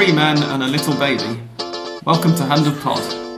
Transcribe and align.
three 0.00 0.12
men 0.12 0.42
and 0.44 0.62
a 0.62 0.66
little 0.66 0.94
baby. 0.94 1.38
Welcome 2.06 2.34
to 2.36 2.44
Hand 2.46 2.66
of 2.66 2.80
Pod. 2.80 3.29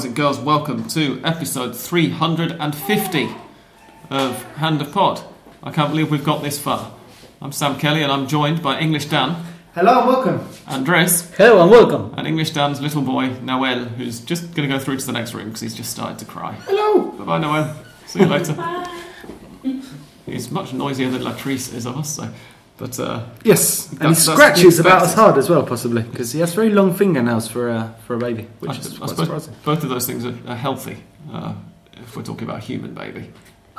Boys 0.00 0.06
and 0.06 0.16
girls, 0.16 0.40
welcome 0.40 0.88
to 0.88 1.20
episode 1.24 1.76
350 1.76 3.28
of 4.08 4.42
Hand 4.54 4.80
of 4.80 4.92
Pod. 4.92 5.20
I 5.62 5.70
can't 5.72 5.90
believe 5.90 6.10
we've 6.10 6.24
got 6.24 6.42
this 6.42 6.58
far. 6.58 6.90
I'm 7.42 7.52
Sam 7.52 7.78
Kelly 7.78 8.02
and 8.02 8.10
I'm 8.10 8.26
joined 8.26 8.62
by 8.62 8.80
English 8.80 9.06
Dan, 9.06 9.44
Hello 9.74 9.98
and 9.98 10.08
welcome. 10.08 10.48
Andres, 10.66 11.30
Hello 11.36 11.60
and 11.60 11.70
welcome. 11.70 12.14
and 12.16 12.26
English 12.26 12.52
Dan's 12.52 12.80
little 12.80 13.02
boy, 13.02 13.28
Noel, 13.42 13.84
who's 13.84 14.20
just 14.20 14.54
going 14.54 14.66
to 14.66 14.74
go 14.74 14.82
through 14.82 14.96
to 14.96 15.04
the 15.04 15.12
next 15.12 15.34
room 15.34 15.48
because 15.48 15.60
he's 15.60 15.74
just 15.74 15.90
started 15.90 16.18
to 16.20 16.24
cry. 16.24 16.52
Hello. 16.64 17.10
Bye 17.10 17.24
bye, 17.24 17.38
Noel. 17.38 17.76
See 18.06 18.20
you 18.20 18.26
later. 18.26 18.56
he's 20.24 20.50
much 20.50 20.72
noisier 20.72 21.10
than 21.10 21.20
Latrice 21.24 21.74
is 21.74 21.84
of 21.84 21.98
us, 21.98 22.16
so. 22.16 22.32
But 22.80 22.98
uh, 22.98 23.26
Yes, 23.44 23.92
and 24.00 24.08
he 24.08 24.14
scratches 24.14 24.78
about 24.78 25.02
as 25.02 25.12
hard 25.12 25.36
as 25.36 25.50
well, 25.50 25.62
possibly, 25.62 26.00
because 26.00 26.32
he 26.32 26.40
has 26.40 26.54
very 26.54 26.70
long 26.70 26.94
fingernails 26.94 27.46
for 27.46 27.68
a 27.68 27.94
for 28.06 28.14
a 28.14 28.18
baby, 28.18 28.48
which 28.60 28.70
I, 28.70 28.74
is 28.78 29.02
I 29.02 29.06
surprising. 29.06 29.54
both 29.66 29.84
of 29.84 29.90
those 29.90 30.06
things 30.06 30.24
are, 30.24 30.34
are 30.48 30.56
healthy 30.56 30.96
uh, 31.30 31.52
if 31.92 32.16
we're 32.16 32.22
talking 32.22 32.44
about 32.44 32.62
a 32.62 32.64
human 32.64 32.94
baby. 32.94 33.30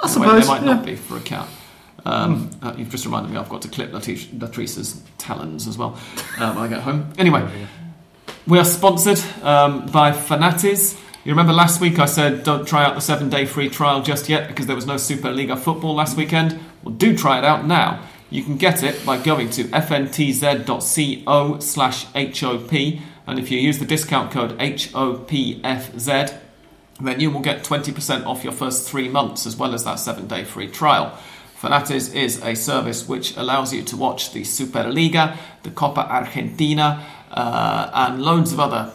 I 0.04 0.08
suppose. 0.08 0.44
they 0.44 0.48
might 0.48 0.62
yeah. 0.62 0.74
not 0.76 0.86
be 0.86 0.96
for 0.96 1.18
a 1.18 1.22
cat. 1.22 1.48
Um, 2.06 2.52
uh, 2.62 2.76
you've 2.78 2.90
just 2.90 3.06
reminded 3.06 3.32
me 3.32 3.38
I've 3.38 3.50
got 3.50 3.64
to 3.64 3.70
clip 3.70 3.92
Latrice, 3.92 4.28
Latrice's 4.38 5.02
talons 5.18 5.68
as 5.68 5.80
well 5.80 6.00
uh, 6.38 6.54
when 6.54 6.64
I 6.64 6.68
get 6.68 6.82
home. 6.82 7.12
Anyway, 7.18 7.68
we 8.46 8.60
are 8.60 8.66
sponsored 8.66 9.20
um, 9.44 9.88
by 9.88 10.12
Fanatiz. 10.12 10.96
You 11.26 11.32
remember 11.32 11.54
last 11.54 11.82
week 11.82 11.98
I 11.98 12.06
said 12.06 12.44
don't 12.44 12.68
try 12.68 12.86
out 12.86 12.94
the 12.94 13.02
seven 13.02 13.30
day 13.30 13.46
free 13.46 13.70
trial 13.70 14.04
just 14.04 14.30
yet 14.30 14.48
because 14.48 14.68
there 14.68 14.76
was 14.76 14.86
no 14.86 14.98
Super 14.98 15.30
Superliga 15.30 15.58
football 15.58 15.96
last 15.96 16.18
weekend? 16.18 16.60
Well, 16.84 16.94
do 16.94 17.18
try 17.18 17.40
it 17.40 17.46
out 17.46 17.66
now. 17.66 18.08
You 18.32 18.44
can 18.44 18.56
get 18.56 18.82
it 18.82 19.06
by 19.06 19.22
going 19.22 19.50
to 19.52 19.66
fntz.co 19.66 21.60
slash 21.60 22.06
HOP, 22.06 22.72
and 23.28 23.38
if 23.38 23.52
you 23.52 23.60
use 23.60 23.78
the 23.78 23.86
discount 23.86 24.32
code 24.32 24.58
HOPFZ, 24.58 26.40
then 27.02 27.20
you 27.20 27.30
will 27.30 27.42
get 27.42 27.66
20% 27.66 28.26
off 28.26 28.46
your 28.46 28.54
first 28.54 28.90
three 28.90 29.10
months 29.10 29.46
as 29.46 29.58
well 29.58 29.74
as 29.74 29.84
that 29.84 29.96
seven 29.96 30.28
day 30.28 30.46
free 30.46 30.70
trial. 30.70 31.20
Fanatiz 31.60 32.16
is 32.16 32.42
a 32.42 32.56
service 32.56 33.06
which 33.06 33.36
allows 33.36 33.74
you 33.74 33.84
to 33.84 33.98
watch 33.98 34.32
the 34.32 34.44
Superliga, 34.44 35.38
the 35.64 35.72
Copa 35.72 36.10
Argentina, 36.10 37.06
uh, 37.32 37.92
and 37.94 38.24
loads 38.24 38.54
of 38.54 38.62
other 38.62 38.94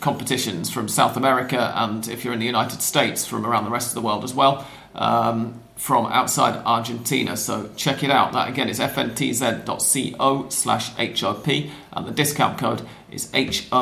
competitions 0.00 0.68
from 0.70 0.86
South 0.86 1.16
America 1.16 1.72
and 1.76 2.06
if 2.08 2.24
you're 2.24 2.34
in 2.34 2.40
the 2.40 2.46
United 2.46 2.82
States 2.82 3.24
from 3.24 3.46
around 3.46 3.64
the 3.64 3.70
rest 3.70 3.88
of 3.88 3.94
the 3.94 4.02
world 4.02 4.24
as 4.24 4.34
well 4.34 4.66
um, 4.94 5.62
from 5.86 6.06
outside 6.06 6.60
Argentina. 6.66 7.36
So 7.36 7.70
check 7.76 8.02
it 8.02 8.10
out. 8.10 8.32
That 8.32 8.48
again 8.48 8.68
is 8.68 8.80
fntz.co 8.80 10.48
slash 10.48 10.88
HOP 10.96 11.46
and 11.46 12.04
the 12.04 12.10
discount 12.10 12.58
code 12.58 12.82
is 13.08 13.30
HOPFZ 13.30 13.80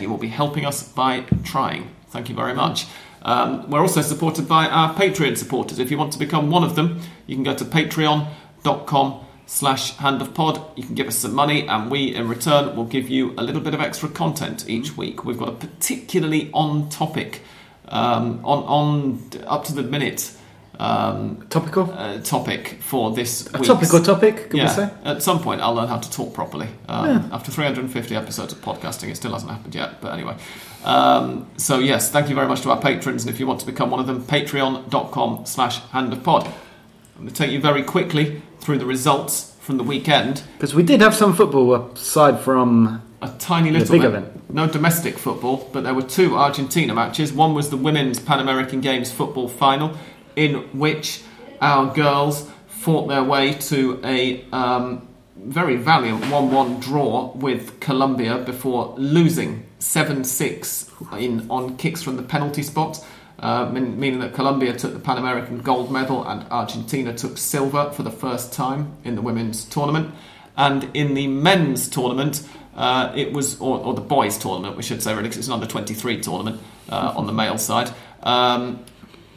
you 0.00 0.08
will 0.08 0.18
be 0.18 0.28
helping 0.28 0.64
us 0.64 0.84
by 0.86 1.22
trying. 1.42 1.90
Thank 2.10 2.28
you 2.28 2.36
very 2.36 2.54
much. 2.54 2.86
Um, 3.22 3.68
we're 3.68 3.80
also 3.80 4.02
supported 4.02 4.46
by 4.46 4.66
our 4.68 4.94
Patreon 4.94 5.36
supporters. 5.36 5.80
If 5.80 5.90
you 5.90 5.98
want 5.98 6.12
to 6.12 6.18
become 6.20 6.48
one 6.48 6.62
of 6.62 6.76
them 6.76 7.00
you 7.26 7.34
can 7.34 7.42
go 7.42 7.56
to 7.56 7.64
patreon.com 7.64 9.24
slash 9.46 9.96
hand 9.96 10.22
of 10.22 10.32
pod. 10.32 10.64
You 10.76 10.84
can 10.84 10.94
give 10.94 11.08
us 11.08 11.18
some 11.18 11.34
money 11.34 11.66
and 11.66 11.90
we 11.90 12.14
in 12.14 12.28
return 12.28 12.76
will 12.76 12.84
give 12.84 13.08
you 13.08 13.34
a 13.36 13.42
little 13.42 13.60
bit 13.60 13.74
of 13.74 13.80
extra 13.80 14.08
content 14.08 14.68
each 14.68 14.96
week. 14.96 15.24
We've 15.24 15.38
got 15.38 15.48
a 15.48 15.56
particularly 15.66 16.50
on 16.52 16.88
topic 16.88 17.42
um, 17.88 18.44
on 18.44 18.62
on 18.64 19.30
up 19.46 19.64
to 19.64 19.74
the 19.74 19.82
minute 19.82 20.36
um, 20.78 21.46
Topical. 21.48 21.90
uh, 21.92 22.18
topic 22.20 22.78
for 22.82 23.10
this 23.14 23.46
A 23.54 23.58
topical 23.58 24.00
topic, 24.02 24.50
can 24.50 24.58
yeah, 24.58 24.64
we 24.64 24.70
say? 24.70 24.90
at 25.04 25.22
some 25.22 25.40
point 25.40 25.60
I'll 25.60 25.74
learn 25.74 25.88
how 25.88 25.98
to 25.98 26.10
talk 26.10 26.34
properly. 26.34 26.68
Um, 26.88 27.28
After 27.32 27.50
350 27.50 28.14
episodes 28.14 28.52
of 28.52 28.60
podcasting, 28.60 29.08
it 29.10 29.16
still 29.16 29.32
hasn't 29.32 29.50
happened 29.50 29.74
yet. 29.74 30.00
But 30.00 30.12
anyway, 30.12 30.36
um, 30.84 31.46
so 31.56 31.78
yes, 31.78 32.10
thank 32.10 32.28
you 32.28 32.34
very 32.34 32.46
much 32.48 32.60
to 32.62 32.70
our 32.70 32.80
patrons, 32.80 33.24
and 33.24 33.32
if 33.32 33.40
you 33.40 33.46
want 33.46 33.60
to 33.60 33.66
become 33.66 33.90
one 33.90 34.00
of 34.00 34.06
them, 34.06 34.22
Patreon.com/slash 34.22 35.80
Hand 35.90 36.12
of 36.12 36.22
Pod. 36.22 36.46
I'm 36.46 37.22
going 37.22 37.28
to 37.28 37.34
take 37.34 37.50
you 37.50 37.60
very 37.60 37.82
quickly 37.82 38.42
through 38.60 38.78
the 38.78 38.84
results 38.86 39.54
from 39.60 39.78
the 39.78 39.82
weekend. 39.84 40.42
Because 40.58 40.74
we 40.74 40.82
did 40.82 41.00
have 41.00 41.14
some 41.14 41.34
football 41.34 41.74
aside 41.74 42.40
from 42.40 43.02
A 43.22 43.28
tiny 43.38 43.70
little 43.70 43.90
big 43.90 44.02
bit. 44.02 44.08
event. 44.08 44.52
No 44.52 44.66
domestic 44.68 45.18
football, 45.18 45.68
but 45.72 45.82
there 45.82 45.94
were 45.94 46.02
two 46.02 46.36
Argentina 46.36 46.94
matches. 46.94 47.32
One 47.32 47.54
was 47.54 47.70
the 47.70 47.76
Women's 47.76 48.20
Pan 48.20 48.38
American 48.38 48.80
Games 48.80 49.10
football 49.10 49.48
final, 49.48 49.96
in 50.36 50.54
which 50.78 51.22
our 51.60 51.92
girls 51.94 52.48
fought 52.68 53.08
their 53.08 53.24
way 53.24 53.54
to 53.54 54.00
a 54.04 54.44
um, 54.52 55.08
very 55.36 55.76
valiant 55.76 56.24
1 56.30 56.50
1 56.50 56.80
draw 56.80 57.32
with 57.32 57.80
Colombia 57.80 58.38
before 58.38 58.94
losing 58.96 59.66
7 59.78 60.24
6 60.24 60.90
in 61.18 61.50
on 61.50 61.76
kicks 61.76 62.02
from 62.02 62.16
the 62.16 62.22
penalty 62.22 62.62
spot. 62.62 63.04
Uh, 63.38 63.68
meaning 63.70 64.20
that 64.20 64.32
Colombia 64.32 64.74
took 64.74 64.94
the 64.94 64.98
Pan 64.98 65.18
American 65.18 65.60
gold 65.60 65.92
medal 65.92 66.26
and 66.26 66.46
Argentina 66.50 67.12
took 67.14 67.36
silver 67.36 67.90
for 67.90 68.02
the 68.02 68.10
first 68.10 68.50
time 68.50 68.96
in 69.04 69.14
the 69.14 69.20
women's 69.20 69.64
tournament. 69.66 70.14
And 70.56 70.88
in 70.94 71.12
the 71.12 71.26
men's 71.26 71.86
tournament, 71.86 72.48
uh, 72.74 73.12
it 73.14 73.34
was, 73.34 73.60
or, 73.60 73.78
or 73.78 73.92
the 73.92 74.00
boys' 74.00 74.38
tournament, 74.38 74.76
we 74.76 74.82
should 74.82 75.02
say, 75.02 75.14
really, 75.14 75.28
it's 75.28 75.46
an 75.48 75.52
under 75.52 75.66
23 75.66 76.20
tournament 76.22 76.62
uh, 76.88 77.12
on 77.14 77.26
the 77.26 77.32
male 77.32 77.58
side. 77.58 77.90
Um, 78.22 78.84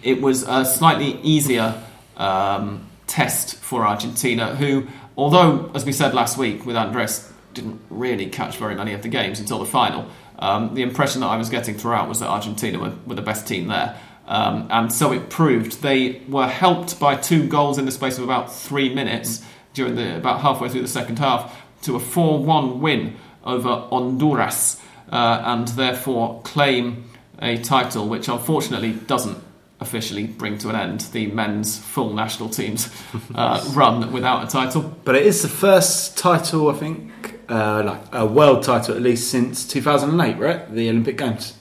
it 0.04 0.22
was 0.22 0.44
a 0.44 0.66
slightly 0.66 1.20
easier 1.22 1.82
um, 2.18 2.88
test 3.08 3.56
for 3.56 3.86
Argentina, 3.86 4.56
who, 4.56 4.88
although, 5.18 5.72
as 5.74 5.86
we 5.86 5.92
said 5.92 6.14
last 6.14 6.38
week 6.38 6.66
with 6.66 6.76
Andres, 6.76 7.32
didn't 7.54 7.82
really 7.90 8.28
catch 8.28 8.58
very 8.58 8.76
many 8.76 8.94
of 8.94 9.02
the 9.02 9.08
games 9.08 9.40
until 9.40 9.60
the 9.60 9.66
final. 9.66 10.08
Um, 10.38 10.74
the 10.74 10.84
impression 10.84 11.22
that 11.22 11.28
I 11.28 11.38
was 11.38 11.50
getting 11.50 11.76
throughout 11.76 12.08
was 12.08 12.20
that 12.20 12.30
Argentina 12.30 12.80
were, 12.80 12.94
were 13.06 13.16
the 13.16 13.22
best 13.22 13.48
team 13.48 13.68
there. 13.68 14.00
Um, 14.28 14.68
and 14.70 14.94
so 14.94 15.12
it 15.12 15.30
proved 15.30 15.82
they 15.82 16.22
were 16.30 16.48
helped 16.48 17.00
by 17.00 17.16
two 17.16 17.48
goals 17.48 17.78
in 17.80 17.86
the 17.86 17.92
space 17.92 18.18
of 18.18 18.24
about 18.24 18.54
three 18.54 18.94
minutes 18.94 19.44
during 19.74 19.96
the 19.96 20.18
about 20.18 20.42
halfway 20.42 20.70
through 20.70 20.84
the 20.84 20.88
second 20.88 21.18
half 21.18 21.60
to 21.82 21.96
a 21.96 22.00
4-1 22.00 22.78
win 22.78 23.16
over 23.44 23.88
Honduras 23.90 24.80
uh, 25.12 25.42
and 25.46 25.68
therefore 25.70 26.42
claim 26.44 27.10
a 27.42 27.58
title 27.58 28.08
which 28.08 28.28
unfortunately 28.28 28.94
doesn't 28.94 29.38
officially 29.82 30.26
bring 30.28 30.58
to 30.58 30.70
an 30.70 30.76
end 30.76 31.02
the 31.14 31.28
men's 31.28 31.78
full 31.80 32.14
national 32.14 32.50
team's 32.50 32.90
uh, 33.36 33.64
run 33.74 34.12
without 34.12 34.44
a 34.44 34.48
title. 34.48 34.82
But 35.06 35.16
it 35.16 35.26
is 35.26 35.42
the 35.42 35.48
first 35.48 36.18
title, 36.18 36.70
I 36.70 36.74
think, 36.74 37.12
uh, 37.50 37.84
like 37.86 38.02
a 38.12 38.26
world 38.26 38.64
title 38.64 38.96
at 38.96 39.02
least 39.02 39.32
since 39.32 39.66
2008, 39.68 40.38
right? 40.38 40.72
The 40.74 40.90
Olympic 40.90 41.18
Games. 41.18 41.54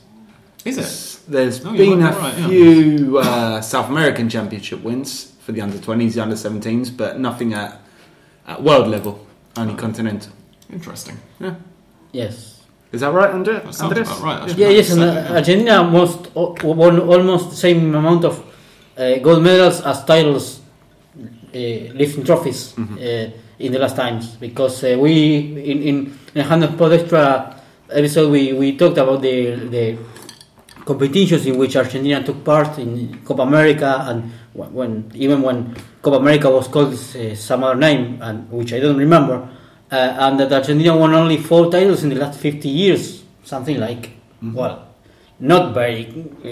Is 0.64 0.78
it? 0.78 1.30
There's 1.30 1.64
No, 1.64 1.72
been 1.72 2.02
a 2.02 2.10
you're 2.10 2.18
right, 2.20 2.38
yeah. 2.38 2.46
few 2.48 3.18
uh, 3.18 3.60
South 3.60 3.88
American 3.88 4.28
championship 4.28 4.82
wins 4.82 5.32
for 5.40 5.52
the 5.52 5.60
under 5.60 5.78
20s, 5.78 6.14
the 6.14 6.20
under 6.22 6.34
17s, 6.34 6.94
but 6.96 7.18
nothing 7.20 7.54
at, 7.54 7.80
at 8.46 8.62
world 8.62 8.88
level, 8.88 9.26
only 9.56 9.74
continental. 9.74 10.32
Interesting. 10.72 11.18
Yeah. 11.38 11.54
Yes. 12.12 12.57
Is 12.90 13.00
that 13.02 13.12
right, 13.12 13.30
Andre? 13.30 13.54
That 13.54 13.74
sounds 13.74 13.92
Andres? 13.92 14.08
about 14.08 14.22
right, 14.22 14.42
actually. 14.42 14.62
Yeah, 14.62 14.68
yes, 14.70 14.90
and 14.92 15.00
Second, 15.00 15.26
uh, 15.26 15.34
Argentina 15.34 15.84
most 15.84 16.34
won 16.34 17.00
almost 17.00 17.50
the 17.50 17.56
same 17.56 17.94
amount 17.94 18.24
of 18.24 18.42
uh, 18.96 19.16
gold 19.18 19.42
medals 19.42 19.82
as 19.82 20.04
titles, 20.04 20.60
uh, 21.18 21.58
lifting 21.92 22.24
trophies 22.24 22.76
uh, 22.78 23.30
in 23.58 23.72
the 23.72 23.78
last 23.78 23.96
times. 23.96 24.36
Because 24.36 24.82
uh, 24.84 24.96
we 24.98 25.36
in 25.70 25.82
in, 25.82 26.18
in 26.34 26.44
Hand 26.44 26.64
of 26.64 26.78
Pod 26.78 26.92
Extra 26.92 27.60
episode 27.90 28.30
we, 28.30 28.52
we 28.52 28.76
talked 28.76 28.96
about 28.98 29.20
the 29.20 29.54
the 29.68 29.98
competitions 30.84 31.44
in 31.46 31.58
which 31.58 31.76
Argentina 31.76 32.22
took 32.22 32.42
part 32.42 32.78
in 32.78 33.20
Copa 33.24 33.42
America 33.42 34.04
and 34.08 34.32
when, 34.54 34.72
when 34.72 35.12
even 35.14 35.42
when 35.42 35.76
Copa 36.00 36.16
America 36.16 36.48
was 36.50 36.68
called 36.68 36.94
uh, 36.94 37.34
some 37.34 37.64
other 37.64 37.76
name 37.76 38.18
and 38.22 38.50
which 38.50 38.72
I 38.72 38.80
don't 38.80 38.96
remember. 38.96 39.46
Uh, 39.90 39.94
and 39.94 40.38
that 40.40 40.52
Argentina 40.52 40.96
won 40.96 41.14
only 41.14 41.38
four 41.38 41.70
titles 41.70 42.02
in 42.02 42.10
the 42.10 42.16
last 42.16 42.38
50 42.38 42.68
years, 42.68 43.24
something 43.44 43.78
like, 43.80 44.10
well, 44.42 44.86
not 45.40 45.72
very 45.72 46.04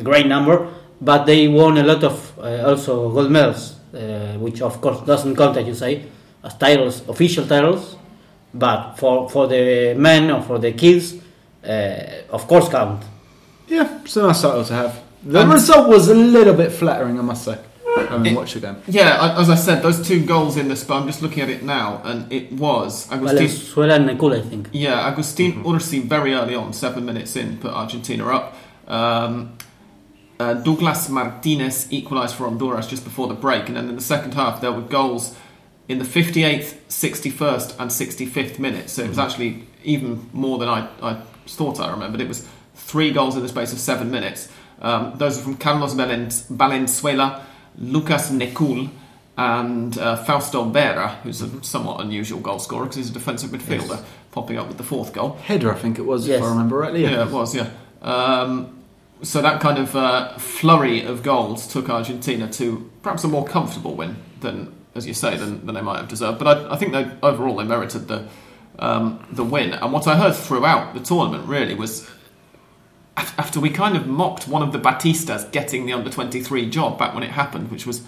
great 0.02 0.26
number, 0.26 0.68
but 1.00 1.26
they 1.26 1.46
won 1.46 1.76
a 1.76 1.82
lot 1.82 2.02
of 2.02 2.32
uh, 2.38 2.64
also 2.66 3.10
gold 3.10 3.30
medals, 3.30 3.76
uh, 3.94 4.38
which 4.38 4.62
of 4.62 4.80
course 4.80 5.00
doesn't 5.06 5.36
count, 5.36 5.56
as 5.58 5.66
you 5.66 5.74
say, 5.74 6.06
as 6.42 6.54
titles, 6.56 7.06
official 7.08 7.46
titles, 7.46 7.96
but 8.54 8.94
for 8.94 9.28
for 9.28 9.46
the 9.48 9.94
men 9.98 10.30
or 10.30 10.40
for 10.42 10.58
the 10.58 10.72
kids, 10.72 11.14
uh, 11.62 11.98
of 12.30 12.46
course 12.48 12.70
count. 12.70 13.02
Yeah, 13.68 14.00
it's 14.02 14.16
a 14.16 14.22
nice 14.22 14.40
title 14.40 14.64
to 14.64 14.72
have. 14.72 15.02
The 15.24 15.40
And- 15.42 15.52
result 15.52 15.88
was 15.88 16.08
a 16.08 16.14
little 16.14 16.54
bit 16.54 16.72
flattering, 16.72 17.18
I 17.18 17.22
must 17.22 17.44
say. 17.44 17.58
Having 17.96 18.26
It- 18.26 18.36
watched 18.36 18.54
the 18.54 18.60
game. 18.60 18.76
Yeah, 18.88 19.16
I- 19.20 19.40
as 19.40 19.48
I 19.48 19.54
said, 19.54 19.82
those 19.82 20.06
two 20.06 20.20
goals 20.24 20.56
in 20.56 20.68
this, 20.68 20.84
but 20.84 20.96
I'm 20.96 21.06
just 21.06 21.22
looking 21.22 21.42
at 21.42 21.48
it 21.48 21.62
now, 21.62 22.00
and 22.04 22.30
it 22.30 22.52
was 22.52 23.06
Agustin. 23.10 23.36
Valenzuela 23.46 23.94
and 23.94 24.10
Necul, 24.10 24.36
I 24.36 24.42
think. 24.42 24.68
Yeah, 24.72 25.06
Agustin 25.06 25.64
Urzi 25.64 26.02
very 26.04 26.34
early 26.34 26.54
on, 26.54 26.72
seven 26.72 27.06
minutes 27.06 27.36
in, 27.36 27.56
put 27.56 27.72
Argentina 27.72 28.26
up. 28.28 28.54
Um, 28.86 29.52
uh, 30.38 30.54
Douglas 30.54 31.08
Martinez 31.08 31.86
equalised 31.90 32.34
for 32.36 32.44
Honduras 32.44 32.86
just 32.86 33.02
before 33.04 33.28
the 33.28 33.34
break, 33.34 33.68
and 33.68 33.76
then 33.76 33.88
in 33.88 33.96
the 33.96 34.02
second 34.02 34.34
half 34.34 34.60
there 34.60 34.72
were 34.72 34.82
goals 34.82 35.34
in 35.88 35.98
the 35.98 36.04
58th, 36.04 36.74
61st, 36.88 37.74
and 37.78 37.90
65th 37.90 38.58
minute. 38.58 38.90
So 38.90 39.02
it 39.02 39.08
was 39.08 39.18
actually 39.18 39.64
even 39.84 40.28
more 40.32 40.58
than 40.58 40.68
I, 40.68 40.88
I 41.00 41.16
thought 41.46 41.80
I 41.80 41.90
remembered. 41.90 42.20
It 42.20 42.28
was 42.28 42.46
three 42.74 43.10
goals 43.10 43.36
in 43.36 43.42
the 43.42 43.48
space 43.48 43.72
of 43.72 43.78
seven 43.78 44.10
minutes. 44.10 44.48
Um, 44.82 45.14
those 45.16 45.38
are 45.38 45.42
from 45.42 45.56
Carlos 45.56 45.94
Valen- 45.94 46.46
Valenzuela, 46.48 47.42
Lucas 47.78 48.30
Necul, 48.30 48.90
and 49.38 49.98
uh, 49.98 50.16
Fausto 50.24 50.64
Vera, 50.64 51.18
who's 51.22 51.42
a 51.42 51.62
somewhat 51.62 52.00
unusual 52.00 52.40
goal 52.40 52.58
scorer 52.58 52.84
because 52.84 52.96
he's 52.96 53.10
a 53.10 53.12
defensive 53.12 53.50
midfielder, 53.50 54.02
popping 54.32 54.56
up 54.56 54.66
with 54.68 54.78
the 54.78 54.82
fourth 54.84 55.12
goal. 55.12 55.32
Header, 55.42 55.72
I 55.72 55.78
think 55.78 55.98
it 55.98 56.06
was, 56.06 56.26
Yes. 56.26 56.38
if 56.38 56.44
I 56.44 56.48
remember 56.48 56.78
rightly. 56.78 57.02
Yeah, 57.02 57.26
it 57.26 57.30
was, 57.30 57.54
yeah. 57.54 57.68
Um, 58.02 58.72
so 59.22 59.42
that 59.42 59.60
kind 59.60 59.78
of 59.78 59.94
uh, 59.94 60.36
flurry 60.38 61.02
of 61.04 61.22
goals 61.22 61.66
took 61.66 61.90
Argentina 61.90 62.50
to 62.52 62.90
perhaps 63.02 63.24
a 63.24 63.28
more 63.28 63.44
comfortable 63.46 63.94
win 63.94 64.16
than, 64.40 64.72
as 64.94 65.06
you 65.06 65.12
say, 65.14 65.36
than, 65.36 65.64
than 65.66 65.74
they 65.74 65.80
might 65.82 65.98
have 65.98 66.08
deserved. 66.08 66.38
But 66.38 66.48
I, 66.48 66.74
I 66.74 66.76
think 66.76 66.92
they 66.92 67.10
overall 67.22 67.56
they 67.56 67.64
merited 67.64 68.08
the 68.08 68.26
um, 68.78 69.24
the 69.32 69.42
win. 69.44 69.72
And 69.72 69.90
what 69.92 70.06
I 70.06 70.16
heard 70.18 70.34
throughout 70.34 70.92
the 70.94 71.00
tournament 71.00 71.48
really 71.48 71.74
was 71.74 72.02
af- 72.02 72.15
after 73.16 73.60
we 73.60 73.70
kind 73.70 73.96
of 73.96 74.06
mocked 74.06 74.46
one 74.46 74.62
of 74.62 74.72
the 74.72 74.78
Batistas 74.78 75.50
getting 75.52 75.86
the 75.86 75.92
under 75.92 76.10
twenty 76.10 76.42
three 76.42 76.68
job 76.68 76.98
back 76.98 77.14
when 77.14 77.22
it 77.22 77.30
happened, 77.30 77.70
which 77.70 77.86
was 77.86 78.02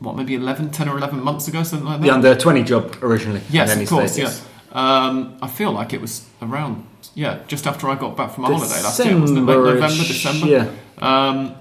what 0.00 0.14
maybe 0.14 0.34
11, 0.34 0.70
10 0.70 0.88
or 0.88 0.96
eleven 0.96 1.20
months 1.20 1.48
ago, 1.48 1.62
something 1.62 1.86
like 1.86 2.00
that. 2.00 2.06
The 2.06 2.12
under 2.12 2.34
20 2.34 2.62
job 2.62 2.96
originally. 3.02 3.40
Yes, 3.50 3.76
of 3.76 3.88
course. 3.88 4.16
Yes. 4.16 4.46
Um, 4.72 5.36
I 5.42 5.48
feel 5.48 5.72
like 5.72 5.92
it 5.92 6.00
was 6.00 6.28
around, 6.42 6.86
yeah, 7.14 7.40
just 7.48 7.66
after 7.66 7.88
I 7.88 7.94
got 7.94 8.16
back 8.16 8.32
from 8.32 8.42
my 8.42 8.48
holiday 8.52 8.82
last 8.82 9.04
year, 9.04 9.18
wasn't 9.18 9.40
it? 9.40 9.42
Like 9.42 9.74
November, 9.74 10.04
December. 10.04 10.46
Yeah. 10.46 10.70
Um, 10.98 11.56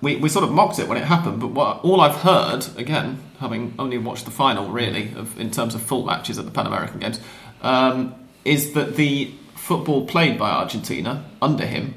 we, 0.00 0.16
we 0.16 0.28
sort 0.28 0.44
of 0.44 0.52
mocked 0.52 0.78
it 0.78 0.88
when 0.88 0.96
it 0.96 1.04
happened, 1.04 1.40
but 1.40 1.48
what 1.48 1.80
all 1.82 2.00
I've 2.00 2.16
heard, 2.16 2.66
again, 2.78 3.20
having 3.40 3.74
only 3.78 3.98
watched 3.98 4.24
the 4.24 4.30
final 4.30 4.70
really, 4.70 5.12
of, 5.16 5.38
in 5.40 5.50
terms 5.50 5.74
of 5.74 5.82
full 5.82 6.04
matches 6.04 6.38
at 6.38 6.44
the 6.44 6.50
Pan 6.50 6.66
American 6.66 7.00
Games, 7.00 7.20
um, 7.62 8.14
is 8.44 8.72
that 8.72 8.96
the 8.96 9.32
football 9.54 10.06
played 10.06 10.38
by 10.38 10.50
Argentina 10.50 11.24
under 11.42 11.66
him 11.66 11.94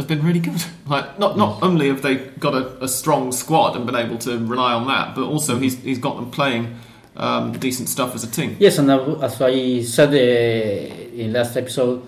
has 0.00 0.08
been 0.08 0.24
really 0.24 0.40
good. 0.40 0.62
Like, 0.90 1.20
not 1.20 1.38
not 1.38 1.62
only 1.62 1.86
have 1.86 2.02
they 2.02 2.16
got 2.40 2.54
a, 2.54 2.82
a 2.82 2.88
strong 2.88 3.30
squad 3.30 3.76
and 3.76 3.86
been 3.86 3.94
able 3.94 4.18
to 4.26 4.38
rely 4.44 4.72
on 4.72 4.88
that, 4.88 5.14
but 5.14 5.22
also 5.22 5.56
he's 5.56 5.78
he's 5.78 6.00
got 6.00 6.16
them 6.16 6.32
playing 6.32 6.74
um, 7.14 7.52
decent 7.52 7.88
stuff 7.88 8.14
as 8.16 8.24
a 8.24 8.30
team. 8.30 8.56
Yes, 8.58 8.78
and 8.78 8.90
as 9.22 9.40
I 9.40 9.82
said 9.82 10.10
uh, 10.10 11.14
in 11.14 11.32
last 11.32 11.56
episode, 11.56 12.02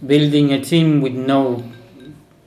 building 0.00 0.52
a 0.52 0.64
team 0.64 1.02
with 1.02 1.12
no 1.12 1.62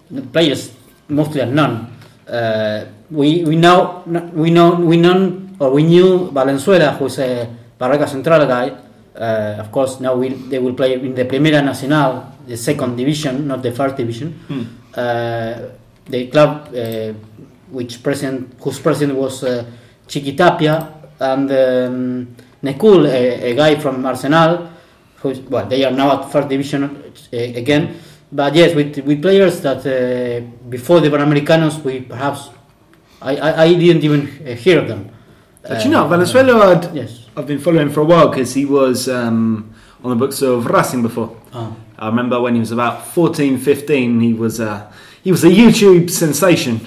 no 0.10 0.22
players, 0.34 0.74
mostly 1.08 1.42
are 1.42 1.54
none. 1.54 1.94
Uh, 2.28 2.86
we 3.12 3.44
we 3.44 3.56
know 3.56 4.02
we 4.34 4.50
know 4.50 4.74
we 4.74 4.98
know 4.98 5.44
or 5.60 5.70
we 5.72 5.84
knew 5.84 6.32
Valenzuela, 6.32 6.92
who's 6.98 7.20
a 7.20 7.48
Barracas 7.78 8.12
Central 8.12 8.46
guy. 8.48 8.74
Uh, 9.16 9.58
of 9.60 9.72
course, 9.72 10.00
now 10.00 10.16
we, 10.16 10.30
they 10.50 10.58
will 10.58 10.74
play 10.74 10.94
in 10.94 11.14
the 11.14 11.26
Primera 11.26 11.64
Nacional, 11.64 12.33
the 12.48 12.58
second 12.58 12.96
division, 12.98 13.48
not 13.48 13.62
the 13.64 13.72
first 13.72 13.96
division. 13.98 14.32
Hmm. 14.48 14.62
Uh, 14.96 15.54
the 16.06 16.28
club, 16.28 16.74
uh, 16.76 17.14
which 17.72 18.04
president, 18.04 18.54
whose 18.62 18.80
president 18.80 19.18
was 19.18 19.44
uh, 19.44 19.66
Chiqui 20.08 20.36
Tapia, 20.38 20.94
and 21.20 21.50
um, 21.52 22.36
Necul, 22.64 23.08
a, 23.08 23.52
a 23.52 23.56
guy 23.56 23.76
from 23.80 24.06
Arsenal, 24.06 24.70
who's 25.18 25.40
well, 25.42 25.66
they 25.66 25.84
are 25.86 25.92
now 25.92 26.20
at 26.22 26.32
first 26.32 26.50
division 26.50 26.84
uh, 26.84 27.38
again. 27.38 27.96
But 28.32 28.56
yes, 28.56 28.76
with 28.76 28.98
with 29.06 29.22
players 29.22 29.62
that 29.62 29.86
uh, 29.86 30.42
before 30.70 31.00
the 31.00 31.10
Panamericanos, 31.10 31.84
we 31.84 32.02
perhaps 32.02 32.50
I, 33.22 33.38
I, 33.38 33.64
I 33.64 33.74
didn't 33.74 34.04
even 34.04 34.28
hear 34.58 34.80
of 34.80 34.88
them. 34.88 35.10
But 35.62 35.84
you 35.86 35.92
know, 35.92 36.04
Uh, 36.06 36.10
Valenzuela, 36.10 36.76
I'd, 36.76 36.94
Yes. 36.94 37.26
I've 37.38 37.48
been 37.48 37.60
following 37.60 37.90
for 37.90 38.02
a 38.02 38.06
while 38.06 38.28
because 38.28 38.54
he 38.54 38.66
was 38.66 39.08
um, 39.08 39.74
on 40.04 40.10
the 40.10 40.16
books 40.18 40.42
of 40.42 40.66
Racing 40.66 41.02
before. 41.02 41.38
Oh. 41.54 41.74
I 42.04 42.08
remember 42.08 42.42
when 42.42 42.54
he 42.54 42.60
was 42.60 42.74
about 42.74 43.08
14, 43.08 43.58
15, 43.60 44.20
he 44.20 44.34
was 44.34 44.60
a, 44.60 44.92
he 45.24 45.32
was 45.32 45.46
a 45.46 45.50
YouTube 45.50 46.10
sensation 46.10 46.86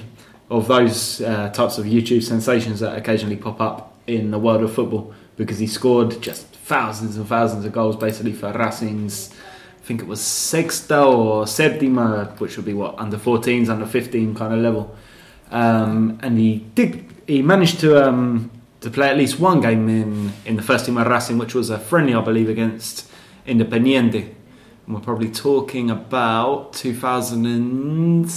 of 0.51 0.67
those 0.67 1.21
uh, 1.21 1.49
types 1.49 1.79
of 1.79 1.85
YouTube 1.85 2.21
sensations 2.21 2.81
that 2.81 2.95
occasionally 2.95 3.35
pop 3.35 3.59
up 3.59 3.97
in 4.05 4.29
the 4.29 4.37
world 4.37 4.61
of 4.61 4.71
football 4.71 5.11
because 5.35 5.57
he 5.57 5.65
scored 5.65 6.21
just 6.21 6.45
thousands 6.45 7.17
and 7.17 7.27
thousands 7.27 7.65
of 7.65 7.71
goals 7.71 7.95
basically 7.95 8.31
for 8.31 8.53
Racing's, 8.53 9.33
I 9.81 9.85
think 9.85 10.01
it 10.01 10.07
was 10.07 10.19
Sexta 10.19 11.03
or 11.03 11.47
Septima, 11.47 12.35
which 12.37 12.55
would 12.55 12.67
be 12.67 12.75
what, 12.75 12.93
under 12.99 13.17
14s, 13.17 13.69
under 13.69 13.87
15 13.87 14.35
kind 14.35 14.53
of 14.53 14.59
level. 14.59 14.95
Um, 15.49 16.19
and 16.21 16.37
he 16.37 16.57
did, 16.75 17.03
he 17.25 17.41
managed 17.41 17.79
to 17.79 18.07
um, 18.07 18.51
to 18.81 18.91
play 18.91 19.09
at 19.09 19.17
least 19.17 19.39
one 19.39 19.61
game 19.61 19.89
in, 19.89 20.31
in 20.45 20.57
the 20.57 20.61
first 20.61 20.85
team 20.85 20.97
of 20.97 21.07
Racing, 21.07 21.39
which 21.39 21.55
was 21.55 21.71
a 21.71 21.79
friendly, 21.79 22.13
I 22.13 22.21
believe, 22.21 22.49
against 22.49 23.09
Independiente. 23.47 24.35
And 24.87 24.95
we're 24.95 25.01
probably 25.01 25.29
talking 25.29 25.91
about 25.91 26.73
2000 26.73 28.31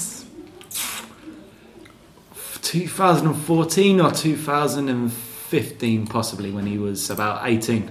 2014 2.63 4.01
or 4.01 4.11
2015, 4.13 6.07
possibly, 6.07 6.51
when 6.51 6.67
he 6.67 6.79
was 6.79 7.11
about 7.11 7.49
18. 7.49 7.91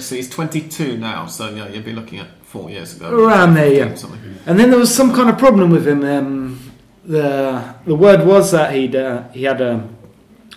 So 0.00 0.16
he's 0.16 0.28
22 0.28 0.98
now, 0.98 1.26
so 1.26 1.48
yeah, 1.48 1.68
you'd 1.68 1.84
be 1.84 1.92
looking 1.92 2.18
at 2.18 2.28
four 2.42 2.68
years 2.68 2.96
ago. 2.96 3.14
Around 3.14 3.54
there, 3.54 3.72
yeah. 3.72 3.96
And 4.46 4.58
then 4.58 4.70
there 4.70 4.78
was 4.78 4.94
some 4.94 5.14
kind 5.14 5.30
of 5.30 5.38
problem 5.38 5.70
with 5.70 5.86
him. 5.86 6.04
Um, 6.04 6.72
the 7.04 7.74
the 7.86 7.94
word 7.94 8.26
was 8.26 8.50
that 8.52 8.74
he'd 8.74 8.94
uh, 8.94 9.28
he 9.28 9.44
had 9.44 9.62
a, 9.62 9.88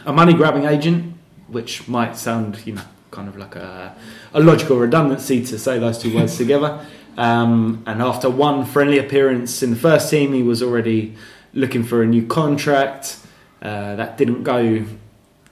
a 0.06 0.12
money 0.12 0.34
grabbing 0.34 0.66
agent, 0.66 1.14
which 1.48 1.88
might 1.88 2.18
sound 2.18 2.66
you 2.66 2.74
know 2.74 2.84
kind 3.10 3.30
of 3.30 3.38
like 3.38 3.56
a, 3.56 3.96
a 4.34 4.40
logical 4.42 4.78
redundancy 4.78 5.46
to 5.46 5.58
say 5.58 5.80
those 5.80 5.98
two 5.98 6.14
words 6.14 6.38
together. 6.44 6.86
Um, 7.18 7.84
and 7.86 8.02
after 8.02 8.30
one 8.30 8.66
friendly 8.66 8.98
appearance 8.98 9.62
in 9.62 9.72
the 9.72 9.76
first 9.76 10.10
team, 10.10 10.34
he 10.34 10.44
was 10.44 10.64
already 10.64 11.16
looking 11.54 11.84
for 11.84 12.02
a 12.02 12.06
new 12.06 12.26
contract. 12.26 13.18
Uh, 13.62 13.96
that 13.96 14.18
didn't 14.18 14.44
go 14.44 14.86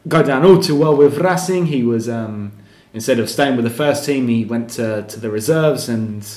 go 0.07 0.23
down 0.23 0.45
all 0.45 0.59
too 0.59 0.75
well 0.75 0.95
with 0.95 1.17
Racing. 1.17 1.67
He 1.67 1.83
was 1.83 2.09
um, 2.09 2.53
instead 2.93 3.19
of 3.19 3.29
staying 3.29 3.55
with 3.55 3.65
the 3.65 3.71
first 3.71 4.05
team, 4.05 4.27
he 4.27 4.45
went 4.45 4.71
to, 4.71 5.03
to 5.03 5.19
the 5.19 5.29
reserves 5.29 5.89
and 5.89 6.27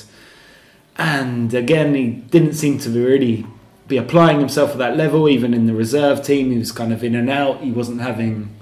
and 0.95 1.53
again 1.53 1.95
he 1.95 2.07
didn't 2.07 2.53
seem 2.53 2.77
to 2.79 2.89
really 2.89 3.45
be 3.87 3.97
applying 3.97 4.39
himself 4.39 4.71
at 4.71 4.77
that 4.77 4.95
level 4.95 5.27
even 5.27 5.53
in 5.53 5.65
the 5.65 5.73
reserve 5.73 6.23
team 6.23 6.51
he 6.51 6.57
was 6.57 6.71
kind 6.71 6.93
of 6.93 7.03
in 7.03 7.15
and 7.15 7.29
out 7.29 7.61
he 7.61 7.71
wasn't 7.71 7.99
having 7.99 8.55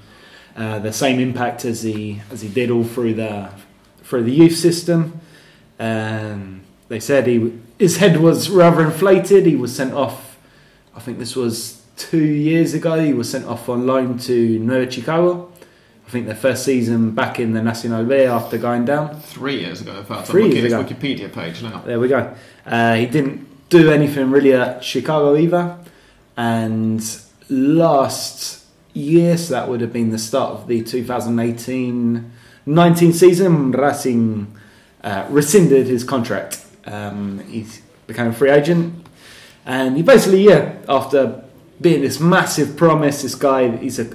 uh, 0.56 0.80
the 0.80 0.94
same 0.94 1.20
impact 1.20 1.65
as 1.65 1.84
he 1.84 2.22
as 2.32 2.41
he 2.41 2.48
did 2.48 2.72
all 2.72 2.84
through 2.84 3.13
the 3.13 3.50
through 4.03 4.24
the 4.24 4.32
youth 4.32 4.56
system 4.56 5.20
um, 5.81 6.61
they 6.88 7.00
said 7.00 7.27
he 7.27 7.59
his 7.79 7.97
head 7.97 8.17
was 8.17 8.50
rather 8.50 8.83
inflated 8.83 9.45
he 9.45 9.55
was 9.55 9.75
sent 9.75 9.93
off 9.93 10.38
I 10.95 11.00
think 11.00 11.17
this 11.17 11.35
was 11.35 11.81
two 11.97 12.23
years 12.23 12.73
ago 12.73 13.03
he 13.03 13.13
was 13.13 13.29
sent 13.29 13.45
off 13.45 13.67
on 13.67 13.88
loan 13.88 14.17
to 14.19 14.59
Nueva 14.59 14.89
Chicago 14.89 15.51
I 16.05 16.09
think 16.11 16.25
their 16.25 16.35
first 16.35 16.65
season 16.65 17.11
back 17.11 17.39
in 17.39 17.53
the 17.53 17.63
Nacional 17.63 18.03
B 18.03 18.15
after 18.23 18.57
going 18.57 18.83
down 18.83 19.21
Three 19.21 19.61
years 19.61 19.79
ago, 19.79 19.97
in 19.97 20.03
fact. 20.03 20.27
Three 20.27 20.43
I'm 20.43 20.51
years 20.51 20.73
at 20.73 20.81
his 20.81 20.93
ago. 20.93 21.00
Wikipedia 21.00 21.31
page 21.31 21.63
now. 21.63 21.81
there 21.85 22.01
we 22.01 22.09
go. 22.09 22.35
Uh, 22.65 22.95
he 22.95 23.05
didn't 23.05 23.47
do 23.69 23.89
anything 23.89 24.29
really 24.29 24.53
at 24.53 24.83
Chicago 24.83 25.38
either. 25.38 25.77
And 26.35 27.01
last 27.50 28.65
year, 28.93 29.38
so 29.38 29.53
that 29.53 29.69
would 29.69 29.79
have 29.79 29.93
been 29.93 30.11
the 30.11 30.19
start 30.19 30.51
of 30.51 30.67
the 30.67 30.83
2018 30.83 32.31
19 32.65 33.13
season, 33.13 33.71
Racing 33.71 34.53
uh, 35.03 35.25
rescinded 35.29 35.88
his 35.88 36.03
contract. 36.03 36.63
Um, 36.86 37.39
he 37.48 37.65
became 38.08 38.27
a 38.27 38.34
free 38.34 38.50
agent. 38.50 39.08
And 39.65 39.96
he 39.96 40.03
basically, 40.03 40.43
yeah, 40.43 40.77
after 40.89 41.43
being 41.79 42.01
this 42.01 42.20
massive 42.20 42.77
promise, 42.77 43.22
this 43.22 43.36
guy, 43.36 43.75
he's 43.77 44.00
a. 44.00 44.05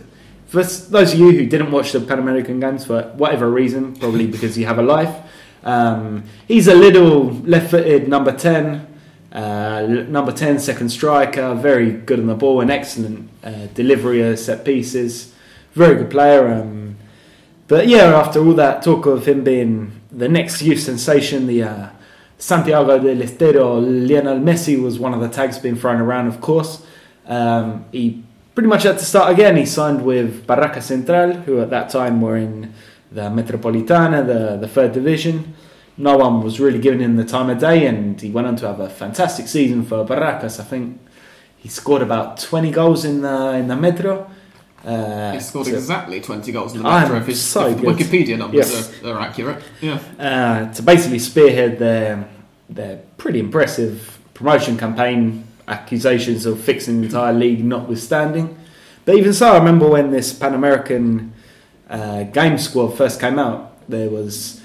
For 0.49 0.63
those 0.63 1.13
of 1.13 1.19
you 1.19 1.33
who 1.33 1.47
didn't 1.47 1.73
watch 1.73 1.93
the 1.93 2.01
Pan 2.01 2.21
American 2.21 2.61
Games 2.61 2.85
for 2.85 3.03
whatever 3.17 3.51
reason, 3.51 3.97
probably 3.97 4.27
because 4.35 4.57
you 4.57 4.67
have 4.67 4.79
a 4.79 4.83
life, 4.83 5.15
um, 5.65 6.25
he's 6.47 6.69
a 6.69 6.75
little 6.75 7.33
left-footed 7.33 8.09
number 8.09 8.33
ten. 8.33 8.93
Uh, 9.33 10.05
number 10.09 10.33
10, 10.33 10.59
second 10.61 10.89
striker, 10.89 11.55
very 11.55 11.91
good 11.91 12.19
on 12.19 12.27
the 12.27 12.35
ball, 12.35 12.63
an 12.63 12.71
excellent 12.71 13.29
uh, 13.45 13.67
delivery 13.75 14.23
of 14.23 14.39
set 14.39 14.65
pieces. 14.65 15.35
Very 15.75 15.97
good 15.97 16.11
player. 16.11 16.49
Um, 16.49 16.97
but 17.69 17.87
yeah, 17.87 18.19
after 18.19 18.43
all 18.43 18.55
that 18.55 18.83
talk 18.83 19.05
of 19.05 19.29
him 19.29 19.45
being 19.45 19.96
the 20.17 20.29
next 20.29 20.63
youth 20.63 20.81
sensation, 20.81 21.47
the 21.47 21.63
uh, 21.63 21.89
Santiago 22.39 22.99
del 22.99 23.21
Estero, 23.21 23.79
Lionel 23.79 24.39
Messi 24.39 24.81
was 24.81 24.99
one 24.99 25.13
of 25.15 25.21
the 25.21 25.29
tags 25.29 25.59
being 25.59 25.77
thrown 25.77 26.01
around, 26.01 26.27
of 26.27 26.41
course. 26.41 26.85
Um, 27.27 27.85
he 27.93 28.23
pretty 28.55 28.69
much 28.69 28.85
had 28.85 28.99
to 28.99 29.05
start 29.05 29.31
again. 29.33 29.57
He 29.57 29.67
signed 29.67 30.05
with 30.05 30.47
Barraca 30.47 30.83
Central, 30.83 31.35
who 31.35 31.61
at 31.61 31.71
that 31.71 31.91
time 31.91 32.21
were 32.21 32.37
in 32.37 32.73
the 33.13 33.23
Metropolitana, 33.23 34.27
the, 34.27 34.57
the 34.57 34.69
third 34.69 34.93
division. 34.93 35.55
No 35.99 36.17
one 36.17 36.43
was 36.43 36.61
really 36.61 36.79
giving 36.79 37.01
him 37.01 37.17
the 37.17 37.25
time 37.25 37.51
of 37.51 37.59
day, 37.59 37.87
and 37.87 38.21
he 38.21 38.31
went 38.31 38.47
on 38.47 38.57
to 38.57 38.67
have 38.67 38.81
a 38.81 38.89
fantastic 38.89 39.49
season 39.49 39.85
for 39.85 40.05
Barracas. 40.05 40.59
I 40.61 40.65
think 40.65 41.01
he 41.57 41.69
scored 41.69 42.03
about 42.03 42.39
20 42.39 42.71
goals 42.71 43.05
in 43.05 43.23
the, 43.23 43.53
in 43.53 43.69
the 43.69 43.77
Metro. 43.77 44.31
Uh, 44.85 45.33
He 45.33 45.41
scored 45.41 45.67
so- 45.67 45.75
exactly 45.75 46.21
20 46.21 46.53
goals 46.53 46.73
in 46.75 46.83
the 46.83 46.89
Metro 46.89 47.17
if, 47.17 47.27
his, 47.27 47.41
so 47.43 47.67
if. 47.69 47.79
Wikipedia 47.79 48.39
numbers 48.39 48.71
Yes. 48.71 48.93
are, 49.05 49.13
are 49.15 49.21
accurate. 49.21 49.63
Yeah. 49.81 49.99
uh, 50.19 50.73
to 50.75 50.83
basically 50.83 51.19
spearhead 51.19 51.79
their 51.79 52.29
their 52.69 52.99
pretty 53.17 53.39
impressive 53.39 54.19
promotion 54.35 54.77
campaign, 54.77 55.45
accusations 55.69 56.47
of 56.47 56.61
fixing 56.61 57.01
the 57.01 57.07
entire 57.07 57.33
league 57.33 57.65
notwithstanding. 57.65 58.57
But 59.05 59.15
even 59.17 59.33
so, 59.33 59.53
I 59.53 59.59
remember 59.59 59.89
when 59.89 60.11
this 60.11 60.33
Pan 60.33 60.53
American 60.55 61.33
uh, 61.89 62.25
game 62.25 62.59
squad 62.59 62.97
first 62.97 63.21
came 63.21 63.39
out, 63.39 63.89
there 63.89 64.11
was 64.11 64.61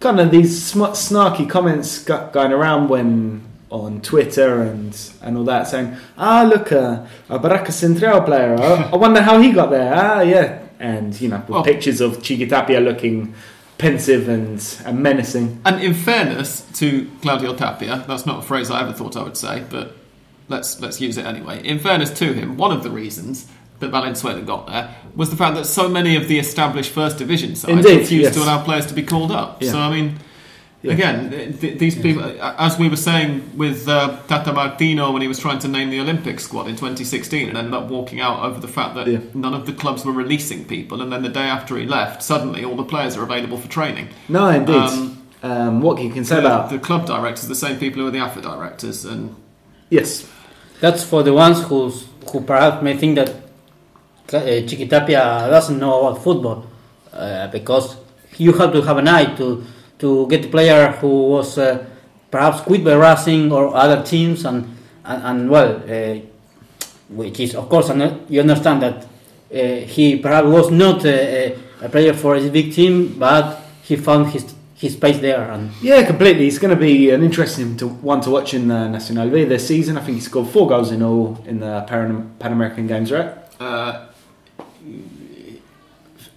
kind 0.00 0.20
of 0.20 0.30
these 0.30 0.62
sm- 0.62 0.92
snarky 0.94 1.48
comments 1.48 2.04
going 2.04 2.52
around 2.52 2.88
when 2.90 3.40
on 3.70 4.00
Twitter 4.00 4.62
and, 4.62 4.98
and 5.22 5.36
all 5.36 5.44
that 5.44 5.66
saying, 5.66 5.96
ah, 6.16 6.42
look, 6.42 6.72
uh, 6.72 7.04
a 7.28 7.38
Barracas 7.38 7.72
Central 7.72 8.22
player, 8.22 8.56
I, 8.58 8.90
I 8.92 8.96
wonder 8.96 9.20
how 9.20 9.40
he 9.40 9.52
got 9.52 9.70
there. 9.70 9.92
Ah, 9.94 10.20
yeah. 10.20 10.60
And, 10.80 11.18
you 11.20 11.28
know, 11.28 11.38
with 11.38 11.48
Well- 11.48 11.64
pictures 11.64 12.00
of 12.00 12.18
Chiqui 12.18 12.48
Tapia 12.48 12.80
looking 12.80 13.34
pensive 13.76 14.28
and, 14.28 14.64
and 14.84 15.02
menacing. 15.02 15.60
And 15.64 15.82
in 15.82 15.94
fairness 15.94 16.66
to 16.74 17.10
Claudio 17.22 17.54
Tapia, 17.54 18.04
that's 18.08 18.26
not 18.26 18.40
a 18.40 18.42
phrase 18.42 18.70
I 18.70 18.82
ever 18.82 18.92
thought 18.92 19.16
I 19.16 19.22
would 19.22 19.36
say, 19.36 19.64
but 19.70 19.96
let's 20.48 20.80
let's 20.80 21.00
use 21.00 21.16
it 21.16 21.26
anyway. 21.26 21.64
In 21.64 21.78
fairness 21.78 22.10
to 22.18 22.32
him, 22.32 22.56
one 22.56 22.72
of 22.72 22.82
the 22.82 22.90
reasons 22.90 23.46
that 23.78 23.90
Valenzuela 23.90 24.42
got 24.42 24.66
there 24.66 24.96
was 25.14 25.30
the 25.30 25.36
fact 25.36 25.54
that 25.54 25.64
so 25.64 25.88
many 25.88 26.16
of 26.16 26.26
the 26.26 26.38
established 26.40 26.90
first 26.90 27.18
division 27.18 27.54
sides 27.54 27.72
Indeed, 27.72 28.00
refused 28.00 28.24
yes. 28.24 28.34
to 28.34 28.42
allow 28.42 28.64
players 28.64 28.86
to 28.86 28.94
be 28.94 29.04
called 29.04 29.30
up. 29.30 29.62
Yeah. 29.62 29.72
So 29.72 29.78
I 29.78 29.90
mean. 29.90 30.18
Yeah. 30.82 30.92
Again, 30.92 31.30
th- 31.30 31.60
th- 31.60 31.78
these 31.80 31.96
people, 32.00 32.22
as 32.40 32.78
we 32.78 32.88
were 32.88 32.94
saying 32.96 33.50
with 33.56 33.88
uh, 33.88 34.16
Tata 34.28 34.52
Martino 34.52 35.10
when 35.12 35.22
he 35.22 35.26
was 35.28 35.38
trying 35.40 35.58
to 35.60 35.68
name 35.68 35.90
the 35.90 35.98
Olympic 35.98 36.38
squad 36.38 36.68
in 36.68 36.76
2016 36.76 37.48
and 37.48 37.58
ended 37.58 37.74
up 37.74 37.88
walking 37.88 38.20
out 38.20 38.44
over 38.44 38.60
the 38.60 38.68
fact 38.68 38.94
that 38.94 39.08
Yeah. 39.08 39.18
none 39.34 39.54
of 39.54 39.66
the 39.66 39.72
clubs 39.72 40.04
were 40.04 40.12
releasing 40.12 40.64
people, 40.64 41.02
and 41.02 41.10
then 41.12 41.22
the 41.22 41.28
day 41.30 41.48
after 41.56 41.76
he 41.76 41.84
left, 41.84 42.22
suddenly 42.22 42.64
all 42.64 42.76
the 42.76 42.84
players 42.84 43.16
are 43.16 43.24
available 43.24 43.58
for 43.58 43.68
training. 43.68 44.08
No, 44.28 44.48
indeed. 44.48 44.76
Um, 44.76 45.14
Um, 45.40 45.80
what 45.82 46.00
you 46.02 46.10
can 46.10 46.24
say 46.24 46.36
the, 46.40 46.46
about 46.46 46.68
the 46.70 46.78
club 46.80 47.06
directors, 47.06 47.46
the 47.48 47.54
same 47.54 47.76
people 47.78 48.02
who 48.02 48.08
are 48.08 48.10
the 48.10 48.18
AFA 48.18 48.40
directors, 48.40 49.04
and 49.04 49.34
yes, 49.90 50.26
That's 50.80 51.02
for 51.04 51.22
the 51.24 51.32
ones 51.32 51.60
who's, 51.62 52.06
who 52.32 52.40
perhaps 52.40 52.82
may 52.82 52.96
think 52.96 53.16
that 53.16 53.30
uh, 54.32 54.62
Chiqui 54.66 54.88
Tapia 54.88 55.46
doesn't 55.50 55.78
know 55.78 56.06
about 56.06 56.22
football, 56.22 56.66
uh, 57.12 57.46
because 57.48 57.96
you 58.36 58.52
have 58.52 58.72
to 58.72 58.82
have 58.82 58.96
an 58.98 59.08
eye 59.08 59.26
to 59.36 59.64
to 59.98 60.26
get 60.28 60.46
a 60.46 60.48
player 60.48 60.92
who 60.92 61.28
was 61.28 61.58
uh, 61.58 61.84
perhaps 62.30 62.60
quit 62.60 62.84
by 62.84 62.94
Racing 62.94 63.52
or 63.52 63.74
other 63.74 64.02
teams, 64.02 64.44
and 64.44 64.76
and, 65.04 65.22
and 65.24 65.50
well, 65.50 65.82
uh, 65.88 66.18
which 67.08 67.40
is 67.40 67.54
of 67.54 67.68
course, 67.68 67.90
and 67.90 68.30
you 68.30 68.40
understand 68.40 68.82
that 68.82 69.06
uh, 69.52 69.86
he 69.86 70.16
perhaps 70.16 70.46
was 70.46 70.70
not 70.70 71.04
a, 71.04 71.56
a 71.82 71.88
player 71.88 72.12
for 72.12 72.36
a 72.36 72.48
big 72.48 72.72
team, 72.72 73.18
but 73.18 73.60
he 73.82 73.96
found 73.96 74.28
his 74.28 74.54
his 74.74 74.92
space 74.92 75.18
there, 75.18 75.50
and 75.50 75.72
yeah, 75.82 76.06
completely. 76.06 76.46
It's 76.46 76.58
going 76.58 76.74
to 76.74 76.80
be 76.80 77.10
an 77.10 77.24
interesting 77.24 77.76
to, 77.78 77.88
one 77.88 78.20
to 78.20 78.30
watch 78.30 78.54
in 78.54 78.68
the 78.68 78.88
Nacional 78.88 79.28
B 79.28 79.42
this 79.44 79.66
season. 79.66 79.98
I 79.98 80.02
think 80.02 80.18
he 80.18 80.20
scored 80.20 80.48
four 80.48 80.68
goals 80.68 80.92
in 80.92 81.02
all 81.02 81.42
in 81.46 81.58
the 81.58 81.84
Pan, 81.88 82.30
Pan 82.38 82.52
American 82.52 82.86
games, 82.86 83.10
right? 83.10 83.34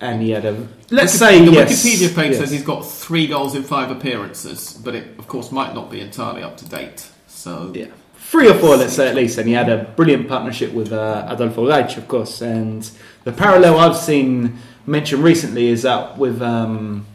And 0.02 0.22
he 0.22 0.32
had 0.32 0.46
a 0.46 0.68
let's 0.90 1.14
say 1.14 1.46
the 1.46 1.52
yes. 1.52 1.72
Wikipedia 1.72 2.16
page 2.16 2.32
yes. 2.32 2.40
says 2.40 2.52
he's 2.52 2.64
got 2.64 2.82
three 2.82 3.28
goals 3.28 3.56
in 3.56 3.64
five 3.64 3.92
appearances, 3.92 4.74
but 4.84 4.96
it 4.96 5.18
of 5.20 5.28
course 5.28 5.52
might 5.52 5.76
not 5.76 5.92
be 5.92 6.02
entirely 6.02 6.42
up 6.42 6.58
to 6.58 6.68
date. 6.68 7.08
So 7.28 7.72
yeah. 7.74 7.86
Three 8.16 8.50
or 8.50 8.54
four, 8.54 8.78
let's 8.78 8.94
say 8.94 9.10
at 9.10 9.16
least, 9.16 9.38
and 9.38 9.48
he 9.48 9.54
had 9.54 9.68
a 9.68 9.84
brilliant 9.96 10.28
partnership 10.28 10.72
with 10.72 10.94
uh, 10.94 11.28
Adolfo 11.30 11.68
Gaich, 11.68 11.98
of 11.98 12.08
course. 12.08 12.42
And 12.42 12.90
the 13.26 13.32
parallel 13.34 13.78
I've 13.78 13.98
seen 13.98 14.58
mentioned 14.86 15.24
recently 15.24 15.68
is 15.68 15.84
that 15.84 16.18
with 16.18 16.42
um, 16.42 17.06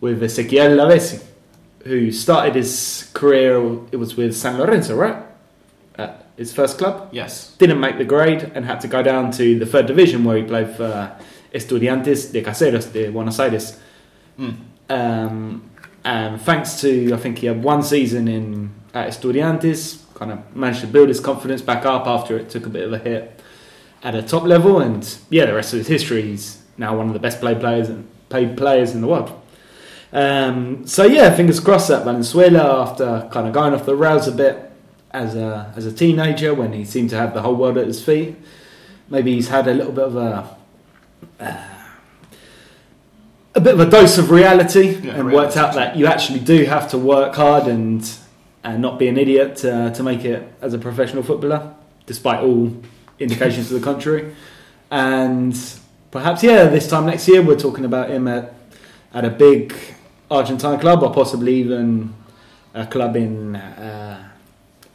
with 0.00 0.20
Ezequiel 0.20 0.76
Lavezzi, 0.76 1.24
who 1.84 2.12
started 2.12 2.54
his 2.54 3.10
career, 3.14 3.56
it 3.92 3.96
was 3.96 4.16
with 4.16 4.36
San 4.36 4.58
Lorenzo, 4.58 4.96
right? 4.96 5.22
At 5.96 6.26
his 6.36 6.52
first 6.52 6.78
club. 6.78 7.08
yes, 7.12 7.54
Didn't 7.56 7.80
make 7.80 7.98
the 7.98 8.04
grade 8.04 8.52
and 8.54 8.64
had 8.64 8.80
to 8.82 8.88
go 8.88 9.02
down 9.02 9.30
to 9.32 9.58
the 9.58 9.66
third 9.66 9.86
division 9.86 10.24
where 10.24 10.36
he 10.36 10.42
played 10.42 10.76
for 10.76 11.16
Estudiantes 11.52 12.32
de 12.32 12.42
Caseros 12.42 12.92
de 12.92 13.10
Buenos 13.10 13.38
Aires. 13.38 13.80
Mm. 14.38 14.56
Um, 14.90 15.70
and 16.04 16.40
thanks 16.40 16.80
to, 16.80 17.12
I 17.12 17.16
think 17.16 17.38
he 17.38 17.46
had 17.46 17.62
one 17.62 17.82
season 17.82 18.28
in 18.28 18.70
at 18.94 19.08
Estudiantes, 19.08 20.02
kind 20.14 20.32
of 20.32 20.56
managed 20.56 20.80
to 20.80 20.86
build 20.86 21.08
his 21.08 21.20
confidence 21.20 21.62
back 21.62 21.84
up 21.84 22.06
after 22.06 22.36
it 22.38 22.50
took 22.50 22.66
a 22.66 22.68
bit 22.68 22.84
of 22.84 22.92
a 22.92 22.98
hit 22.98 23.40
at 24.02 24.14
a 24.14 24.22
top 24.22 24.44
level. 24.44 24.80
And 24.80 25.06
yeah, 25.30 25.46
the 25.46 25.54
rest 25.54 25.72
of 25.72 25.78
his 25.78 25.88
history, 25.88 26.22
he's 26.22 26.62
now 26.76 26.96
one 26.96 27.08
of 27.08 27.12
the 27.12 27.18
best 27.18 27.40
played 27.40 27.60
players 27.60 27.88
and 27.88 28.08
paid 28.28 28.56
players 28.56 28.94
in 28.94 29.00
the 29.00 29.06
world. 29.06 29.30
Um, 30.12 30.86
so 30.86 31.04
yeah, 31.04 31.34
fingers 31.34 31.60
crossed 31.60 31.88
that 31.88 32.04
Valenzuela, 32.04 32.82
after 32.82 33.28
kind 33.30 33.46
of 33.46 33.52
going 33.52 33.74
off 33.74 33.84
the 33.84 33.94
rails 33.94 34.26
a 34.26 34.32
bit 34.32 34.70
as 35.10 35.34
a 35.34 35.72
as 35.76 35.84
a 35.84 35.92
teenager, 35.92 36.54
when 36.54 36.72
he 36.72 36.84
seemed 36.84 37.10
to 37.10 37.16
have 37.16 37.34
the 37.34 37.42
whole 37.42 37.56
world 37.56 37.76
at 37.76 37.86
his 37.86 38.02
feet, 38.02 38.36
maybe 39.10 39.34
he's 39.34 39.48
had 39.48 39.68
a 39.68 39.74
little 39.74 39.92
bit 39.92 40.04
of 40.04 40.16
a 40.16 40.56
uh, 41.40 41.64
a 43.54 43.60
bit 43.60 43.74
of 43.74 43.80
a 43.80 43.90
dose 43.90 44.18
of 44.18 44.30
reality 44.30 44.90
Yeah, 44.90 45.14
and 45.14 45.26
reality 45.26 45.36
worked 45.36 45.56
out 45.56 45.74
that 45.74 45.96
you 45.96 46.06
actually 46.06 46.40
do 46.40 46.64
have 46.64 46.90
to 46.90 46.98
work 46.98 47.34
hard 47.34 47.66
and 47.66 48.08
and 48.64 48.82
not 48.82 48.98
be 48.98 49.08
an 49.08 49.16
idiot 49.16 49.56
to, 49.56 49.92
to 49.94 50.02
make 50.02 50.24
it 50.24 50.52
as 50.60 50.74
a 50.74 50.78
professional 50.78 51.22
footballer, 51.22 51.74
despite 52.06 52.42
all 52.42 52.72
indications 53.18 53.68
to 53.68 53.74
the 53.74 53.80
contrary. 53.80 54.34
And 54.90 55.58
perhaps, 56.10 56.42
yeah, 56.42 56.64
this 56.64 56.88
time 56.88 57.06
next 57.06 57.28
year 57.28 57.40
we're 57.40 57.58
talking 57.58 57.84
about 57.84 58.10
him 58.10 58.28
at 58.28 58.54
at 59.14 59.24
a 59.24 59.30
big 59.30 59.74
Argentine 60.30 60.78
club 60.78 61.02
or 61.02 61.12
possibly 61.12 61.54
even 61.54 62.14
a 62.74 62.86
club 62.86 63.16
in 63.16 63.56
uh, 63.56 64.27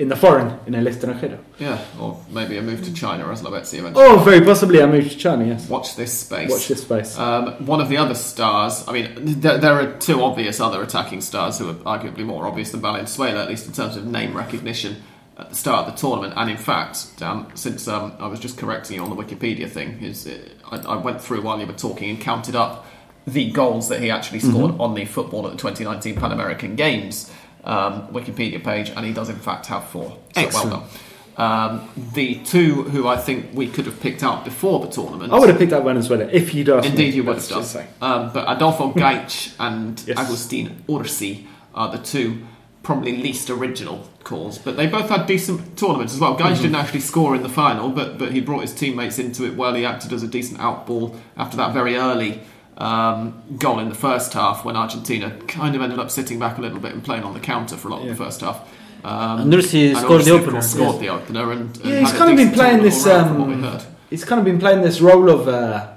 in 0.03 0.09
the 0.09 0.15
foreign, 0.15 0.59
in 0.67 0.75
El 0.75 0.85
Extranjero. 0.85 1.39
yeah, 1.57 1.83
or 1.99 2.19
maybe 2.29 2.57
a 2.57 2.61
move 2.61 2.83
to 2.83 2.93
China 2.93 3.31
as 3.31 3.41
Lavezzi 3.41 3.79
eventually. 3.79 4.05
Oh, 4.05 4.19
very 4.19 4.41
possibly 4.41 4.81
I 4.83 4.85
moved 4.85 5.11
to 5.11 5.17
China, 5.17 5.45
yes. 5.45 5.67
Watch 5.69 5.95
this 5.95 6.17
space. 6.19 6.51
Watch 6.51 6.67
this 6.67 6.81
space. 6.81 7.17
Um, 7.17 7.65
one 7.65 7.81
of 7.81 7.89
the 7.89 7.97
other 7.97 8.13
stars, 8.13 8.83
I 8.87 8.91
mean, 8.91 9.39
there, 9.41 9.57
there 9.57 9.73
are 9.73 9.97
two 9.97 10.21
obvious 10.21 10.59
other 10.59 10.83
attacking 10.83 11.21
stars 11.21 11.57
who 11.57 11.69
are 11.69 11.73
arguably 11.73 12.25
more 12.25 12.45
obvious 12.45 12.71
than 12.71 12.81
Valenzuela, 12.81 13.41
at 13.43 13.49
least 13.49 13.65
in 13.65 13.73
terms 13.73 13.95
of 13.95 14.05
name 14.05 14.35
recognition 14.35 15.01
at 15.37 15.49
the 15.49 15.55
start 15.55 15.87
of 15.87 15.93
the 15.95 15.99
tournament. 15.99 16.33
And 16.35 16.51
in 16.51 16.57
fact, 16.57 17.17
Dan, 17.17 17.47
since 17.55 17.87
um, 17.87 18.13
I 18.19 18.27
was 18.27 18.39
just 18.39 18.57
correcting 18.57 18.97
you 18.97 19.03
on 19.03 19.09
the 19.09 19.15
Wikipedia 19.15 19.69
thing, 19.69 20.01
is 20.03 20.27
uh, 20.27 20.37
I, 20.69 20.77
I 20.93 20.95
went 20.97 21.21
through 21.21 21.41
while 21.41 21.59
you 21.59 21.65
were 21.65 21.73
talking 21.73 22.09
and 22.09 22.19
counted 22.19 22.55
up 22.55 22.85
the 23.25 23.49
goals 23.51 23.87
that 23.87 24.01
he 24.01 24.11
actually 24.11 24.39
scored 24.39 24.77
on 24.81 24.95
the 24.95 25.05
football 25.05 25.45
at 25.47 25.53
the 25.53 25.57
2019 25.57 26.15
Pan 26.15 26.33
American 26.33 26.75
Games 26.75 27.31
um, 27.63 28.07
Wikipedia 28.09 28.63
page, 28.63 28.89
and 28.89 29.05
he 29.05 29.13
does 29.13 29.29
in 29.29 29.37
fact 29.37 29.67
have 29.67 29.85
four. 29.85 30.09
So 30.09 30.17
Excellent. 30.41 30.71
well 30.71 30.79
done. 30.81 30.89
Um, 31.35 31.89
the 32.13 32.35
two 32.43 32.83
who 32.83 33.07
I 33.07 33.17
think 33.17 33.47
we 33.53 33.67
could 33.67 33.85
have 33.87 33.99
picked 33.99 34.21
out 34.21 34.45
before 34.45 34.79
the 34.85 34.91
tournament. 34.91 35.33
I 35.33 35.39
would 35.39 35.49
have 35.49 35.57
picked 35.57 35.73
up 35.73 35.83
Valenzuela 35.83 36.25
if 36.31 36.53
you'd 36.53 36.69
asked 36.69 36.83
me. 36.85 36.91
Indeed, 36.91 37.15
you 37.15 37.23
would 37.23 37.37
have 37.37 37.47
done. 37.47 37.87
Um, 38.01 38.31
but 38.31 38.45
Adolfo 38.55 38.91
Gaich 38.93 39.55
and 39.59 40.01
Yes. 40.05 40.17
Agustin 40.19 40.83
Urzi 40.87 41.47
are 41.73 41.91
the 41.91 41.97
two 42.03 42.45
probably 42.83 43.17
least 43.17 43.49
original 43.49 44.07
calls. 44.23 44.59
But 44.59 44.77
they 44.77 44.85
both 44.85 45.09
had 45.09 45.25
decent 45.25 45.75
tournaments 45.77 46.13
as 46.13 46.19
well. 46.19 46.37
Gaich 46.37 46.57
didn't 46.57 46.75
actually 46.75 46.99
score 46.99 47.33
in 47.35 47.41
the 47.41 47.49
final, 47.49 47.89
but, 47.89 48.17
but 48.19 48.31
he 48.31 48.39
brought 48.41 48.61
his 48.61 48.75
teammates 48.75 49.17
into 49.17 49.45
it 49.45 49.55
well. 49.55 49.73
He 49.73 49.85
acted 49.85 50.13
as 50.13 50.21
a 50.21 50.27
decent 50.27 50.59
outball 50.59 51.17
after 51.37 51.57
that 51.57 51.73
very 51.73 51.95
early 51.95 52.41
um, 52.77 53.41
goal 53.59 53.79
in 53.79 53.89
the 53.89 53.95
first 53.95 54.33
half 54.33 54.65
when 54.65 54.75
Argentina 54.75 55.31
kind 55.47 55.75
of 55.75 55.81
ended 55.81 55.99
up 55.99 56.09
sitting 56.09 56.39
back 56.39 56.57
a 56.57 56.61
little 56.61 56.79
bit 56.79 56.93
and 56.93 57.03
playing 57.03 57.23
on 57.23 57.33
the 57.33 57.39
counter 57.39 57.77
for 57.77 57.87
a 57.89 57.91
lot 57.91 58.01
of 58.01 58.07
the 58.09 58.15
first 58.15 58.41
half. 58.41 58.61
Um, 59.03 59.41
And 59.41 59.53
Urzi 59.53 59.89
and 59.89 59.97
scored 59.97 60.21
the 60.23 60.31
opener, 60.31 60.61
scored 60.61 60.95
yes. 60.95 60.99
the 61.01 61.09
opener, 61.09 61.51
and, 61.51 61.75
and 61.77 61.85
Yeah, 61.85 61.99
he's 61.99 62.13
kind 62.13 62.31
of 62.31 62.37
been 62.37 62.51
playing 62.53 62.81
this. 62.83 63.05
all 63.05 63.25
from 63.27 63.39
what 63.39 63.47
we 63.49 63.53
Um, 63.55 63.63
heard. 63.63 63.83
he's 64.09 64.23
kind 64.25 64.39
of 64.39 64.45
been 64.45 64.59
playing 64.59 64.81
this 64.81 65.01
role 65.01 65.29
of 65.29 65.47
uh, 65.47 65.87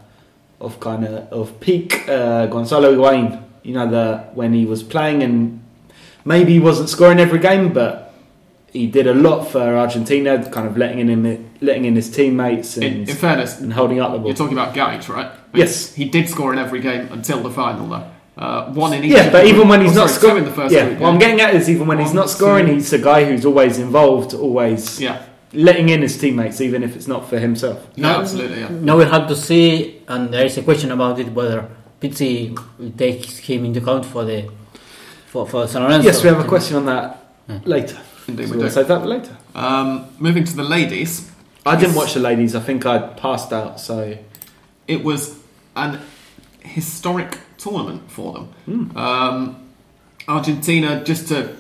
of 0.61 0.81
kind 0.81 1.05
of 1.05 1.33
of 1.33 1.61
peak 1.61 2.09
uh, 2.09 2.47
Gonzalo 2.47 2.95
Higuain. 2.95 3.43
You 3.63 3.75
know, 3.75 3.89
the 3.91 4.25
when 4.35 4.53
he 4.53 4.65
was 4.67 4.83
playing 4.83 5.23
and 5.23 5.61
maybe 6.25 6.53
he 6.53 6.61
wasn't 6.61 6.89
scoring 6.89 7.21
every 7.21 7.39
game, 7.39 7.73
but 7.73 8.13
he 8.73 8.87
did 8.89 9.07
a 9.07 9.15
lot 9.15 9.45
for 9.45 9.61
Argentina, 9.77 10.39
kind 10.51 10.67
of 10.67 10.77
letting 10.77 10.99
in 10.99 11.09
him, 11.09 11.51
letting 11.61 11.85
in 11.85 11.95
his 11.97 12.11
teammates 12.11 12.77
and, 12.77 12.85
In, 12.85 12.93
in 13.09 13.17
fairness, 13.17 13.61
and 13.61 13.73
holding 13.73 14.01
up 14.01 14.13
the 14.13 14.19
ball. 14.19 14.27
you're 14.29 14.37
talking 14.37 14.59
about 14.59 14.75
Gaich, 14.75 15.09
right? 15.09 15.31
Yes. 15.59 15.95
He 15.95 16.05
did 16.07 16.29
score 16.29 16.53
in 16.53 16.59
every 16.59 16.81
game 16.81 17.09
until 17.13 17.41
the 17.43 17.51
final, 17.51 17.87
though. 17.89 18.11
Uh, 18.37 18.71
one 18.73 18.93
in 18.93 19.03
each. 19.05 19.13
Yeah, 19.13 19.31
but 19.31 19.43
the- 19.43 19.49
even 19.49 19.67
when 19.69 19.81
he's 19.81 19.97
oh, 19.97 20.01
not 20.03 20.11
sorry, 20.11 20.21
scoring 20.21 20.45
the 20.45 20.51
first 20.53 20.75
yeah, 20.75 20.87
group, 20.89 21.01
what 21.01 21.09
I'm 21.13 21.19
getting 21.19 21.41
at 21.41 21.55
is 21.55 21.71
even 21.71 21.87
when 21.87 21.99
he's 21.99 22.13
not 22.13 22.29
scoring, 22.29 22.67
two. 22.67 22.75
he's 22.75 22.93
a 22.93 22.99
guy 22.99 23.25
who's 23.25 23.47
always 23.47 23.79
involved, 23.79 24.35
always 24.35 25.01
Yeah, 25.01 25.23
letting 25.55 25.89
in 25.89 26.03
his 26.03 26.19
teammates, 26.19 26.61
even 26.61 26.83
if 26.83 26.95
it's 26.97 27.07
not 27.09 27.29
for 27.31 27.39
himself. 27.39 27.79
no, 27.97 28.13
Now- 28.13 28.21
absolutely. 28.21 28.61
Yeah. 28.61 28.69
Now 28.71 28.97
we'll 28.99 29.09
have 29.11 29.27
to 29.29 29.37
see, 29.37 30.03
and 30.07 30.35
there 30.35 30.45
is 30.45 30.59
a 30.59 30.63
question 30.63 30.91
about 30.93 31.19
it 31.19 31.33
whether 31.33 31.67
Pizzi 32.01 32.55
takes 32.99 33.39
him 33.39 33.65
into 33.65 33.81
account 33.81 34.05
for 34.05 34.25
the 34.25 34.51
for, 35.29 35.47
for 35.47 35.67
San 35.67 35.83
Lorenzo. 35.83 36.07
Yes, 36.07 36.23
we 36.23 36.29
have 36.29 36.39
a 36.41 36.49
question 36.49 36.77
on 36.77 36.85
that 36.87 37.25
Yeah. 37.49 37.59
later. 37.65 37.97
Indeed, 38.29 38.49
So 38.49 38.53
we 38.53 38.59
we'll 38.59 38.67
do. 38.69 38.75
save 38.75 38.89
that 38.89 39.01
for 39.01 39.07
later. 39.07 39.37
Um, 39.55 40.05
moving 40.19 40.45
to 40.45 40.55
the 40.57 40.63
ladies, 40.65 41.31
I 41.65 41.77
didn't 41.77 41.95
watch 41.95 42.13
the 42.15 42.21
ladies. 42.21 42.55
I 42.55 42.61
think 42.61 42.85
I 42.85 42.99
passed 42.99 43.51
out. 43.53 43.81
So 43.81 44.17
it 44.87 45.03
was 45.03 45.37
an 45.77 46.01
historic 46.61 47.39
tournament 47.59 48.11
for 48.11 48.33
them. 48.33 48.45
Hmm. 48.65 48.97
Um, 48.97 49.69
Argentina, 50.27 51.05
just 51.05 51.29
to 51.29 51.55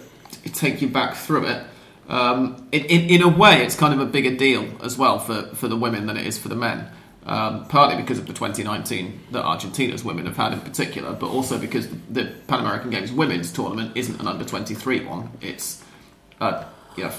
take 0.52 0.82
you 0.82 0.88
back 0.88 1.14
through 1.14 1.46
it, 1.46 1.64
um, 2.08 2.68
in, 2.72 2.84
in, 2.86 3.10
in 3.10 3.22
a 3.22 3.28
way, 3.28 3.62
it's 3.64 3.76
kind 3.76 3.94
of 3.94 4.00
a 4.00 4.06
bigger 4.06 4.34
deal 4.34 4.68
as 4.82 4.96
well 4.96 5.18
for, 5.18 5.42
for 5.54 5.68
the 5.68 5.76
women 5.76 6.06
than 6.06 6.16
it 6.16 6.26
is 6.26 6.38
for 6.38 6.48
the 6.48 6.56
men. 6.56 6.88
Um, 7.24 7.66
partly 7.66 8.00
because 8.00 8.20
of 8.20 8.28
the 8.28 8.32
2019 8.32 9.20
that 9.32 9.42
Argentina's 9.42 10.04
women 10.04 10.26
have 10.26 10.36
had 10.36 10.52
in 10.52 10.60
particular, 10.60 11.12
but 11.12 11.26
also 11.26 11.58
because 11.58 11.88
the 12.08 12.26
Pan 12.46 12.60
American 12.60 12.90
Games 12.90 13.10
women's 13.10 13.52
tournament 13.52 13.96
isn't 13.96 14.20
an 14.20 14.28
under 14.28 14.44
23 14.44 15.04
one. 15.04 15.30
It's 15.40 15.82
uh, 16.40 16.62
you 16.96 17.02
know, 17.04 17.12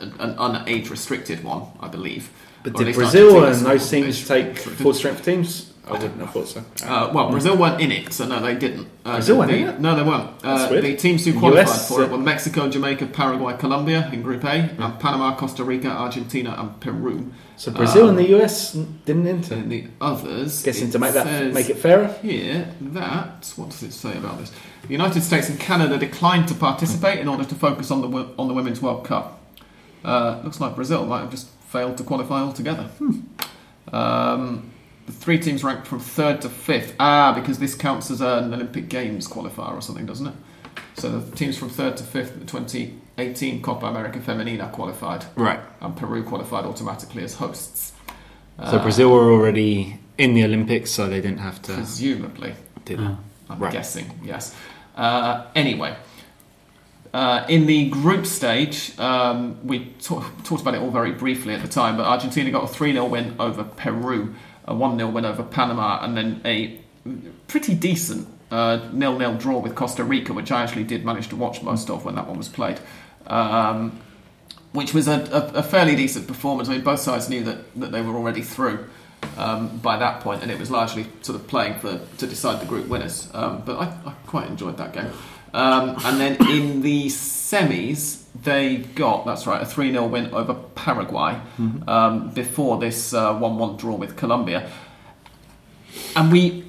an, 0.00 0.12
an 0.18 0.36
unage 0.36 0.90
restricted 0.90 1.42
one, 1.42 1.68
I 1.80 1.88
believe. 1.88 2.30
But 2.62 2.74
did 2.74 2.94
Brazil 2.94 3.44
and 3.44 3.56
those 3.64 3.88
teams 3.88 4.28
take 4.28 4.58
full 4.58 4.92
strength 4.92 5.24
teams? 5.24 5.72
I 5.86 5.92
wouldn't 5.92 6.18
have 6.18 6.30
thought 6.30 6.48
so. 6.48 6.64
Uh, 6.82 7.10
well, 7.14 7.30
Brazil 7.30 7.56
weren't 7.58 7.78
in 7.80 7.92
it, 7.92 8.10
so 8.12 8.26
no, 8.26 8.40
they 8.40 8.54
didn't. 8.54 8.88
Uh, 9.04 9.12
Brazil 9.16 9.36
weren't 9.38 9.50
in 9.50 9.68
it? 9.68 9.80
No, 9.80 9.94
they 9.94 10.02
weren't. 10.02 10.30
Uh, 10.42 10.56
That's 10.58 10.70
weird. 10.70 10.84
the 10.84 10.96
teams 10.96 11.26
who 11.26 11.38
qualified 11.38 11.66
US, 11.68 11.88
for 11.88 12.02
it 12.02 12.10
were 12.10 12.16
Mexico, 12.16 12.70
Jamaica, 12.70 13.06
Paraguay, 13.08 13.54
Colombia 13.58 14.08
in 14.10 14.22
Group 14.22 14.44
A, 14.44 14.48
and 14.78 14.98
Panama, 14.98 15.36
Costa 15.36 15.62
Rica, 15.62 15.88
Argentina, 15.88 16.54
and 16.58 16.80
Peru. 16.80 17.30
So 17.56 17.70
Brazil 17.70 18.04
Um, 18.08 18.16
and 18.16 18.18
the 18.18 18.34
US 18.40 18.72
didn't 18.72 19.26
enter. 19.26 19.54
And 19.54 19.70
the 19.70 19.84
others. 20.00 20.62
Guessing 20.62 20.88
it 20.88 20.92
to 20.92 20.98
make 20.98 21.12
that 21.12 21.26
says 21.26 21.52
make 21.54 21.68
it 21.68 21.76
fairer. 21.76 22.08
Here, 22.22 22.66
that 22.80 23.52
what 23.56 23.68
does 23.70 23.82
it 23.82 23.92
say 23.92 24.16
about 24.16 24.38
this? 24.38 24.52
The 24.82 24.92
United 24.92 25.22
States 25.22 25.48
and 25.50 25.60
Canada 25.60 25.98
declined 25.98 26.48
to 26.48 26.54
participate 26.54 27.18
in 27.20 27.28
order 27.28 27.44
to 27.44 27.54
focus 27.54 27.90
on 27.90 28.00
the 28.00 28.08
wo- 28.08 28.30
on 28.38 28.48
the 28.48 28.54
Women's 28.54 28.80
World 28.80 29.04
Cup. 29.04 29.38
Uh, 30.02 30.40
looks 30.44 30.60
like 30.60 30.74
Brazil 30.74 31.04
might 31.06 31.20
have 31.20 31.30
just 31.30 31.48
failed 31.68 31.96
to 31.98 32.04
qualify 32.04 32.40
altogether. 32.40 32.88
Um, 33.92 34.70
the 35.06 35.12
three 35.12 35.38
teams 35.38 35.62
ranked 35.64 35.86
from 35.86 36.00
third 36.00 36.40
to 36.42 36.48
fifth. 36.48 36.94
Ah, 36.98 37.32
because 37.34 37.58
this 37.58 37.74
counts 37.74 38.10
as 38.10 38.20
an 38.20 38.52
Olympic 38.54 38.88
Games 38.88 39.28
qualifier 39.28 39.72
or 39.74 39.80
something, 39.80 40.06
doesn't 40.06 40.26
it? 40.28 40.34
So 40.96 41.18
the 41.18 41.36
teams 41.36 41.56
from 41.58 41.68
third 41.68 41.96
to 41.98 42.04
fifth, 42.04 42.38
the 42.38 42.46
2018 42.46 43.60
Copa 43.62 43.86
America 43.86 44.18
Femenina 44.18 44.70
qualified, 44.72 45.24
Right. 45.36 45.60
and 45.80 45.96
Peru 45.96 46.22
qualified 46.22 46.64
automatically 46.64 47.22
as 47.24 47.34
hosts. 47.34 47.92
So 48.58 48.78
Uh, 48.78 48.82
Brazil 48.82 49.10
were 49.10 49.32
already 49.32 49.98
in 50.16 50.34
the 50.34 50.44
Olympics, 50.44 50.90
so 50.92 51.08
they 51.08 51.20
didn't 51.20 51.40
have 51.40 51.60
to 51.62 51.74
presumably. 51.74 52.54
do 52.84 52.96
that. 52.96 53.02
Yeah. 53.02 53.14
I'm 53.50 53.58
Right. 53.58 53.72
guessing, 53.72 54.10
yes. 54.24 54.54
Uh, 54.96 55.42
anyway, 55.54 55.96
uh, 57.12 57.44
in 57.48 57.66
the 57.66 57.88
group 57.90 58.24
stage, 58.26 58.92
um, 58.98 59.56
we 59.64 59.92
ta- 60.02 60.24
talked 60.44 60.62
about 60.62 60.74
it 60.74 60.80
all 60.80 60.90
very 60.90 61.12
briefly 61.12 61.52
at 61.54 61.62
the 61.62 61.68
time, 61.68 61.96
but 61.96 62.06
Argentina 62.06 62.50
got 62.50 62.64
a 62.64 62.68
3 62.68 62.92
0 62.92 63.06
win 63.06 63.34
over 63.38 63.64
Peru, 63.64 64.34
a 64.66 64.74
1 64.74 64.98
0 64.98 65.10
win 65.10 65.24
over 65.24 65.42
Panama, 65.42 66.04
and 66.04 66.16
then 66.16 66.40
a 66.44 66.80
pretty 67.48 67.74
decent 67.74 68.28
uh, 68.50 68.88
nil 68.92 69.18
nil 69.18 69.34
draw 69.34 69.58
with 69.58 69.74
Costa 69.74 70.04
Rica, 70.04 70.32
which 70.32 70.50
I 70.50 70.62
actually 70.62 70.84
did 70.84 71.04
manage 71.04 71.28
to 71.28 71.36
watch 71.36 71.62
most 71.62 71.90
of 71.90 72.04
when 72.04 72.14
that 72.14 72.26
one 72.26 72.38
was 72.38 72.48
played. 72.48 72.80
Um, 73.26 74.00
which 74.72 74.92
was 74.92 75.06
a, 75.06 75.20
a, 75.32 75.58
a 75.58 75.62
fairly 75.62 75.94
decent 75.94 76.26
performance. 76.26 76.68
I 76.68 76.72
mean, 76.72 76.82
both 76.82 76.98
sides 76.98 77.28
knew 77.28 77.44
that, 77.44 77.58
that 77.76 77.92
they 77.92 78.02
were 78.02 78.14
already 78.16 78.42
through 78.42 78.88
um, 79.36 79.78
by 79.78 79.96
that 79.96 80.20
point, 80.20 80.42
and 80.42 80.50
it 80.50 80.58
was 80.58 80.70
largely 80.70 81.06
sort 81.22 81.40
of 81.40 81.46
playing 81.46 81.78
for 81.78 82.00
to 82.18 82.26
decide 82.26 82.60
the 82.60 82.66
group 82.66 82.88
winners. 82.88 83.28
Um, 83.32 83.62
but 83.64 83.78
I, 83.78 83.84
I 84.04 84.14
quite 84.26 84.48
enjoyed 84.48 84.76
that 84.78 84.92
game. 84.92 85.10
Um, 85.52 85.96
and 86.04 86.20
then 86.20 86.50
in 86.50 86.82
the 86.82 87.06
semis, 87.06 88.23
they 88.44 88.76
got 88.76 89.26
that's 89.26 89.46
right 89.46 89.60
a 89.62 89.66
three 89.66 89.90
0 89.90 90.06
win 90.06 90.32
over 90.34 90.54
Paraguay 90.74 91.38
um, 91.88 92.30
before 92.30 92.78
this 92.78 93.12
one 93.12 93.58
one 93.58 93.76
draw 93.76 93.94
with 93.96 94.16
Colombia, 94.16 94.68
and 96.16 96.32
we. 96.32 96.60
I- 96.60 96.64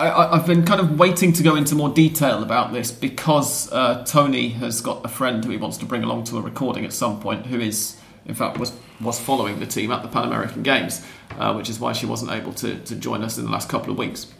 I, 0.00 0.36
I've 0.36 0.46
been 0.46 0.64
kind 0.64 0.80
of 0.80 0.96
waiting 0.96 1.32
to 1.32 1.42
go 1.42 1.56
into 1.56 1.74
more 1.74 1.88
detail 1.88 2.44
about 2.44 2.72
this 2.72 2.92
because 2.92 3.68
uh, 3.72 4.04
Tony 4.04 4.50
has 4.50 4.80
got 4.80 5.04
a 5.04 5.08
friend 5.08 5.44
who 5.44 5.50
he 5.50 5.56
wants 5.56 5.76
to 5.78 5.86
bring 5.86 6.04
along 6.04 6.22
to 6.26 6.38
a 6.38 6.40
recording 6.40 6.84
at 6.84 6.92
some 6.92 7.18
point, 7.18 7.46
who 7.46 7.58
is, 7.58 7.96
in 8.24 8.34
fact, 8.34 8.58
was 8.58 8.70
was 9.00 9.18
following 9.18 9.58
the 9.58 9.66
team 9.66 9.90
at 9.90 10.02
the 10.02 10.08
Pan 10.08 10.22
American 10.22 10.62
Games, 10.62 11.04
uh, 11.36 11.52
which 11.52 11.68
is 11.68 11.80
why 11.80 11.92
she 11.92 12.06
wasn't 12.06 12.30
able 12.30 12.52
to, 12.52 12.78
to 12.84 12.94
join 12.94 13.24
us 13.24 13.38
in 13.38 13.44
the 13.44 13.50
last 13.50 13.68
couple 13.68 13.90
of 13.90 13.98
weeks. 13.98 14.32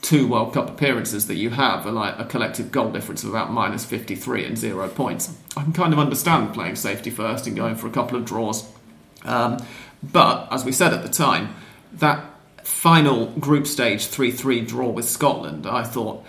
two 0.00 0.28
World 0.28 0.54
Cup 0.54 0.68
appearances 0.68 1.26
that 1.26 1.34
you 1.34 1.50
have 1.50 1.86
are 1.86 1.92
like 1.92 2.18
a 2.18 2.24
collective 2.24 2.70
goal 2.70 2.90
difference 2.90 3.24
of 3.24 3.30
about 3.30 3.52
minus 3.52 3.84
53 3.84 4.44
and 4.44 4.56
zero 4.56 4.88
points, 4.88 5.36
I 5.56 5.62
can 5.64 5.72
kind 5.72 5.92
of 5.92 5.98
understand 5.98 6.54
playing 6.54 6.76
safety 6.76 7.10
first 7.10 7.48
and 7.48 7.56
going 7.56 7.74
for 7.74 7.88
a 7.88 7.90
couple 7.90 8.16
of 8.16 8.24
draws. 8.24 8.68
Um, 9.24 9.58
but, 10.02 10.48
as 10.52 10.64
we 10.64 10.72
said 10.72 10.92
at 10.92 11.02
the 11.02 11.08
time, 11.08 11.54
that 11.94 12.24
final 12.64 13.26
group 13.26 13.66
stage 13.66 14.06
3 14.06 14.30
3 14.30 14.60
draw 14.62 14.88
with 14.88 15.08
Scotland, 15.08 15.66
I 15.66 15.84
thought, 15.84 16.24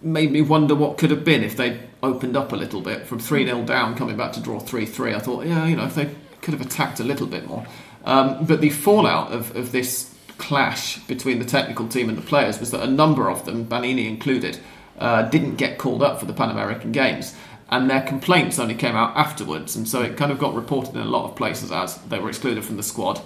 made 0.00 0.32
me 0.32 0.42
wonder 0.42 0.74
what 0.74 0.98
could 0.98 1.10
have 1.10 1.24
been 1.24 1.42
if 1.42 1.56
they 1.56 1.80
opened 2.02 2.36
up 2.36 2.52
a 2.52 2.56
little 2.56 2.80
bit 2.80 3.06
from 3.06 3.18
3 3.18 3.46
0 3.46 3.64
down, 3.64 3.96
coming 3.96 4.16
back 4.16 4.32
to 4.32 4.40
draw 4.40 4.58
3 4.58 4.86
3. 4.86 5.14
I 5.14 5.18
thought, 5.18 5.46
yeah, 5.46 5.66
you 5.66 5.76
know, 5.76 5.84
if 5.84 5.94
they 5.94 6.14
could 6.40 6.54
have 6.54 6.60
attacked 6.60 7.00
a 7.00 7.04
little 7.04 7.26
bit 7.26 7.46
more. 7.46 7.66
Um, 8.04 8.44
but 8.44 8.60
the 8.60 8.70
fallout 8.70 9.32
of, 9.32 9.54
of 9.56 9.72
this 9.72 10.14
clash 10.38 10.98
between 11.06 11.38
the 11.38 11.44
technical 11.44 11.86
team 11.88 12.08
and 12.08 12.18
the 12.18 12.22
players 12.22 12.58
was 12.58 12.72
that 12.72 12.82
a 12.82 12.90
number 12.90 13.30
of 13.30 13.44
them, 13.46 13.64
Banini 13.64 14.08
included, 14.08 14.58
uh, 14.98 15.22
didn't 15.22 15.56
get 15.56 15.78
called 15.78 16.02
up 16.02 16.18
for 16.18 16.26
the 16.26 16.32
Pan 16.32 16.50
American 16.50 16.90
Games. 16.90 17.36
And 17.70 17.88
their 17.88 18.02
complaints 18.02 18.58
only 18.58 18.74
came 18.74 18.96
out 18.96 19.16
afterwards, 19.16 19.76
and 19.76 19.88
so 19.88 20.02
it 20.02 20.18
kind 20.18 20.30
of 20.30 20.38
got 20.38 20.54
reported 20.54 20.94
in 20.94 21.00
a 21.00 21.06
lot 21.06 21.24
of 21.24 21.36
places 21.36 21.72
as 21.72 21.96
they 22.02 22.18
were 22.18 22.28
excluded 22.28 22.64
from 22.64 22.76
the 22.76 22.82
squad, 22.82 23.22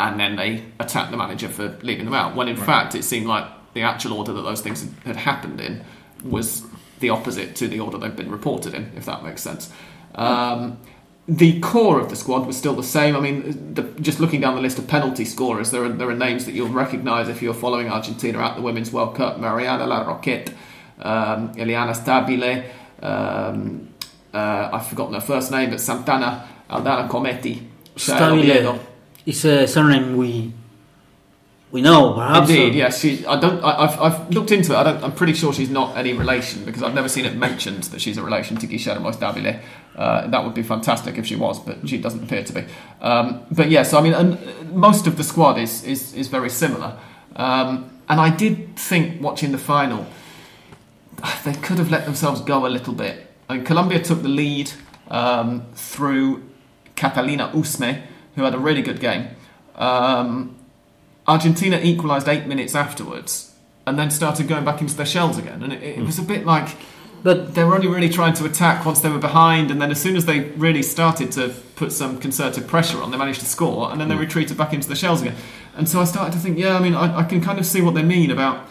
and 0.00 0.18
then 0.18 0.36
they 0.36 0.64
attacked 0.78 1.10
the 1.10 1.16
manager 1.16 1.48
for 1.48 1.76
leaving 1.82 2.06
them 2.06 2.14
out. 2.14 2.34
When 2.34 2.48
in 2.48 2.56
fact, 2.56 2.94
it 2.94 3.04
seemed 3.04 3.26
like 3.26 3.44
the 3.74 3.82
actual 3.82 4.14
order 4.14 4.32
that 4.32 4.42
those 4.42 4.62
things 4.62 4.86
had 5.04 5.16
happened 5.16 5.60
in 5.60 5.84
was 6.24 6.64
the 7.00 7.10
opposite 7.10 7.54
to 7.56 7.68
the 7.68 7.80
order 7.80 7.98
they've 7.98 8.16
been 8.16 8.30
reported 8.30 8.72
in, 8.74 8.90
if 8.96 9.04
that 9.04 9.22
makes 9.22 9.42
sense. 9.42 9.70
Um, 10.14 10.78
the 11.28 11.60
core 11.60 12.00
of 12.00 12.08
the 12.08 12.16
squad 12.16 12.46
was 12.46 12.56
still 12.56 12.74
the 12.74 12.82
same. 12.82 13.14
I 13.14 13.20
mean, 13.20 13.74
the, 13.74 13.82
just 14.00 14.20
looking 14.20 14.40
down 14.40 14.54
the 14.54 14.62
list 14.62 14.78
of 14.78 14.88
penalty 14.88 15.26
scorers, 15.26 15.70
there 15.70 15.84
are, 15.84 15.90
there 15.90 16.08
are 16.08 16.14
names 16.14 16.46
that 16.46 16.52
you'll 16.52 16.68
recognise 16.68 17.28
if 17.28 17.42
you're 17.42 17.54
following 17.54 17.90
Argentina 17.90 18.38
at 18.38 18.56
the 18.56 18.62
Women's 18.62 18.90
World 18.90 19.14
Cup 19.14 19.38
Mariana 19.38 19.84
Larroquette, 19.84 20.48
um, 20.98 21.54
Eliana 21.54 21.94
Stabile, 21.94 22.64
um, 23.02 23.88
uh, 24.32 24.70
I've 24.72 24.86
forgotten 24.86 25.14
her 25.14 25.20
first 25.20 25.50
name, 25.50 25.70
but 25.70 25.80
Santana 25.80 26.48
Aldana 26.70 27.08
Cometti. 27.08 27.66
Stabile 27.96 28.80
is 29.26 29.44
a 29.44 29.66
surname 29.66 30.16
we 30.16 30.52
we 31.70 31.82
know, 31.82 32.14
perhaps. 32.14 32.50
Indeed, 32.50 32.74
yes. 32.74 33.00
She, 33.00 33.24
I 33.24 33.38
don't. 33.38 33.62
I, 33.62 33.86
have 33.86 34.00
I've 34.00 34.30
looked 34.30 34.50
into 34.50 34.72
it. 34.72 34.76
I 34.76 34.82
don't, 34.82 35.04
I'm 35.04 35.12
pretty 35.12 35.34
sure 35.34 35.52
she's 35.52 35.70
not 35.70 35.96
any 35.96 36.12
relation 36.12 36.64
because 36.64 36.82
I've 36.82 36.94
never 36.94 37.08
seen 37.08 37.24
it 37.24 37.36
mentioned 37.36 37.84
that 37.84 38.00
she's 38.00 38.16
a 38.16 38.24
relation 38.24 38.56
to 38.56 38.66
Guillermo 38.66 39.12
Stabile. 39.12 39.60
Uh, 39.94 40.26
that 40.28 40.44
would 40.44 40.54
be 40.54 40.62
fantastic 40.62 41.16
if 41.16 41.26
she 41.26 41.36
was, 41.36 41.60
but 41.60 41.88
she 41.88 41.98
doesn't 41.98 42.24
appear 42.24 42.42
to 42.42 42.52
be. 42.52 42.64
Um, 43.00 43.46
but 43.52 43.70
yes, 43.70 43.92
I 43.92 44.00
mean, 44.00 44.14
and 44.14 44.72
most 44.74 45.06
of 45.06 45.16
the 45.16 45.22
squad 45.22 45.58
is 45.58 45.84
is, 45.84 46.12
is 46.14 46.26
very 46.26 46.50
similar. 46.50 46.98
Um, 47.36 47.90
and 48.08 48.20
I 48.20 48.30
did 48.30 48.76
think 48.76 49.22
watching 49.22 49.52
the 49.52 49.58
final, 49.58 50.06
they 51.44 51.54
could 51.54 51.78
have 51.78 51.90
let 51.90 52.04
themselves 52.04 52.40
go 52.40 52.66
a 52.66 52.68
little 52.68 52.94
bit. 52.94 53.28
I 53.48 53.54
mean, 53.54 53.64
Colombia 53.64 54.00
took 54.02 54.22
the 54.22 54.28
lead 54.28 54.72
um, 55.08 55.66
through 55.74 56.42
Catalina 56.96 57.52
Usme, 57.54 58.02
who 58.40 58.44
had 58.44 58.54
a 58.54 58.58
really 58.58 58.82
good 58.82 59.00
game. 59.00 59.28
Um, 59.76 60.56
Argentina 61.26 61.78
equalised 61.80 62.28
eight 62.28 62.46
minutes 62.46 62.74
afterwards 62.74 63.54
and 63.86 63.98
then 63.98 64.10
started 64.10 64.48
going 64.48 64.64
back 64.64 64.80
into 64.80 64.94
their 64.94 65.06
shells 65.06 65.38
again. 65.38 65.62
And 65.62 65.72
it, 65.72 65.82
it 65.82 66.02
was 66.04 66.18
a 66.18 66.22
bit 66.22 66.44
like 66.44 66.76
but 67.22 67.54
they 67.54 67.64
were 67.64 67.74
only 67.74 67.88
really 67.88 68.08
trying 68.08 68.32
to 68.34 68.44
attack 68.46 68.86
once 68.86 69.00
they 69.00 69.10
were 69.10 69.18
behind, 69.18 69.70
and 69.70 69.80
then 69.80 69.90
as 69.90 70.00
soon 70.00 70.16
as 70.16 70.24
they 70.24 70.40
really 70.40 70.82
started 70.82 71.30
to 71.32 71.54
put 71.76 71.92
some 71.92 72.18
concerted 72.18 72.66
pressure 72.66 73.02
on, 73.02 73.10
they 73.10 73.18
managed 73.18 73.40
to 73.40 73.46
score, 73.46 73.90
and 73.90 74.00
then 74.00 74.08
they 74.08 74.14
hmm. 74.14 74.22
retreated 74.22 74.56
back 74.56 74.72
into 74.72 74.88
the 74.88 74.94
shells 74.94 75.20
again. 75.20 75.36
And 75.76 75.88
so 75.88 76.00
I 76.00 76.04
started 76.04 76.32
to 76.32 76.38
think, 76.38 76.58
yeah, 76.58 76.76
I 76.76 76.80
mean, 76.80 76.94
I, 76.94 77.18
I 77.18 77.24
can 77.24 77.40
kind 77.40 77.58
of 77.58 77.66
see 77.66 77.82
what 77.82 77.94
they 77.94 78.02
mean 78.02 78.30
about 78.30 78.66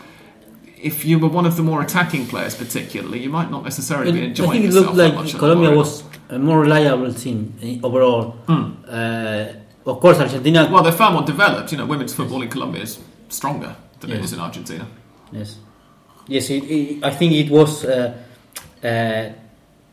if 0.81 1.05
you 1.05 1.19
were 1.19 1.27
one 1.27 1.45
of 1.45 1.57
the 1.57 1.63
more 1.63 1.81
attacking 1.81 2.25
players, 2.27 2.55
particularly, 2.55 3.19
you 3.19 3.29
might 3.29 3.51
not 3.51 3.63
necessarily 3.63 4.11
be 4.11 4.23
enjoying. 4.23 4.49
I 4.49 4.53
think 4.53 4.65
it 4.65 4.73
looked 4.73 4.95
like 4.95 5.29
Colombia 5.37 5.75
was 5.75 6.03
a 6.29 6.37
more 6.37 6.61
reliable 6.61 7.13
team 7.13 7.53
overall. 7.83 8.35
Mm. 8.47 8.75
Uh, 8.87 9.89
of 9.89 9.99
course, 9.99 10.19
Argentina. 10.19 10.69
Well, 10.71 10.83
they're 10.83 10.91
far 10.91 11.11
more 11.11 11.23
developed. 11.23 11.71
You 11.71 11.79
know, 11.79 11.85
women's 11.85 12.13
football 12.13 12.41
in 12.41 12.49
Colombia 12.49 12.83
is 12.83 12.99
stronger 13.29 13.75
than 13.99 14.11
yes. 14.11 14.19
it 14.19 14.23
is 14.25 14.33
in 14.33 14.39
Argentina. 14.39 14.87
Yes, 15.31 15.57
yes. 16.27 16.49
It, 16.49 16.63
it, 16.63 17.03
I 17.03 17.11
think 17.11 17.33
it 17.33 17.49
was 17.49 17.85
uh, 17.85 18.13
uh, 18.83 19.29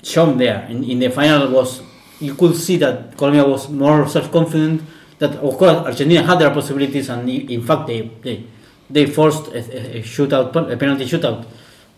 shown 0.02 0.36
there 0.38 0.66
in, 0.68 0.84
in 0.84 0.98
the 0.98 1.08
final. 1.08 1.50
Was 1.50 1.82
you 2.20 2.34
could 2.34 2.56
see 2.56 2.76
that 2.78 3.16
Colombia 3.16 3.46
was 3.46 3.68
more 3.68 4.06
self-confident. 4.06 4.82
That 5.18 5.36
of 5.36 5.56
course 5.56 5.86
Argentina 5.86 6.22
had 6.22 6.38
their 6.38 6.50
possibilities, 6.50 7.08
and 7.08 7.28
in 7.28 7.62
fact 7.62 7.86
they 7.86 8.10
they, 8.22 8.44
they 8.90 9.06
forced 9.06 9.48
a, 9.48 9.98
a 9.98 10.02
shootout, 10.02 10.54
a 10.70 10.76
penalty 10.76 11.06
shootout. 11.06 11.46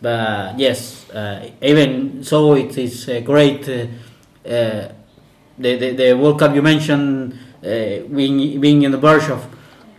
But 0.01 0.57
yes, 0.57 1.11
uh, 1.11 1.51
even 1.61 2.23
so, 2.23 2.55
it 2.55 2.79
is 2.79 3.09
a 3.09 3.21
great. 3.21 3.69
Uh, 4.49 4.89
the, 5.59 5.77
the, 5.77 5.91
the 5.91 6.13
World 6.15 6.39
Cup 6.39 6.55
you 6.55 6.63
mentioned 6.63 7.39
uh, 7.63 8.01
being 8.15 8.61
being 8.61 8.83
in 8.83 8.93
the 8.93 8.99
verge 8.99 9.29
of, 9.29 9.45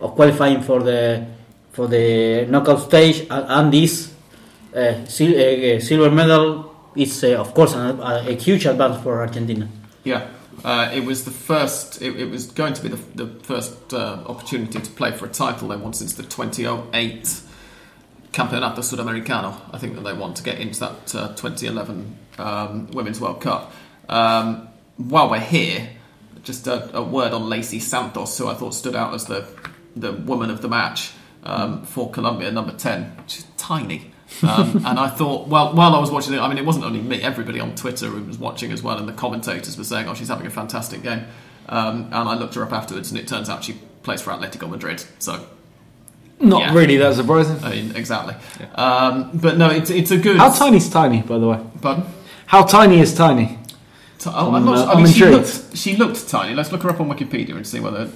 of 0.00 0.14
qualifying 0.14 0.62
for 0.62 0.82
the 0.82 1.26
for 1.72 1.86
the 1.86 2.46
knockout 2.48 2.80
stage 2.80 3.26
and, 3.30 3.72
this 3.72 4.12
uh, 4.74 5.04
sil- 5.06 5.80
silver 5.80 6.10
medal 6.10 6.74
is 6.96 7.22
of 7.24 7.54
course 7.54 7.74
a, 7.74 8.24
a, 8.26 8.34
huge 8.34 8.66
advance 8.66 9.02
for 9.02 9.20
Argentina. 9.20 9.68
Yeah. 10.04 10.28
Uh, 10.64 10.90
it 10.92 11.04
was 11.04 11.24
the 11.24 11.30
first. 11.30 12.02
It, 12.02 12.18
it, 12.20 12.30
was 12.30 12.46
going 12.46 12.74
to 12.74 12.82
be 12.82 12.88
the, 12.88 13.24
the 13.24 13.26
first 13.44 13.94
uh, 13.94 14.22
opportunity 14.26 14.78
to 14.78 14.90
play 14.90 15.10
for 15.12 15.26
a 15.26 15.28
title 15.28 15.68
they 15.68 15.76
won 15.76 15.94
since 15.94 16.14
the 16.14 16.22
2008 16.22 17.40
Campeonato 18.32 18.78
Sudamericano. 18.78 19.58
I 19.72 19.78
think 19.78 19.94
that 19.94 20.02
they 20.02 20.12
want 20.12 20.36
to 20.36 20.42
get 20.42 20.60
into 20.60 20.80
that 20.80 21.14
uh, 21.14 21.28
2011 21.28 22.18
um, 22.38 22.86
Women's 22.88 23.20
World 23.20 23.40
Cup. 23.40 23.72
Um, 24.10 24.68
while 24.96 25.30
we're 25.30 25.38
here, 25.38 25.88
just 26.42 26.66
a, 26.66 26.96
a, 26.96 27.02
word 27.02 27.32
on 27.32 27.42
Leicy 27.42 27.80
Santos, 27.80 28.36
who 28.36 28.48
I 28.48 28.54
thought 28.54 28.74
stood 28.74 28.96
out 28.96 29.14
as 29.14 29.26
the 29.26 29.46
the 29.96 30.12
woman 30.12 30.50
of 30.50 30.62
the 30.62 30.68
match 30.68 31.12
um, 31.44 31.84
for 31.84 32.10
Colombia, 32.10 32.50
number 32.50 32.72
ten. 32.72 33.16
She's 33.28 33.46
tiny. 33.56 34.10
um, 34.42 34.76
and 34.86 34.98
I 34.98 35.08
thought, 35.08 35.48
well, 35.48 35.74
while 35.74 35.94
I 35.94 36.00
was 36.00 36.10
watching 36.10 36.34
it, 36.34 36.40
I 36.40 36.48
mean, 36.48 36.58
it 36.58 36.64
wasn't 36.66 36.84
only 36.84 37.00
me. 37.00 37.22
Everybody 37.22 37.60
on 37.60 37.74
Twitter 37.76 38.10
was 38.10 38.36
watching 38.36 38.72
as 38.72 38.82
well, 38.82 38.98
and 38.98 39.08
the 39.08 39.12
commentators 39.12 39.78
were 39.78 39.84
saying, 39.84 40.08
"Oh, 40.08 40.14
she's 40.14 40.28
having 40.28 40.46
a 40.46 40.50
fantastic 40.50 41.02
game." 41.02 41.24
Um, 41.68 42.06
and 42.06 42.28
I 42.28 42.34
looked 42.34 42.56
her 42.56 42.64
up 42.64 42.72
afterwards, 42.72 43.12
and 43.12 43.20
it 43.20 43.28
turns 43.28 43.48
out 43.48 43.62
she 43.62 43.74
plays 44.02 44.20
for 44.20 44.32
Atletico 44.32 44.68
Madrid. 44.68 45.04
So, 45.20 45.46
not 46.40 46.62
yeah. 46.62 46.74
really 46.74 46.96
that 46.96 47.14
surprising. 47.14 47.62
I 47.62 47.70
mean, 47.70 47.94
exactly. 47.94 48.34
Yeah. 48.58 48.72
Um, 48.72 49.30
but 49.34 49.56
no, 49.56 49.70
it's 49.70 49.90
it's 49.90 50.10
a 50.10 50.18
good. 50.18 50.36
How 50.36 50.50
tiny 50.50 50.78
is 50.78 50.90
tiny, 50.90 51.22
by 51.22 51.38
the 51.38 51.46
way? 51.46 51.60
Pardon? 51.80 52.06
How 52.46 52.64
tiny 52.64 52.98
is 52.98 53.14
tiny? 53.14 53.59
Oh, 54.26 54.54
I'm, 54.54 54.64
not, 54.64 54.88
uh, 54.88 54.92
I 54.92 55.02
mean, 55.02 55.12
she 55.12 55.24
looked, 55.24 55.76
she 55.76 55.96
looked 55.96 56.28
tiny. 56.28 56.54
Let's 56.54 56.72
look 56.72 56.82
her 56.82 56.90
up 56.90 57.00
on 57.00 57.08
Wikipedia 57.08 57.56
and 57.56 57.66
see 57.66 57.80
whether. 57.80 58.10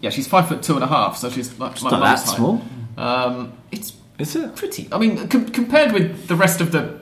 Yeah, 0.00 0.10
she's 0.10 0.28
five 0.28 0.48
foot 0.48 0.62
two 0.62 0.74
and 0.74 0.84
a 0.84 0.86
half, 0.86 1.16
so 1.16 1.30
she's 1.30 1.58
like, 1.58 1.80
like 1.82 1.92
not 1.92 2.00
that 2.00 2.18
height. 2.18 2.36
small. 2.36 2.62
Um, 2.98 3.56
it's 3.72 3.94
is 4.18 4.36
it 4.36 4.56
pretty? 4.56 4.88
I 4.92 4.98
mean, 4.98 5.28
com- 5.28 5.48
compared 5.48 5.92
with 5.92 6.28
the 6.28 6.36
rest 6.36 6.60
of 6.60 6.72
the 6.72 7.00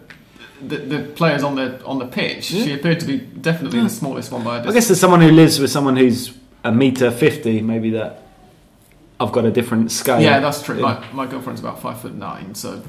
the, 0.61 0.79
the, 0.79 1.03
players 1.12 1.42
on 1.42 1.57
the 1.57 1.85
on 1.85 1.98
the 1.98 2.07
pitch, 2.07 2.50
yeah. 2.50 2.64
she 2.64 2.72
appeared 2.72 3.00
to 3.00 3.07
be 3.07 3.18
definitely 3.18 3.79
yeah. 3.79 3.85
the 3.85 3.90
smallest 3.90 4.33
one 4.33 4.44
by. 4.44 4.61
I 4.61 4.72
guess 4.72 4.90
as 4.90 5.00
someone 5.00 5.20
who 5.20 5.31
lives 5.31 5.59
with 5.59 5.70
someone 5.70 5.96
who's 5.96 6.37
a 6.62 6.72
meter 6.72 7.11
fifty, 7.11 7.61
maybe 7.61 7.90
that 7.90 8.22
I've 9.20 9.33
got 9.33 9.44
a 9.44 9.50
different 9.50 9.92
scale. 9.92 10.20
Yeah, 10.20 10.40
that's 10.40 10.62
true. 10.62 10.77
Yeah. 10.77 11.05
My, 11.12 11.24
my 11.24 11.27
girlfriend's 11.27 11.61
about 11.61 11.81
five 11.81 12.00
foot 12.00 12.14
nine, 12.14 12.55
so 12.55 12.83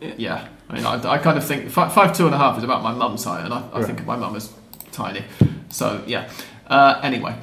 yeah. 0.00 0.48
I 0.68 0.74
mean, 0.74 0.86
I, 0.86 1.12
I 1.12 1.18
kind 1.18 1.36
of 1.36 1.44
think 1.44 1.70
five, 1.70 1.92
five 1.92 2.16
two 2.16 2.26
and 2.26 2.34
a 2.34 2.38
half 2.38 2.56
is 2.58 2.64
about 2.64 2.82
my 2.82 2.92
mum's 2.92 3.24
height, 3.24 3.44
and 3.44 3.52
I, 3.52 3.68
I 3.72 3.78
right. 3.78 3.86
think 3.86 4.00
of 4.00 4.06
my 4.06 4.16
mum 4.16 4.36
as 4.36 4.52
tiny. 4.92 5.24
So 5.68 6.02
yeah. 6.06 6.30
Uh, 6.66 7.00
anyway, 7.02 7.36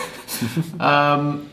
um, 0.80 1.50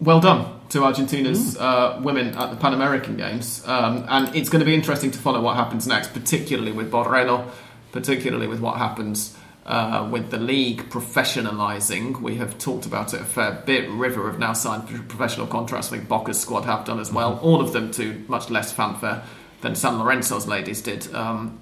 well 0.00 0.20
done 0.20 0.60
to 0.68 0.84
Argentina's 0.84 1.56
uh, 1.56 1.98
women 2.02 2.36
at 2.36 2.50
the 2.50 2.56
Pan 2.56 2.74
American 2.74 3.16
Games, 3.16 3.66
um, 3.66 4.04
and 4.08 4.34
it's 4.36 4.50
going 4.50 4.60
to 4.60 4.66
be 4.66 4.74
interesting 4.74 5.10
to 5.10 5.18
follow 5.18 5.40
what 5.40 5.56
happens 5.56 5.86
next, 5.86 6.12
particularly 6.12 6.72
with 6.72 6.90
Borrello, 6.90 7.50
particularly 7.92 8.46
with 8.46 8.60
what 8.60 8.76
happens. 8.76 9.36
Uh, 9.64 10.08
with 10.10 10.32
the 10.32 10.38
league 10.38 10.90
professionalising, 10.90 12.20
we 12.20 12.34
have 12.34 12.58
talked 12.58 12.84
about 12.84 13.14
it 13.14 13.20
a 13.20 13.24
fair 13.24 13.62
bit. 13.64 13.88
River 13.90 14.28
have 14.28 14.36
now 14.40 14.52
signed 14.52 14.88
professional 15.08 15.46
contracts. 15.46 15.86
I 15.86 15.98
think 15.98 16.08
Boca's 16.08 16.40
squad 16.40 16.64
have 16.64 16.84
done 16.84 16.98
as 16.98 17.12
well. 17.12 17.38
All 17.38 17.60
of 17.60 17.72
them 17.72 17.92
to 17.92 18.24
much 18.26 18.50
less 18.50 18.72
fanfare 18.72 19.22
than 19.62 19.74
San 19.74 19.98
Lorenzo's 19.98 20.46
ladies 20.46 20.82
did 20.82 21.12
um, 21.14 21.60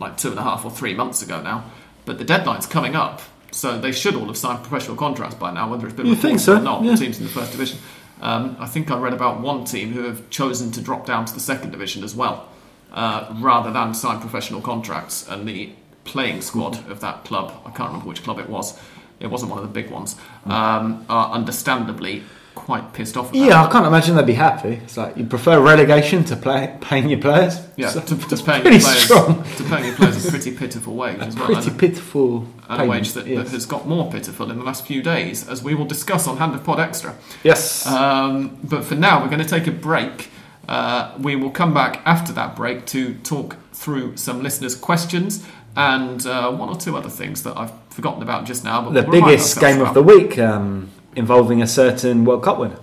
like 0.00 0.16
two 0.16 0.30
and 0.30 0.38
a 0.38 0.42
half 0.42 0.64
or 0.64 0.70
three 0.70 0.94
months 0.94 1.22
ago 1.22 1.40
now. 1.40 1.64
But 2.04 2.18
the 2.18 2.24
deadline's 2.24 2.66
coming 2.66 2.96
up, 2.96 3.20
so 3.52 3.78
they 3.78 3.92
should 3.92 4.14
all 4.14 4.26
have 4.26 4.36
signed 4.36 4.64
professional 4.64 4.96
contracts 4.96 5.36
by 5.36 5.52
now, 5.52 5.70
whether 5.70 5.86
it's 5.86 5.96
been 5.96 6.16
think 6.16 6.40
so? 6.40 6.56
or 6.56 6.60
not. 6.60 6.82
Yeah. 6.82 6.96
Teams 6.96 7.18
in 7.18 7.24
the 7.24 7.30
first 7.30 7.52
division. 7.52 7.78
Um, 8.20 8.56
I 8.58 8.66
think 8.66 8.90
I 8.90 8.98
read 8.98 9.12
about 9.12 9.40
one 9.40 9.64
team 9.64 9.92
who 9.92 10.02
have 10.02 10.28
chosen 10.30 10.72
to 10.72 10.80
drop 10.80 11.06
down 11.06 11.24
to 11.26 11.34
the 11.34 11.40
second 11.40 11.70
division 11.70 12.02
as 12.02 12.16
well, 12.16 12.48
uh, 12.92 13.32
rather 13.38 13.70
than 13.70 13.94
sign 13.94 14.20
professional 14.20 14.60
contracts. 14.60 15.28
And 15.28 15.46
the 15.46 15.72
playing 16.04 16.40
squad 16.40 16.90
of 16.90 17.00
that 17.00 17.24
club, 17.24 17.52
I 17.64 17.70
can't 17.70 17.90
remember 17.90 18.08
which 18.08 18.24
club 18.24 18.38
it 18.38 18.48
was, 18.48 18.76
it 19.20 19.26
wasn't 19.26 19.50
one 19.50 19.62
of 19.62 19.72
the 19.72 19.82
big 19.82 19.90
ones, 19.90 20.16
um, 20.46 21.04
are 21.08 21.30
understandably 21.30 22.22
quite 22.68 22.92
pissed 22.92 23.16
off. 23.16 23.30
yeah. 23.32 23.64
I 23.64 23.72
can't 23.72 23.86
imagine 23.86 24.14
they'd 24.14 24.26
be 24.26 24.34
happy. 24.34 24.74
It's 24.84 24.98
like 24.98 25.16
you 25.16 25.24
prefer 25.24 25.58
relegation 25.58 26.22
to 26.24 26.36
play, 26.36 26.76
paying 26.82 27.08
your 27.08 27.18
players. 27.18 27.66
Yeah, 27.76 27.88
so 27.88 28.02
to, 28.02 28.14
to 28.14 28.36
paying 28.44 28.62
your 28.62 28.78
players, 28.78 29.04
strong. 29.04 29.42
to 29.42 29.64
paying 29.64 29.86
your 29.86 29.94
players 29.94 30.26
a 30.26 30.30
pretty 30.30 30.54
pitiful 30.54 30.94
wage 30.94 31.18
as 31.18 31.34
well. 31.34 31.46
Pretty 31.46 31.70
and, 31.70 31.80
pitiful, 31.80 32.46
and 32.68 32.82
a 32.82 32.84
wage 32.84 33.14
that, 33.14 33.26
yes. 33.26 33.44
that, 33.44 33.52
has 33.52 33.64
got 33.64 33.88
more 33.88 34.12
pitiful 34.12 34.50
in 34.50 34.58
the 34.58 34.64
last 34.64 34.86
few 34.86 35.00
days, 35.00 35.48
as 35.48 35.62
we 35.62 35.74
will 35.74 35.86
discuss 35.86 36.28
on 36.28 36.36
Hand 36.36 36.54
of 36.54 36.62
Pod 36.62 36.78
Extra. 36.78 37.16
Yes. 37.42 37.86
Um, 37.86 38.58
but 38.62 38.84
for 38.84 38.96
now, 38.96 39.22
we're 39.22 39.30
going 39.30 39.42
to 39.42 39.48
take 39.48 39.66
a 39.66 39.72
break. 39.72 40.28
Uh, 40.68 41.16
we 41.18 41.36
will 41.36 41.50
come 41.50 41.72
back 41.72 42.02
after 42.04 42.34
that 42.34 42.54
break 42.54 42.84
to 42.88 43.14
talk 43.20 43.56
through 43.72 44.18
some 44.18 44.42
listeners' 44.42 44.76
questions 44.76 45.42
and 45.74 46.26
uh, 46.26 46.50
one 46.52 46.68
or 46.68 46.76
two 46.76 46.98
other 46.98 47.08
things 47.08 47.44
that 47.44 47.56
I've 47.56 47.72
forgotten 47.88 48.22
about 48.22 48.44
just 48.44 48.62
now. 48.62 48.82
But 48.82 48.92
The 48.92 49.10
we'll 49.10 49.22
biggest 49.22 49.58
game 49.58 49.80
of 49.80 49.94
the 49.94 50.02
week 50.02 50.38
um, 50.38 50.90
involving 51.18 51.60
a 51.60 51.66
certain 51.66 52.24
World 52.24 52.42
Cup 52.42 52.58
winner. 52.58 52.78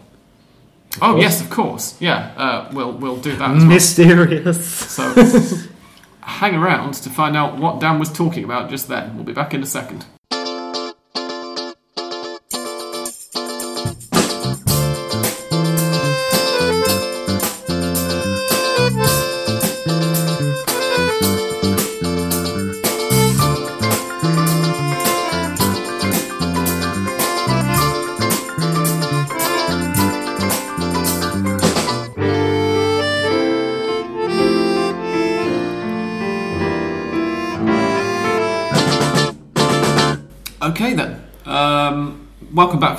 Oh 1.02 1.12
course. 1.12 1.22
yes, 1.22 1.42
of 1.42 1.50
course. 1.50 2.02
Yeah, 2.02 2.34
uh, 2.38 2.70
we'll 2.74 2.94
we'll 2.94 3.18
do 3.18 3.36
that. 3.36 3.52
As 3.52 3.58
well. 3.58 3.66
Mysterious. 3.66 4.66
So 4.66 5.14
hang 6.22 6.56
around 6.56 6.94
to 6.96 7.10
find 7.10 7.36
out 7.36 7.58
what 7.58 7.80
Dan 7.80 8.00
was 8.00 8.12
talking 8.12 8.44
about 8.44 8.70
just 8.70 8.88
then. 8.88 9.16
We'll 9.16 9.26
be 9.26 9.34
back 9.34 9.54
in 9.54 9.62
a 9.62 9.66
second. 9.66 10.06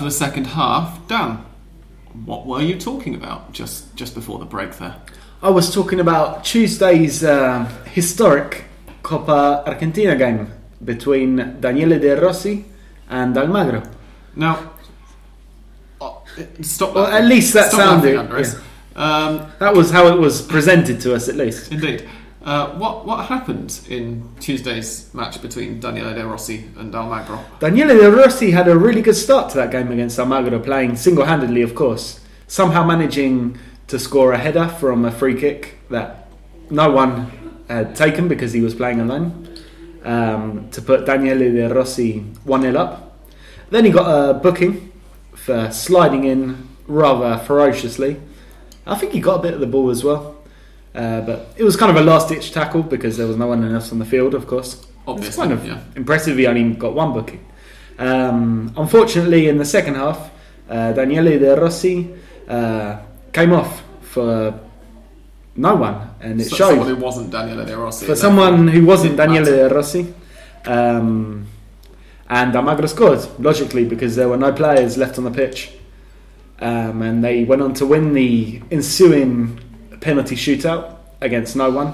The 0.07 0.11
second 0.13 0.47
half, 0.47 1.07
Dan. 1.09 1.45
What 2.25 2.47
were 2.47 2.63
you 2.63 2.79
talking 2.79 3.15
about 3.15 3.53
just 3.53 3.95
just 3.97 4.15
before 4.15 4.39
the 4.39 4.45
break 4.47 4.77
there? 4.79 4.97
I 5.43 5.51
was 5.51 5.75
talking 5.75 6.01
about 6.01 6.45
Tuesday's 6.45 7.23
uh, 7.23 7.65
historic 7.93 8.65
Copa 9.03 9.63
Argentina 9.67 10.17
game 10.17 10.51
between 10.85 11.61
Daniele 11.61 11.99
De 11.99 12.15
Rossi 12.21 12.65
and 13.11 13.37
Almagro. 13.37 13.83
Now, 14.35 14.71
oh, 16.01 16.23
stop. 16.63 16.95
Well, 16.95 17.07
at 17.07 17.25
least 17.25 17.53
that 17.55 17.69
Stop 17.69 17.81
sounded- 17.81 18.17
Andres. 18.17 18.55
Um, 18.95 19.33
That 19.59 19.75
was 19.75 19.91
how 19.91 20.07
it 20.09 20.19
was 20.19 20.41
presented 20.41 21.01
to 21.03 21.15
us, 21.15 21.29
at 21.29 21.37
least. 21.37 21.71
indeed. 21.71 22.09
Uh, 22.47 22.69
what 22.77 23.05
what 23.05 23.27
happened 23.27 23.81
in 23.89 24.23
Tuesday's 24.39 25.13
match 25.13 25.43
between 25.43 25.81
Daniele 25.81 26.15
De 26.15 26.25
Rossi 26.25 26.71
and 26.77 26.95
Almagro? 26.95 27.45
Daniele 27.59 27.99
De 27.99 28.09
Rossi 28.09 28.53
had 28.53 28.69
a 28.69 28.79
really 28.79 29.03
good 29.03 29.17
start 29.17 29.51
to 29.51 29.57
that 29.57 29.73
game 29.73 29.91
against 29.91 30.17
Almagro, 30.17 30.63
playing 30.63 30.95
single 30.95 31.25
handedly, 31.25 31.63
of 31.63 31.75
course. 31.75 32.21
Somehow 32.47 32.87
managing 32.87 33.59
to 33.89 33.99
score 33.99 34.33
a 34.33 34.39
header 34.39 34.69
from 34.69 35.05
a 35.05 35.11
free 35.11 35.35
kick 35.35 35.81
that 35.91 36.29
no 36.71 36.89
one 36.89 37.33
had 37.69 37.97
taken 37.97 38.29
because 38.29 38.53
he 38.53 38.61
was 38.61 38.77
playing 38.77 39.01
alone 39.01 39.49
um, 40.05 40.71
to 40.71 40.81
put 40.81 41.05
Daniele 41.05 41.53
De 41.53 41.75
Rossi 41.75 42.21
1 42.21 42.63
0 42.63 42.79
up. 42.79 43.19
Then 43.71 43.85
he 43.85 43.91
got 43.91 44.07
a 44.07 44.35
booking 44.35 44.93
for 45.35 45.73
sliding 45.73 46.23
in 46.23 46.69
rather 46.87 47.39
ferociously. 47.39 48.21
I 48.87 48.95
think 48.95 49.15
he 49.15 49.21
got 49.21 49.41
a 49.41 49.43
bit 49.43 49.55
of 49.55 49.59
the 49.59 49.67
ball 49.67 49.91
as 49.91 50.05
well. 50.05 50.36
Uh, 50.97 51.21
but 51.21 51.53
it 51.59 51.63
was 51.65 51.77
kind 51.77 51.91
of 51.95 52.03
a 52.03 52.05
last 52.11 52.29
ditch 52.31 52.53
tackle 52.53 52.83
because 52.83 53.17
there 53.19 53.27
was 53.27 53.37
no 53.37 53.47
one 53.49 53.63
else 53.75 53.93
on 53.93 53.99
the 53.99 54.05
field, 54.05 54.35
of 54.35 54.47
course. 54.47 54.75
It's 54.77 54.87
Obviously, 55.07 55.37
kind 55.43 55.53
of 55.53 55.67
yeah. 55.67 55.81
impressive. 55.95 56.37
He 56.39 56.47
only 56.47 56.73
got 56.73 56.95
one 56.95 57.13
booking. 57.13 57.45
Um, 57.99 58.73
unfortunately, 58.77 59.49
in 59.49 59.59
the 59.59 59.65
second 59.65 59.95
half, 59.97 60.31
uh, 60.71 60.93
Daniele 60.93 61.39
De 61.39 61.55
Rossi 61.61 62.15
uh, 62.49 62.97
came 63.33 63.53
off 63.53 63.83
for 64.01 64.59
no 65.55 65.75
one, 65.77 66.11
and 66.21 66.41
it 66.41 66.45
So- 66.49 66.57
showed 66.57 66.69
someone 66.71 66.89
who 66.89 66.97
wasn't 66.97 67.31
Daniele 67.31 67.65
De 67.67 67.77
Rossi. 67.77 68.07
for 68.07 68.17
someone 68.17 68.69
who 68.69 68.85
wasn't 68.87 69.17
Daniele. 69.17 69.45
De 69.45 69.69
Rossi. 69.69 70.15
Um, 70.67 71.47
and 72.29 72.53
Almagro 72.55 72.89
scored 72.89 73.21
logically 73.39 73.85
because 73.85 74.17
there 74.17 74.29
were 74.29 74.37
no 74.37 74.53
players 74.53 74.97
left 74.97 75.19
on 75.19 75.25
the 75.25 75.31
pitch, 75.31 75.71
um, 76.61 77.03
and 77.03 77.23
they 77.23 77.45
went 77.45 77.63
on 77.63 77.75
to 77.75 77.87
win 77.87 78.15
the 78.15 78.61
ensuing 78.71 79.61
penalty 80.01 80.37
shootout 80.37 80.97
against 81.21 81.57
no 81.57 81.71
one. 81.71 81.93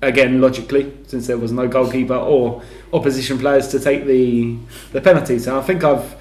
Again, 0.00 0.40
logically, 0.40 0.92
since 1.08 1.26
there 1.26 1.38
was 1.38 1.50
no 1.50 1.66
goalkeeper 1.66 2.14
or 2.14 2.62
opposition 2.92 3.38
players 3.38 3.68
to 3.68 3.80
take 3.80 4.04
the 4.06 4.56
the 4.92 5.00
penalties. 5.00 5.46
And 5.48 5.56
I 5.56 5.62
think 5.62 5.82
I've 5.82 6.14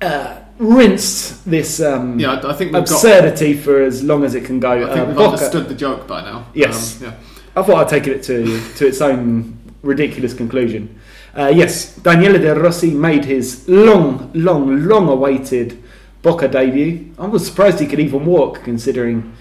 uh, 0.00 0.38
rinsed 0.58 1.44
this 1.50 1.80
um, 1.80 2.18
Yeah, 2.18 2.40
I 2.44 2.52
think 2.52 2.72
we've 2.72 2.84
got. 2.84 2.90
absurdity 2.92 3.54
for 3.54 3.82
as 3.82 4.02
long 4.02 4.24
as 4.24 4.34
it 4.34 4.44
can 4.44 4.60
go. 4.60 4.70
I 4.70 4.86
think 4.86 4.90
Uh, 5.00 5.04
we've 5.06 5.16
Boca- 5.16 5.30
understood 5.32 5.68
the 5.68 5.74
joke 5.74 6.06
by 6.06 6.22
now. 6.22 6.46
Yes. 6.54 7.02
Um, 7.02 7.08
yeah. 7.08 7.14
I 7.56 7.62
thought 7.62 7.76
I'd 7.84 7.88
taken 7.88 8.12
it 8.12 8.22
to, 8.24 8.60
to 8.76 8.86
its 8.86 9.00
own 9.00 9.56
ridiculous 9.82 10.34
conclusion. 10.34 10.98
Uh, 11.36 11.52
yes, 11.54 11.96
Daniele 11.96 12.38
De 12.38 12.54
Rossi 12.54 12.90
made 12.92 13.24
his 13.24 13.68
long, 13.68 14.30
long, 14.34 14.84
long 14.86 15.08
awaited 15.08 15.82
Boca 16.22 16.48
debut. 16.48 17.12
I 17.18 17.26
was 17.26 17.46
surprised 17.46 17.80
he 17.80 17.86
could 17.86 18.00
even 18.00 18.24
walk, 18.24 18.62
considering 18.64 19.32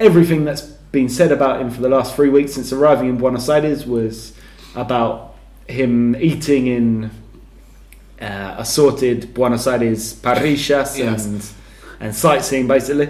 everything 0.00 0.44
that's 0.44 0.62
been 0.62 1.08
said 1.08 1.32
about 1.32 1.60
him 1.60 1.70
for 1.70 1.80
the 1.80 1.88
last 1.88 2.14
three 2.14 2.28
weeks 2.28 2.54
since 2.54 2.72
arriving 2.72 3.08
in 3.08 3.16
Buenos 3.18 3.48
Aires 3.48 3.86
was 3.86 4.32
about 4.74 5.34
him 5.68 6.16
eating 6.16 6.66
in 6.66 7.10
uh, 8.20 8.54
assorted 8.58 9.32
Buenos 9.34 9.66
Aires 9.66 10.14
parrillas 10.14 10.96
Yes. 10.98 11.26
and, 11.26 11.46
and 12.00 12.14
sightseeing, 12.14 12.66
basically. 12.66 13.08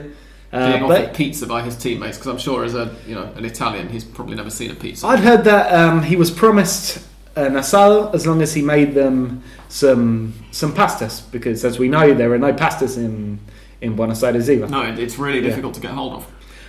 Uh, 0.52 0.72
Being 0.72 0.88
but- 0.88 1.00
offered 1.02 1.14
pizza 1.14 1.46
by 1.46 1.62
his 1.62 1.76
teammates 1.76 2.16
because 2.16 2.32
I'm 2.32 2.38
sure 2.38 2.64
as 2.64 2.74
a 2.74 2.96
you 3.06 3.14
know 3.14 3.24
an 3.36 3.44
Italian 3.44 3.90
he's 3.90 4.02
probably 4.02 4.34
never 4.34 4.48
seen 4.50 4.70
a 4.70 4.74
pizza. 4.74 5.06
I'd 5.06 5.20
heard 5.20 5.44
that 5.44 5.72
um, 5.74 6.02
he 6.02 6.16
was 6.16 6.30
promised 6.30 7.06
an 7.36 7.52
asado 7.52 8.12
as 8.14 8.26
long 8.26 8.40
as 8.40 8.54
he 8.54 8.62
made 8.62 8.94
them 8.94 9.42
some 9.68 10.32
some 10.50 10.72
pastas 10.72 11.30
because, 11.30 11.66
as 11.66 11.78
we 11.78 11.88
know, 11.88 12.14
there 12.14 12.32
are 12.32 12.38
no 12.38 12.54
pastas 12.54 12.96
in 12.96 13.38
in 13.82 13.94
Buenos 13.94 14.22
Aires 14.22 14.48
either. 14.50 14.66
no, 14.68 14.82
it, 14.84 14.98
it's 14.98 15.18
really 15.18 15.38
Yeah. 15.40 15.48
difficult 15.50 15.74
to 15.74 15.80
get 15.80 15.90
hold 15.90 16.14
of. 16.14 16.26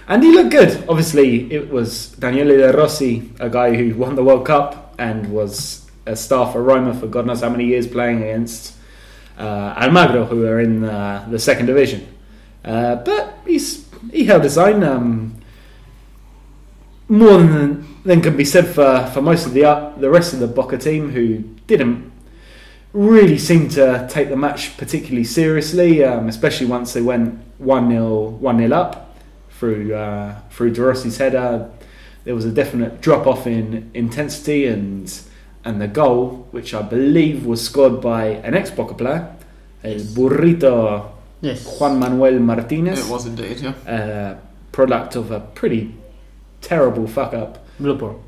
And 0.09 0.23
he 0.23 0.31
looked 0.31 0.49
good. 0.49 0.89
Obviously, 0.89 1.53
it 1.53 1.69
was 1.69 2.09
Daniele 2.13 2.57
De 2.57 2.75
Rossi, 2.75 3.31
a 3.39 3.47
guy 3.47 3.75
who 3.75 3.95
won 3.95 4.15
the 4.15 4.23
World 4.23 4.43
Cup 4.43 4.95
and 4.97 5.31
was 5.31 5.87
a 6.07 6.15
star 6.15 6.51
for 6.51 6.63
Roma 6.63 6.95
for 6.95 7.05
God 7.05 7.27
knows 7.27 7.41
how 7.41 7.49
many 7.49 7.65
years, 7.65 7.85
playing 7.85 8.23
against 8.23 8.75
uh, 9.37 9.75
Almagro, 9.75 10.25
who 10.25 10.47
are 10.47 10.59
in 10.61 10.83
uh, 10.83 11.27
the 11.29 11.37
second 11.37 11.67
division. 11.67 12.07
Uh, 12.65 12.95
but 12.95 13.37
he's 13.45 13.87
he 14.11 14.25
held 14.25 14.43
his 14.43 14.57
own. 14.57 14.83
Um, 14.83 15.35
more 17.07 17.37
than 17.37 17.87
than 18.03 18.21
can 18.21 18.35
be 18.35 18.45
said 18.45 18.65
for, 18.65 19.07
for 19.13 19.21
most 19.21 19.45
of 19.45 19.53
the 19.53 19.65
uh, 19.65 19.95
the 19.97 20.09
rest 20.09 20.33
of 20.33 20.39
the 20.39 20.47
Boca 20.47 20.79
team, 20.79 21.11
who 21.11 21.37
didn't 21.67 22.11
really 22.93 23.37
seem 23.37 23.69
to 23.69 24.07
take 24.09 24.29
the 24.29 24.35
match 24.35 24.75
particularly 24.75 25.23
seriously, 25.23 26.03
um, 26.03 26.27
especially 26.27 26.65
once 26.65 26.93
they 26.93 27.01
went 27.01 27.39
one 27.59 27.91
0 27.91 28.29
one 28.41 28.57
0 28.57 28.75
up 28.75 29.08
through 29.59 29.93
uh, 29.93 30.35
through 30.51 30.71
De 30.71 30.81
Rossi's 30.81 31.17
header. 31.17 31.69
There 32.23 32.35
was 32.35 32.45
a 32.45 32.51
definite 32.51 33.01
drop 33.01 33.27
off 33.27 33.45
in 33.45 33.91
intensity 33.93 34.65
and 34.67 35.11
and 35.65 35.81
the 35.81 35.87
goal, 35.87 36.47
which 36.51 36.73
I 36.73 36.81
believe 36.81 37.45
was 37.45 37.63
scored 37.63 37.99
by 38.01 38.25
an 38.47 38.53
ex 38.55 38.71
Boca 38.71 38.93
player, 38.93 39.35
El 39.83 39.99
Burrito 40.15 41.11
Yes. 41.41 41.79
Juan 41.79 41.99
Manuel 41.99 42.37
Martinez, 42.39 42.99
It 42.99 43.09
was 43.11 43.25
indeed, 43.25 43.59
yeah. 43.61 43.69
uh, 43.87 44.37
product 44.73 45.15
of 45.15 45.31
a 45.31 45.39
pretty 45.39 45.95
terrible 46.61 47.07
fuck 47.07 47.33
up. 47.33 47.65
Blooper. 47.79 48.19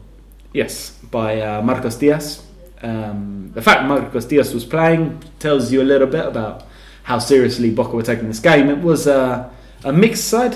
Yes, 0.54 0.92
by 1.12 1.42
uh, 1.42 1.62
Marcos 1.62 1.96
Diaz. 1.98 2.42
Um, 2.82 3.52
the 3.54 3.62
fact 3.62 3.84
Marcos 3.86 4.26
Diaz 4.26 4.54
was 4.54 4.64
playing 4.66 5.22
tells 5.40 5.72
you 5.74 5.82
a 5.82 5.88
little 5.92 6.08
bit 6.08 6.26
about 6.26 6.64
how 7.04 7.20
seriously 7.20 7.70
Boca 7.70 7.96
were 7.98 8.02
taking 8.04 8.28
this 8.30 8.40
game. 8.40 8.70
It 8.70 8.80
was 8.80 9.08
uh, 9.08 9.50
a 9.84 9.92
mixed 9.92 10.26
side. 10.30 10.56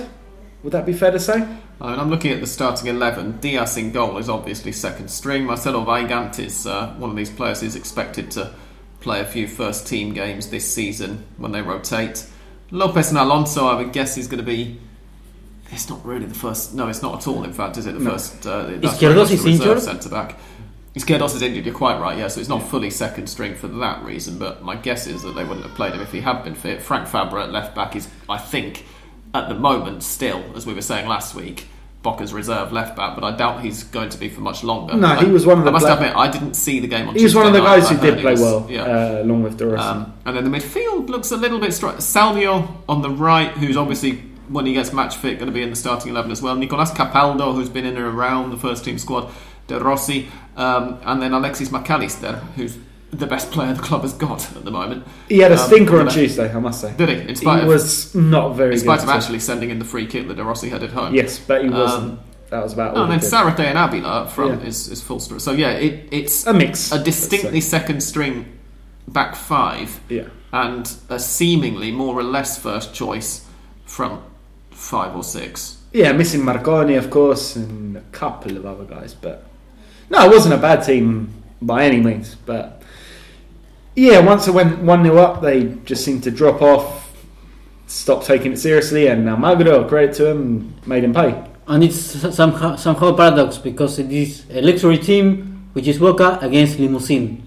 Would 0.66 0.72
that 0.74 0.88
be 0.88 0.94
fair 0.94 1.12
to 1.12 1.20
say? 1.20 1.36
I 1.80 1.92
mean, 1.92 2.00
I'm 2.00 2.10
looking 2.10 2.32
at 2.32 2.42
the 2.42 2.48
starting 2.48 2.88
11. 2.88 3.38
Diaz 3.38 3.78
in 3.78 3.92
goal 3.92 4.18
is 4.18 4.28
obviously 4.28 4.72
second 4.72 5.10
string. 5.10 5.46
Marcelo 5.46 5.86
Weigand 5.86 6.40
is 6.40 6.66
uh, 6.66 6.96
one 6.98 7.12
of 7.12 7.16
these 7.16 7.30
players 7.30 7.62
who's 7.62 7.76
expected 7.76 8.32
to 8.32 8.52
play 9.00 9.20
a 9.22 9.26
few 9.26 9.48
first 9.48 9.86
team 9.86 10.12
games 10.16 10.50
this 10.50 10.68
season 10.68 11.24
when 11.38 11.52
they 11.52 11.62
rotate. 11.62 12.26
Lopez 12.72 13.10
and 13.10 13.20
Alonso, 13.20 13.68
I 13.68 13.76
would 13.76 13.94
guess, 13.94 14.18
is 14.18 14.26
going 14.26 14.40
to 14.40 14.44
be. 14.44 14.80
It's 15.70 15.88
not 15.88 16.04
really 16.04 16.26
the 16.26 16.34
first. 16.34 16.74
No, 16.74 16.88
it's 16.88 17.04
not 17.04 17.22
at 17.22 17.28
all. 17.28 17.44
In 17.44 17.54
fact, 17.54 17.78
is 17.78 17.86
it 17.86 17.92
the 17.94 18.00
No. 18.00 18.14
first? 18.14 18.48
Uh, 18.48 18.64
that's 18.64 18.94
Izquierdoz 18.96 19.30
is 19.30 19.46
injured? 19.46 19.82
centre 19.84 20.10
back. 20.10 20.36
Izquierdoz 20.96 21.36
is 21.36 21.44
injured. 21.44 21.68
You're 21.68 21.76
quite 21.76 22.00
right. 22.02 22.18
Yeah, 22.18 22.28
so 22.28 22.40
it's 22.40 22.50
not 22.50 22.64
fully 22.68 22.90
second 22.90 23.28
string 23.28 23.54
for 23.54 23.68
that 23.68 24.04
reason. 24.04 24.40
But 24.40 24.64
my 24.64 24.76
guess 24.76 25.06
is 25.06 25.22
that 25.22 25.36
they 25.36 25.44
wouldn't 25.44 25.68
have 25.68 25.76
played 25.76 25.94
him 25.94 26.02
if 26.02 26.12
he 26.12 26.22
had 26.22 26.44
been 26.44 26.56
fit. 26.56 26.82
Frank 26.82 27.08
Fabra 27.08 27.44
at 27.44 27.52
left 27.52 27.76
back 27.76 27.96
is, 27.96 28.08
I 28.28 28.40
think, 28.40 28.84
at 29.36 29.50
the 29.50 29.56
moment 29.56 30.02
still, 30.04 30.44
as 30.56 30.66
we 30.66 30.74
were 30.74 30.82
saying 30.82 31.08
last 31.08 31.36
week, 31.36 31.68
Boca's 32.02 32.34
reserve 32.34 32.72
left 32.72 32.96
back. 32.96 33.16
But 33.16 33.24
I 33.24 33.36
doubt 33.36 33.62
he's 33.62 33.84
going 33.84 34.10
to 34.10 34.18
be 34.18 34.30
for 34.30 34.42
much 34.42 34.64
longer. 34.64 34.94
No, 34.96 35.16
he 35.16 35.26
was 35.32 35.46
one 35.46 35.58
of 35.58 35.64
the 35.66 35.72
I 35.72 35.74
must 35.74 35.88
admit, 35.88 36.16
I 36.16 36.30
didn't 36.30 36.54
see 36.54 36.80
the 36.80 36.88
game 36.88 37.08
on. 37.08 37.16
He 37.16 37.24
was 37.24 37.36
one 37.36 37.48
of 37.48 37.54
the 37.54 37.60
night. 37.60 37.80
guys 37.80 37.90
who 37.90 37.98
did 37.98 38.20
play 38.20 38.32
was- 38.32 38.42
well, 38.42 38.68
Yeah. 38.70 38.84
uh, 38.84 39.22
along 39.24 39.44
with 39.44 39.60
Rossi. 39.62 39.84
Um, 39.84 40.14
and 40.26 40.38
then 40.38 40.50
the 40.50 40.58
midfield 40.58 41.10
looks 41.10 41.32
a 41.32 41.38
little 41.38 41.60
bit 41.60 41.74
strong. 41.74 41.96
Salvio 41.96 42.68
on 42.88 43.02
the 43.02 43.10
right, 43.10 43.50
who's 43.52 43.76
obviously 43.78 44.24
when 44.50 44.68
he 44.68 44.74
gets 44.74 44.94
match 44.94 45.16
fit, 45.18 45.40
going 45.40 45.48
to 45.48 45.52
be 45.54 45.64
in 45.64 45.72
the 45.72 45.76
starting 45.76 46.12
eleven 46.12 46.32
as 46.32 46.42
well. 46.42 46.56
Nicolas 46.56 46.92
Capaldo, 46.92 47.56
who's 47.56 47.70
been 47.70 47.86
in 47.86 47.98
and 47.98 48.06
around 48.06 48.52
the 48.52 48.58
first 48.58 48.86
team 48.86 49.00
squad, 49.00 49.32
De 49.68 49.80
Rossi, 49.80 50.28
um, 50.56 51.00
and 51.04 51.20
then 51.20 51.34
Alexis 51.34 51.72
Mac 51.72 51.90
Allister, 51.90 52.34
who's 52.56 52.78
the 53.18 53.28
best 53.28 53.52
player 53.52 53.74
the 53.74 53.82
club 53.82 54.02
has 54.02 54.14
got 54.14 54.56
at 54.56 54.66
the 54.66 54.72
moment. 54.72 55.06
He 55.30 55.40
had 55.40 55.52
a 55.52 55.60
Um, 55.60 55.68
stinker 55.68 56.00
on 56.00 56.08
Tuesday, 56.08 56.52
I 56.54 56.60
must 56.60 56.82
say. 56.82 56.94
Did 56.98 57.10
he? 57.10 57.16
In 57.30 57.36
spite 57.36 57.58
He 57.58 57.62
of, 57.64 57.68
was 57.68 58.14
not 58.16 58.56
very 58.56 58.74
in 58.74 58.80
spite 58.80 59.00
good. 59.00 59.04
of 59.04 59.10
at 59.10 59.16
actually 59.18 59.40
sending 59.40 59.70
in 59.70 59.80
the 59.80 59.86
free 59.86 60.06
kick 60.06 60.28
that 60.28 60.36
De 60.38 60.44
Rossi 60.44 60.70
headed 60.70 60.92
home. 60.92 61.14
Yes, 61.14 61.40
but 61.40 61.62
he 61.64 61.68
Um, 61.70 61.74
wasn't. 61.74 62.20
that 62.50 62.64
was 62.64 62.74
about 62.74 62.92
all. 62.96 63.00
Oh, 63.02 63.04
and 63.04 63.12
then. 63.14 63.20
Zárate 63.20 63.60
and 63.62 63.78
Abila 63.78 64.06
up 64.24 64.32
front 64.32 64.62
Yeah. 64.62 64.68
is, 64.68 64.88
is 64.90 65.02
full 65.02 65.20
story. 65.20 65.40
So 65.40 65.52
yeah, 65.52 65.72
it, 65.72 66.08
it's 66.12 66.46
a 66.46 66.54
mix. 66.54 66.92
a 66.92 67.04
distinctly 67.04 67.62
second 67.62 68.02
string 68.02 68.46
back 69.08 69.36
five 69.36 70.00
Yeah. 70.10 70.24
and 70.52 70.92
a 71.10 71.20
seemingly 71.20 71.92
more 71.92 72.16
or 72.20 72.24
less 72.24 72.58
first 72.58 72.94
choice 72.94 73.46
front 73.86 74.20
five 74.72 75.16
or 75.16 75.24
six. 75.24 75.78
Yeah, 75.94 76.12
missing 76.12 76.42
Marcone, 76.42 76.98
of 76.98 77.10
course, 77.10 77.56
and 77.56 77.96
a 77.96 78.02
couple 78.12 78.58
of 78.58 78.66
other 78.66 78.84
guys, 78.84 79.14
but 79.14 79.46
no, 80.10 80.26
it 80.26 80.30
wasn't 80.30 80.54
a 80.54 80.58
bad 80.58 80.84
team 80.84 81.30
by 81.62 81.86
any 81.86 82.00
means. 82.02 82.36
But 82.46 82.82
yeah, 83.96 84.20
once 84.20 84.48
it 84.48 84.54
went 84.54 84.80
one 84.80 85.04
0 85.04 85.18
up, 85.18 85.42
they 85.42 85.66
just 85.86 86.04
seemed 86.04 86.24
to 86.24 86.32
drop 86.32 86.62
off, 86.62 87.14
stop 87.88 88.24
taking 88.24 88.54
it 88.54 88.58
seriously, 88.58 89.08
and 89.08 89.28
Almagro, 89.28 89.88
credit 89.88 90.16
to 90.16 90.28
him, 90.28 90.76
made 90.86 91.04
him 91.04 91.14
pay. 91.14 91.44
And 91.68 91.84
it's 91.84 91.98
somehow, 92.36 92.76
somehow 92.76 93.16
paradox 93.16 93.58
because 93.58 93.98
it 93.98 94.12
is 94.12 94.46
a 94.52 94.62
luxury 94.62 94.98
team, 94.98 95.70
which 95.74 95.88
is 95.88 95.98
Boca 95.98 96.38
against 96.42 96.78
Limousine. 96.78 97.42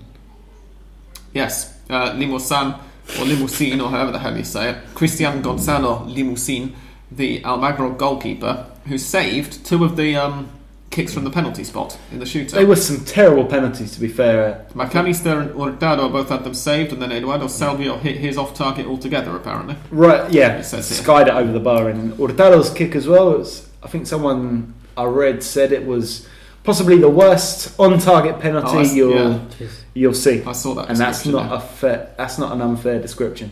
Yes, 1.32 1.78
uh, 1.90 2.14
Limousin 2.16 2.74
or 3.20 3.24
Limousin 3.24 3.80
or 3.80 3.90
however 3.90 4.12
the 4.12 4.18
hell 4.18 4.36
you 4.36 4.44
say 4.44 4.70
it. 4.70 4.94
Christian 4.94 5.40
Gonzalo 5.42 6.04
Limousin, 6.06 6.74
the 7.10 7.42
Almagro 7.42 7.96
goalkeeper, 7.96 8.66
who 8.86 8.98
saved 8.98 9.64
two 9.64 9.84
of 9.84 9.96
the 9.96 10.16
um, 10.16 10.50
kicks 10.90 11.12
from 11.12 11.24
the 11.24 11.30
penalty 11.30 11.64
spot 11.64 11.98
in 12.12 12.18
the 12.18 12.24
shootout. 12.24 12.52
They 12.52 12.64
were 12.64 12.74
some 12.76 13.04
terrible 13.04 13.44
penalties, 13.44 13.92
to 13.94 14.00
be 14.00 14.08
fair. 14.08 14.66
Mac 14.74 14.94
Allister 14.94 15.38
and 15.40 15.50
Hurtado 15.50 16.08
both 16.08 16.28
had 16.30 16.44
them 16.44 16.54
saved, 16.54 16.92
and 16.92 17.00
then 17.02 17.12
Eduardo 17.12 17.46
Salvio 17.46 17.98
hit 18.00 18.16
his 18.16 18.38
off 18.38 18.54
target 18.54 18.86
altogether, 18.86 19.36
apparently. 19.36 19.76
Right, 19.90 20.30
yeah, 20.32 20.56
It 20.58 20.64
says 20.64 20.88
skied 20.88 21.28
it 21.28 21.34
over 21.34 21.52
the 21.52 21.60
bar, 21.60 21.88
and 21.88 22.14
Hurtado's 22.14 22.70
kick 22.70 22.94
as 22.96 23.06
well. 23.06 23.36
Was, 23.38 23.68
I 23.82 23.88
think 23.88 24.06
someone 24.06 24.74
I 24.96 25.04
read 25.04 25.42
said 25.42 25.72
it 25.72 25.84
was 25.86 26.26
possibly 26.64 26.98
the 26.98 27.08
worst 27.10 27.78
on-target 27.78 28.40
penalty 28.40 28.68
Oh, 28.70 28.78
I 28.78 28.82
s- 28.82 28.94
you'll 28.94 29.14
yeah. 29.14 29.68
you'll 29.94 30.14
see. 30.14 30.42
I 30.44 30.52
saw 30.52 30.74
that. 30.74 30.88
and 30.88 30.98
that's 30.98 31.24
not 31.26 31.50
yeah. 31.50 31.56
a 31.56 31.60
fair. 31.60 32.14
That's 32.16 32.38
not 32.38 32.52
an 32.52 32.62
unfair 32.62 32.98
description. 33.00 33.50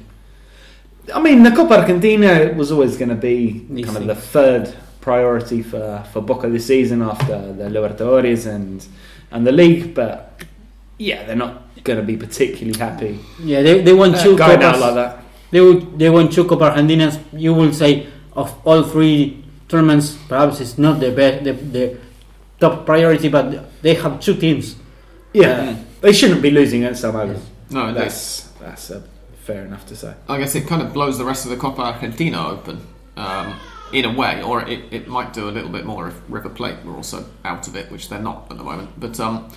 I 1.14 1.20
mean, 1.22 1.42
the 1.44 1.51
Copa 1.53 1.81
Argentina 1.81 2.53
was 2.55 2.72
always 2.72 2.96
going 2.96 3.11
to 3.11 3.14
be 3.14 3.64
kind 3.85 3.96
of 3.96 4.07
the 4.07 4.14
third 4.16 4.75
priority 5.11 5.62
for, 5.71 6.05
for 6.12 6.21
Boca 6.21 6.49
this 6.51 6.66
season 6.66 7.01
after 7.12 7.37
the 7.61 7.66
Libertadores 7.77 8.42
and 8.55 8.85
and 9.31 9.47
the 9.49 9.53
league, 9.62 9.95
but 9.95 10.42
yeah, 10.99 11.25
they're 11.27 11.42
not 11.47 11.55
going 11.85 11.99
to 12.03 12.07
be 12.12 12.16
particularly 12.27 12.79
happy 12.87 13.12
Yeah, 13.51 13.62
they, 13.66 13.75
they 13.87 13.92
won 14.03 14.14
uh, 14.14 14.23
two 14.23 14.37
going 14.37 14.59
Copas. 14.61 14.75
out 14.75 14.81
like 14.87 14.95
that. 15.01 15.12
They 15.53 15.61
would, 15.66 15.99
they 16.01 16.11
won 16.11 16.29
two 16.29 16.45
Copa 16.51 16.66
Argentinas. 16.71 17.16
You 17.33 17.55
will 17.55 17.73
say 17.73 18.07
of 18.42 18.49
all 18.66 18.83
three 18.83 19.45
tournaments, 19.69 20.16
perhaps 20.29 20.61
it's 20.61 20.77
not 20.79 20.99
the 21.01 21.11
best, 21.11 21.45
the, 21.45 21.53
the 21.77 21.85
top 22.61 22.85
priority, 22.87 23.29
but 23.29 23.45
they 23.83 23.95
have 23.95 24.21
two 24.21 24.35
teams. 24.45 24.75
Yeah, 25.33 25.66
Mm. 25.66 25.77
they 26.01 26.12
shouldn't 26.12 26.42
be 26.42 26.51
losing 26.51 26.83
against 26.85 27.05
Almagro. 27.05 27.35
Yes. 27.35 27.71
No. 27.71 27.83
That's 27.95 28.19
that's 28.62 28.90
uh, 28.90 29.03
fair 29.47 29.62
enough 29.69 29.85
to 29.90 29.95
say. 29.97 30.12
I 30.29 30.38
guess 30.40 30.55
it 30.55 30.66
kind 30.66 30.83
of 30.83 30.88
blows 30.92 31.19
the 31.19 31.25
rest 31.33 31.45
of 31.47 31.51
the 31.51 31.57
Copa 31.64 31.83
Argentina 31.83 32.38
open 32.55 32.77
um, 33.16 33.49
in 33.92 34.05
a 34.05 34.12
way, 34.12 34.42
or 34.42 34.62
it, 34.68 34.85
it 34.92 35.09
might 35.09 35.33
do 35.33 35.49
a 35.49 35.53
little 35.53 35.70
bit 35.70 35.85
more 35.85 36.09
if 36.09 36.20
River 36.29 36.49
Plate 36.49 36.85
were 36.85 36.94
also 36.94 37.25
out 37.44 37.68
of 37.68 37.77
it, 37.77 37.90
which 37.90 38.09
they're 38.09 38.18
not 38.20 38.46
at 38.51 38.59
the 38.59 38.64
moment. 38.64 38.90
But 38.99 39.18
um, 39.20 39.49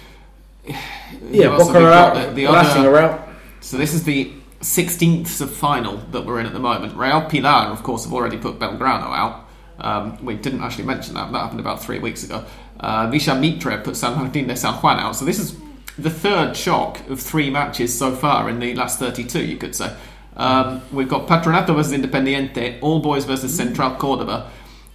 Yeah, 0.65 1.57
Boca 1.57 1.83
are 1.83 1.91
out, 1.91 2.13
The, 2.15 2.33
the 2.33 2.47
other, 2.47 2.89
are 2.95 2.97
out. 2.97 3.29
so 3.59 3.77
this 3.77 3.93
is 3.93 4.03
the 4.03 4.31
16th 4.61 5.41
of 5.41 5.53
final 5.53 5.97
that 6.11 6.25
we're 6.25 6.39
in 6.39 6.45
at 6.45 6.53
the 6.53 6.59
moment. 6.59 6.95
Real 6.95 7.21
Pilar, 7.21 7.69
of 7.71 7.81
course, 7.83 8.03
have 8.03 8.13
already 8.13 8.37
put 8.37 8.59
Belgrano 8.59 9.15
out. 9.15 9.45
Um, 9.79 10.23
we 10.23 10.35
didn't 10.35 10.61
actually 10.61 10.83
mention 10.85 11.13
that. 11.15 11.31
That 11.31 11.39
happened 11.39 11.61
about 11.61 11.81
three 11.81 11.99
weeks 11.99 12.23
ago. 12.23 12.45
Uh, 12.79 13.09
Villa 13.09 13.39
Mitre 13.39 13.77
put 13.81 13.95
San 13.95 14.15
Martin 14.15 14.47
de 14.47 14.55
San 14.55 14.73
Juan 14.75 14.99
out. 14.99 15.15
So 15.15 15.25
this 15.25 15.39
is 15.39 15.57
the 15.97 16.09
third 16.09 16.55
shock 16.55 16.99
of 17.09 17.19
three 17.19 17.49
matches 17.49 17.97
so 17.97 18.15
far 18.15 18.49
in 18.49 18.59
the 18.59 18.75
last 18.75 18.99
32, 18.99 19.43
you 19.45 19.57
could 19.57 19.75
say. 19.75 19.95
Um, 20.39 20.81
we've 20.93 21.09
got 21.09 21.27
Patronato 21.27 21.75
versus 21.75 21.91
Independiente, 21.91 22.79
All 22.81 23.01
Boys 23.01 23.25
versus 23.25 23.53
Central 23.53 23.97
Córdoba, 23.97 24.49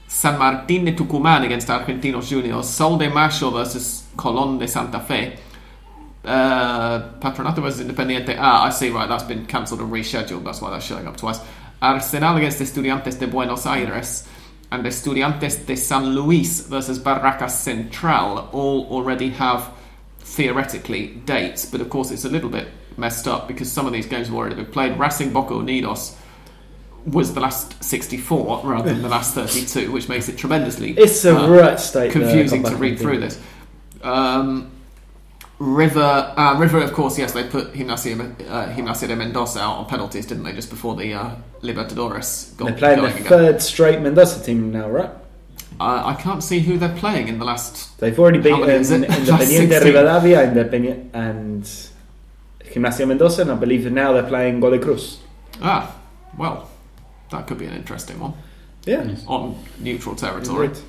San 0.08 0.38
Martín 0.38 0.86
de 0.86 0.92
Tucumán 0.92 1.44
against 1.44 1.68
Argentinos 1.68 2.30
Juniors, 2.30 2.66
Sol 2.66 2.96
de 2.96 3.10
Mayo 3.10 3.50
versus 3.50 4.04
Colón 4.16 4.58
de 4.58 4.66
Santa 4.66 5.00
Fe, 5.00 5.38
uh, 6.24 7.12
Patronato 7.20 7.60
versus 7.60 7.82
Independiente. 7.82 8.34
Ah, 8.38 8.64
I 8.64 8.70
see, 8.70 8.88
right, 8.88 9.06
that's 9.06 9.24
been 9.24 9.44
cancelled 9.44 9.82
and 9.82 9.92
rescheduled, 9.92 10.44
that's 10.44 10.62
why 10.62 10.70
that's 10.70 10.86
showing 10.86 11.06
up 11.06 11.18
twice. 11.18 11.40
Arsenal 11.82 12.38
against 12.38 12.60
Estudiantes 12.60 13.18
de 13.18 13.26
Buenos 13.26 13.66
Aires, 13.66 14.26
and 14.72 14.86
Estudiantes 14.86 15.66
de 15.66 15.76
San 15.76 16.14
Luis 16.14 16.60
versus 16.62 16.98
Barracas 16.98 17.50
Central 17.50 18.48
all 18.50 18.86
already 18.90 19.28
have 19.28 19.70
theoretically 20.20 21.08
dates, 21.26 21.66
but 21.66 21.82
of 21.82 21.90
course 21.90 22.10
it's 22.10 22.24
a 22.24 22.30
little 22.30 22.48
bit 22.48 22.68
messed 22.96 23.26
up 23.28 23.48
because 23.48 23.70
some 23.70 23.86
of 23.86 23.92
these 23.92 24.06
games 24.06 24.28
have 24.28 24.36
already 24.36 24.54
been 24.56 24.66
played. 24.66 24.98
Racing 24.98 25.32
Boca 25.32 25.54
Unidos 25.54 26.16
was 27.06 27.34
the 27.34 27.40
last 27.40 27.82
64 27.84 28.62
rather 28.64 28.92
than 28.92 29.02
the 29.02 29.08
last 29.08 29.34
32, 29.34 29.92
which 29.92 30.08
makes 30.08 30.28
it 30.28 30.38
tremendously 30.38 30.92
It's 30.92 31.24
a 31.24 31.36
uh, 31.36 31.48
right 31.48 31.78
state. 31.78 32.12
confusing 32.12 32.62
to 32.62 32.76
read 32.76 32.98
through 32.98 33.18
this. 33.20 33.38
Um, 34.02 34.70
River, 35.58 36.34
uh, 36.36 36.56
River, 36.58 36.78
of 36.82 36.92
course, 36.92 37.18
yes, 37.18 37.32
they 37.32 37.44
put 37.44 37.72
Gimnasia, 37.74 38.18
uh, 38.50 38.74
Gimnasia 38.74 39.06
de 39.06 39.14
Mendoza 39.16 39.60
out 39.60 39.76
on 39.78 39.86
penalties, 39.86 40.26
didn't 40.26 40.42
they, 40.44 40.52
just 40.52 40.68
before 40.68 40.96
the 40.96 41.14
uh, 41.14 41.30
Libertadores 41.62 42.56
got 42.56 42.66
They're 42.66 42.76
playing 42.76 43.02
their 43.02 43.10
again. 43.10 43.24
third 43.26 43.62
straight 43.62 44.00
Mendoza 44.00 44.42
team 44.44 44.72
now, 44.72 44.88
right? 44.90 45.10
Uh, 45.80 46.02
I 46.06 46.14
can't 46.20 46.42
see 46.42 46.60
who 46.60 46.76
they're 46.78 46.96
playing 46.96 47.28
in 47.28 47.38
the 47.38 47.44
last. 47.44 47.98
They've 48.00 48.18
already 48.18 48.38
beaten? 48.38 48.60
Independiente 48.60 49.36
16. 49.36 49.68
Rivadavia, 49.70 50.44
Independiente 50.52 51.10
and 51.14 51.88
Gimnasia 52.74 53.06
Mendoza, 53.06 53.42
and 53.42 53.52
I 53.52 53.54
believe 53.54 53.84
that 53.84 53.92
now 53.92 54.12
they're 54.12 54.22
playing 54.28 54.60
Godoy 54.60 54.80
Cruz. 54.80 55.18
Ah, 55.62 55.94
well, 56.36 56.68
that 57.30 57.46
could 57.46 57.58
be 57.58 57.66
an 57.66 57.74
interesting 57.76 58.18
one 58.18 58.32
Yeah, 58.86 59.04
Yes. 59.04 59.24
on 59.28 59.54
neutral 59.80 60.14
territory. 60.16 60.68
Right. 60.68 60.82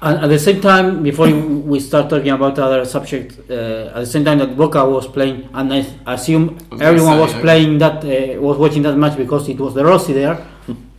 And 0.00 0.18
at 0.24 0.28
the 0.28 0.38
same 0.38 0.60
time, 0.60 1.02
before 1.02 1.28
we 1.28 1.80
start 1.80 2.08
talking 2.10 2.30
about 2.30 2.56
other 2.58 2.84
subjects, 2.84 3.36
uh, 3.50 3.92
at 3.94 4.00
the 4.00 4.06
same 4.06 4.24
time 4.24 4.38
that 4.38 4.56
Boca 4.56 4.84
was 4.88 5.06
playing, 5.08 5.48
and 5.54 5.72
I 5.72 5.84
assume 6.14 6.56
I 6.70 6.74
was 6.74 6.80
everyone 6.82 7.10
gonna 7.12 7.22
was 7.22 7.30
say, 7.30 7.36
yeah. 7.38 7.42
playing 7.42 7.78
that, 7.78 8.04
uh, 8.04 8.40
was 8.40 8.58
watching 8.58 8.82
that 8.82 8.96
match 8.96 9.16
because 9.16 9.48
it 9.48 9.58
was 9.58 9.74
De 9.74 9.84
Rossi 9.84 10.12
there. 10.12 10.36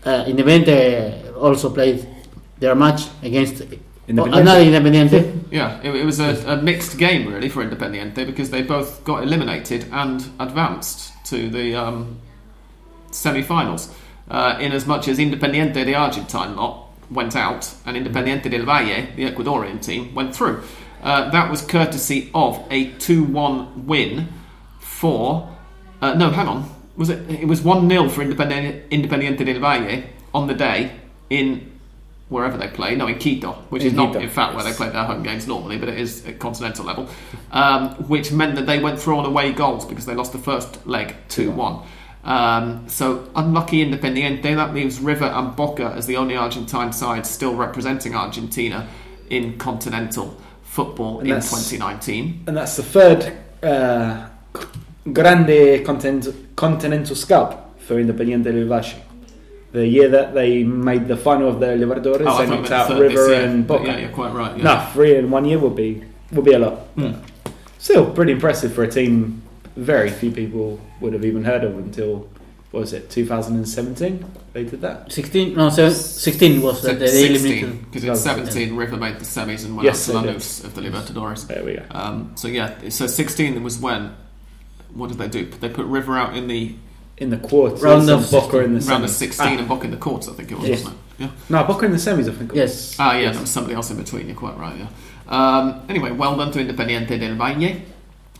uh, 0.05 0.23
Independiente 0.27 1.33
also 1.39 1.69
played 1.69 2.05
their 2.59 2.75
match 2.75 3.01
against 3.23 3.63
Independiente. 4.09 4.41
another 4.41 4.63
Independiente. 4.63 5.43
Yeah, 5.51 5.79
it, 5.83 5.95
it 5.95 6.03
was 6.03 6.19
a, 6.19 6.35
a 6.47 6.61
mixed 6.61 6.97
game 6.97 7.31
really 7.31 7.47
for 7.47 7.63
Independiente 7.63 8.25
because 8.25 8.49
they 8.49 8.63
both 8.63 9.03
got 9.03 9.21
eliminated 9.21 9.85
and 9.91 10.27
advanced 10.39 11.13
to 11.25 11.49
the 11.49 11.75
um, 11.75 12.19
semi-finals. 13.11 13.93
Uh, 14.29 14.57
in 14.59 14.71
as 14.71 14.85
much 14.85 15.07
as 15.07 15.17
Independiente, 15.17 15.85
the 15.85 15.95
Argentine 15.95 16.55
lot, 16.55 16.87
went 17.09 17.35
out, 17.35 17.73
and 17.85 17.97
Independiente 17.97 18.49
del 18.49 18.65
Valle, 18.65 19.07
the 19.15 19.25
Ecuadorian 19.25 19.83
team, 19.83 20.13
went 20.13 20.35
through. 20.35 20.63
Uh, 21.01 21.29
that 21.31 21.49
was 21.49 21.61
courtesy 21.61 22.29
of 22.33 22.63
a 22.69 22.91
2-1 22.93 23.85
win 23.85 24.27
for. 24.79 25.55
Uh, 26.01 26.13
no, 26.13 26.29
hang 26.29 26.47
on. 26.47 26.69
Was 26.95 27.09
it? 27.09 27.29
It 27.29 27.47
was 27.47 27.61
one 27.61 27.87
0 27.87 28.09
for 28.09 28.23
Independiente, 28.23 28.87
Independiente 28.89 29.45
del 29.45 29.59
Valle 29.59 30.03
on 30.33 30.47
the 30.47 30.53
day 30.53 30.91
in 31.29 31.78
wherever 32.29 32.57
they 32.57 32.67
play. 32.67 32.95
No, 32.95 33.07
in 33.07 33.17
Quito, 33.17 33.53
which 33.69 33.81
In 33.81 33.87
is 33.89 33.93
not 33.93 34.07
Quito, 34.13 34.19
in 34.19 34.29
fact 34.29 34.55
where 34.55 34.63
they 34.63 34.73
play 34.73 34.89
their 34.89 35.03
home 35.03 35.23
games 35.23 35.47
normally, 35.47 35.77
but 35.77 35.89
it 35.89 35.97
is 35.99 36.25
at 36.25 36.39
continental 36.39 36.85
level. 36.85 37.07
Um, 37.51 37.89
which 38.07 38.31
meant 38.31 38.55
that 38.55 38.65
they 38.65 38.79
went 38.79 38.99
through 38.99 39.17
on 39.17 39.25
away 39.25 39.51
goals 39.51 39.85
because 39.85 40.05
they 40.05 40.15
lost 40.15 40.31
the 40.31 40.37
first 40.39 40.85
leg 40.87 41.15
two 41.27 41.51
one. 41.51 41.81
Um, 42.23 42.87
so 42.87 43.29
unlucky 43.35 43.83
Independiente. 43.83 44.55
That 44.55 44.73
leaves 44.73 44.99
River 44.99 45.25
and 45.25 45.55
Boca 45.55 45.93
as 45.95 46.05
the 46.05 46.17
only 46.17 46.35
Argentine 46.35 46.91
sides 46.93 47.29
still 47.29 47.55
representing 47.55 48.13
Argentina 48.15 48.87
in 49.29 49.57
continental 49.57 50.35
football 50.63 51.19
And 51.19 51.29
in 51.29 51.35
2019. 51.35 52.43
and 52.47 52.55
that's 52.57 52.75
the 52.75 52.83
third 52.83 53.33
uh, 53.63 54.27
Grande 55.11 55.83
continental, 55.85 56.33
continental 56.55 57.15
scalp 57.15 57.79
for 57.79 57.95
Independiente 57.99 58.51
del 58.51 58.67
Valle. 58.67 58.95
The 59.71 59.85
year 59.87 60.09
that 60.09 60.33
they 60.33 60.63
made 60.63 61.07
the 61.07 61.15
final 61.17 61.47
of 61.47 61.59
the 61.59 61.67
Libertadores, 61.67 62.25
Oh, 62.25 62.37
I 62.37 62.45
they 62.45 62.49
knocked 62.49 62.61
meant 62.61 62.67
the 62.69 62.75
out 62.75 62.87
third 62.87 62.99
River 62.99 63.29
year, 63.29 63.41
and 63.45 63.67
but 63.67 63.79
Boca. 63.79 63.91
Yeah, 63.91 63.97
you're 63.99 64.09
quite 64.09 64.33
right. 64.33 64.57
Yeah. 64.57 64.63
No, 64.63 64.89
three 64.93 65.15
in 65.15 65.29
one 65.29 65.45
year 65.45 65.59
would 65.59 65.75
be 65.75 66.03
would 66.31 66.45
be 66.45 66.53
a 66.53 66.59
lot. 66.59 66.73
Hmm. 66.95 67.11
Still 67.77 68.11
pretty 68.11 68.31
impressive 68.33 68.73
for 68.73 68.83
a 68.83 68.87
team 68.91 69.41
very 69.75 70.09
few 70.09 70.31
people 70.31 70.79
would 70.99 71.13
have 71.13 71.23
even 71.23 71.43
heard 71.43 71.63
of 71.63 71.77
until 71.77 72.27
what 72.71 72.81
was 72.81 72.93
it 72.93 73.09
2017? 73.09 74.25
They 74.53 74.63
did 74.63 74.81
that. 74.81 75.11
16, 75.11 75.55
no, 75.55 75.69
seven, 75.69 75.93
16 75.93 76.61
was 76.61 76.81
the, 76.81 76.93
the 76.93 77.05
eliminated. 77.05 77.91
because 77.91 78.03
in 78.03 78.15
17 78.15 78.75
River 78.75 78.97
made 78.97 79.19
the 79.19 79.25
semis 79.25 79.65
and 79.65 79.75
went 79.75 79.85
Yes, 79.85 80.09
out 80.09 80.21
to 80.23 80.27
they 80.27 80.35
of 80.35 80.75
the 80.75 80.81
Libertadores. 80.81 81.47
There 81.47 81.63
we 81.63 81.75
go. 81.75 81.85
Um, 81.91 82.31
so 82.35 82.47
yeah, 82.47 82.89
so 82.89 83.07
16 83.07 83.61
was 83.63 83.79
when. 83.79 84.15
What 84.93 85.09
did 85.09 85.19
they 85.19 85.27
do? 85.27 85.45
They 85.45 85.69
put 85.69 85.85
River 85.85 86.17
out 86.17 86.35
in 86.35 86.47
the 86.47 86.75
In 87.19 87.29
the 87.29 87.37
quarters, 87.37 87.81
Round 87.81 88.01
and 88.09 88.23
of 88.23 88.31
Boca 88.31 88.59
in 88.59 88.73
the 88.79 88.85
round 88.85 89.03
of 89.03 89.09
semis. 89.09 89.13
16 89.13 89.45
Ah, 89.47 89.59
and 89.59 89.67
Boca 89.67 89.85
in 89.85 89.91
the 89.91 89.97
quarters. 89.97 90.29
I 90.29 90.33
think 90.33 90.51
it 90.51 90.57
was. 90.57 90.69
Yes. 90.69 90.83
Wasn't 90.83 90.95
it? 91.19 91.23
Yeah. 91.23 91.29
no, 91.49 91.63
Boca 91.65 91.85
in 91.85 91.91
the 91.91 91.97
semis. 91.97 92.29
I 92.29 92.33
think. 92.33 92.41
it 92.41 92.49
was. 92.51 92.55
Yes. 92.55 92.95
Ah, 92.99 93.15
yeah, 93.17 93.31
there 93.31 93.41
was 93.41 93.49
somebody 93.49 93.75
else 93.75 93.91
in 93.91 93.97
between. 93.97 94.27
You're 94.27 94.37
quite 94.37 94.57
right. 94.57 94.75
Yeah. 94.77 94.87
Um, 95.27 95.81
anyway, 95.89 96.11
well 96.11 96.35
done 96.37 96.51
to 96.53 96.59
Independiente 96.59 97.19
del 97.19 97.35
Valle. 97.35 97.81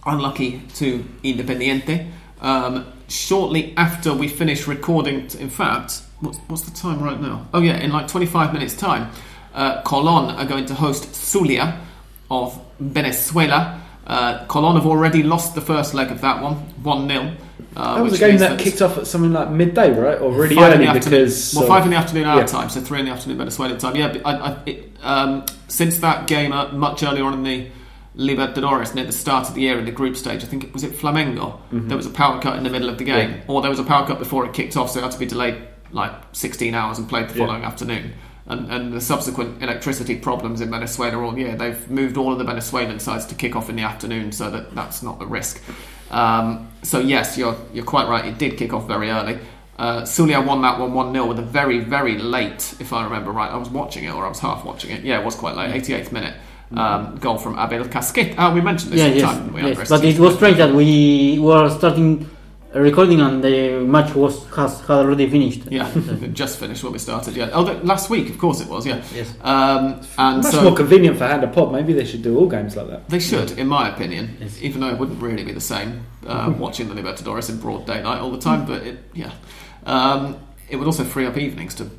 Unlucky 0.06 0.62
to 0.76 1.04
Independiente. 1.24 2.10
Um, 2.42 2.86
shortly 3.10 3.74
after 3.76 4.14
we 4.14 4.28
finish 4.30 4.66
recording, 4.66 5.28
t- 5.28 5.40
in 5.40 5.50
fact, 5.50 6.02
what's, 6.22 6.38
what's 6.48 6.62
the 6.64 6.72
time 6.72 7.02
right 7.04 7.20
now? 7.20 7.48
Oh 7.54 7.60
yeah, 7.62 7.78
in 7.78 7.92
like 7.92 8.08
25 8.08 8.54
minutes' 8.54 8.76
time, 8.76 9.12
uh, 9.54 9.82
Colon 9.82 10.34
are 10.36 10.46
going 10.46 10.66
to 10.68 10.74
host 10.74 11.14
Zulia 11.14 11.82
of 12.32 12.60
Venezuela. 12.80 13.82
Uh, 14.08 14.46
Colon 14.46 14.76
have 14.76 14.86
already 14.86 15.22
lost 15.22 15.54
the 15.54 15.62
first 15.62 15.94
leg 15.94 16.12
of 16.12 16.22
that 16.22 16.42
one, 16.42 16.56
one 16.82 17.08
0 17.10 17.36
uh, 17.76 17.96
That 17.96 18.04
was 18.04 18.14
a 18.14 18.18
game 18.18 18.30
means 18.30 18.42
that 18.42 18.60
kicked 18.60 18.82
off 18.82 18.98
at 18.98 19.08
something 19.08 19.32
like 19.34 19.50
midday, 19.52 19.92
right, 19.98 20.20
or 20.20 20.32
really 20.32 20.58
early 20.58 20.86
the 20.86 20.94
because 20.94 21.54
well, 21.56 21.68
five 21.68 21.84
in 21.86 21.92
the 21.92 21.98
afternoon 21.98 22.26
our 22.26 22.40
yeah. 22.40 22.46
time, 22.46 22.70
so 22.70 22.82
three 22.82 23.00
in 23.00 23.06
the 23.06 23.12
afternoon 23.12 23.38
Venezuelan 23.38 23.78
time. 23.78 23.96
Yeah, 23.96 24.14
but 24.14 24.26
I, 24.26 24.32
I, 24.38 24.58
it, 24.66 24.92
um, 25.02 25.46
since 25.68 25.98
that 26.00 26.28
game 26.28 26.52
uh, 26.52 26.72
much 26.72 27.04
earlier 27.04 27.24
on 27.24 27.34
in 27.34 27.44
the 27.44 27.68
Libertadores 28.18 28.94
near 28.96 29.06
the 29.06 29.12
start 29.12 29.48
of 29.48 29.56
the 29.56 29.62
year 29.62 29.80
in 29.80 29.86
the 29.86 29.92
group 29.92 30.16
stage, 30.18 30.44
I 30.44 30.48
think 30.48 30.64
it 30.66 30.74
was 30.74 30.84
it 30.84 30.92
Flamengo. 30.94 31.60
There 31.72 31.96
was 31.96 32.06
a 32.06 32.10
power 32.12 32.42
cut 32.42 32.58
in 32.58 32.64
the 32.64 32.70
middle 32.70 32.90
of 32.90 32.98
the 32.98 33.04
game, 33.06 33.30
Mm-hmm. 33.30 33.40
Yeah. 33.40 33.56
or 33.56 33.62
there 33.62 33.70
was 33.72 33.80
a 33.80 33.84
power 33.84 34.06
cut 34.06 34.20
before 34.20 34.46
it 34.46 34.54
kicked 34.54 34.76
off, 34.76 34.90
so 34.92 35.00
it 35.00 35.04
had 35.04 35.12
to 35.12 35.20
be 35.20 35.26
delayed 35.26 35.62
like 35.92 36.12
16 36.34 36.74
hours 36.74 36.98
and 36.98 37.08
played 37.08 37.30
the 37.30 37.38
Yeah. 37.38 37.46
following 37.46 37.64
afternoon. 37.64 38.14
And, 38.48 38.70
and 38.72 38.92
the 38.94 39.00
subsequent 39.00 39.62
electricity 39.62 40.16
problems 40.16 40.60
in 40.60 40.72
Venezuela 40.72 41.24
all 41.24 41.38
year, 41.38 41.56
they've 41.56 41.90
moved 41.90 42.18
all 42.18 42.32
of 42.34 42.40
the 42.40 42.44
Venezuelan 42.44 43.00
sides 43.00 43.26
to 43.28 43.36
kick 43.36 43.56
off 43.56 43.70
in 43.70 43.76
the 43.76 43.84
afternoon, 43.84 44.32
so 44.32 44.50
that 44.50 44.74
that's 44.74 45.04
not 45.04 45.22
a 45.22 45.26
risk. 45.26 45.62
Um, 46.12 46.68
so 46.84 47.00
yes, 47.00 47.38
you're 47.38 47.56
you're 47.74 47.86
quite 47.86 48.08
right. 48.08 48.26
It 48.26 48.38
did 48.38 48.58
kick 48.58 48.74
off 48.74 48.88
very 48.88 49.10
early. 49.10 49.40
Uh, 49.78 50.04
Zulia 50.06 50.42
won 50.42 50.62
that 50.62 50.78
one 50.78 50.94
1 50.94 51.14
0 51.14 51.26
with 51.26 51.40
a 51.40 51.42
very, 51.42 51.80
very 51.80 52.18
late, 52.18 52.76
if 52.82 52.92
I 52.92 53.06
remember 53.06 53.32
right. 53.32 53.50
I 53.50 53.56
was 53.56 53.70
watching 53.70 54.04
it, 54.04 54.12
or 54.14 54.26
I 54.26 54.28
was 54.28 54.40
half 54.40 54.66
watching 54.66 54.92
it. 54.92 55.04
Yeah, 55.06 55.22
it 55.22 55.24
was 55.24 55.36
quite 55.36 55.56
late, 55.56 55.74
88th 55.82 56.12
minute. 56.12 56.36
Um, 56.76 57.16
goal 57.16 57.38
from 57.38 57.58
Abel 57.58 57.86
Casquet. 57.86 58.36
Oh, 58.38 58.54
we 58.54 58.62
mentioned 58.62 58.92
this 58.92 59.00
Yeah, 59.00 59.08
yes, 59.08 59.22
time. 59.24 59.54
we, 59.54 59.62
yes. 59.62 59.90
But 59.90 60.04
it 60.04 60.20
was 60.20 60.36
strange 60.36 60.58
that 60.58 60.74
we 60.76 61.40
were 61.40 61.70
starting 61.70 62.30
recording 62.74 63.20
and 63.22 63.44
the 63.44 63.80
match 63.80 64.14
was 64.14 64.46
has 64.50 64.80
had 64.82 64.92
already 64.92 65.30
finished. 65.30 65.64
Yeah, 65.72 65.92
it 65.96 66.34
just 66.34 66.60
finished 66.60 66.84
when 66.84 66.94
we 66.94 67.00
started. 67.00 67.36
Yeah. 67.36 67.50
Oh, 67.54 67.64
the, 67.64 67.74
last 67.86 68.10
week, 68.10 68.30
of 68.30 68.38
course 68.38 68.62
it 68.62 68.68
was. 68.68 68.86
Yeah. 68.86 69.04
Yes. 69.14 69.34
Um, 69.42 70.02
and 70.18 70.44
much 70.44 70.54
so 70.54 70.64
more 70.64 70.76
convenient 70.76 71.18
for 71.18 71.26
Hand 71.26 71.44
of 71.44 71.52
Pod. 71.52 71.72
Maybe 71.72 71.94
they 71.94 72.06
should 72.06 72.22
do 72.22 72.38
all 72.38 72.48
games 72.48 72.76
like 72.76 72.88
that. 72.88 73.10
They 73.10 73.20
should, 73.20 73.58
in 73.58 73.68
my 73.68 73.90
opinion, 73.90 74.38
Yes. 74.40 74.62
even 74.62 74.82
though 74.82 74.90
it 74.90 74.98
wouldn't 74.98 75.22
really 75.22 75.44
be 75.44 75.52
the 75.52 75.62
same 75.62 76.06
uh, 76.28 76.54
watching 76.58 76.88
the 76.88 76.96
Libertadores 77.02 77.50
in 77.50 77.60
broad 77.60 77.86
daylight 77.86 78.20
all 78.20 78.32
the 78.32 78.40
time. 78.40 78.66
But 78.66 78.84
it, 78.86 79.00
yeah, 79.14 79.32
um, 79.86 80.40
it 80.70 80.76
would 80.76 80.86
also 80.86 81.04
free 81.04 81.26
up 81.26 81.38
evenings 81.38 81.76
to 81.76 81.90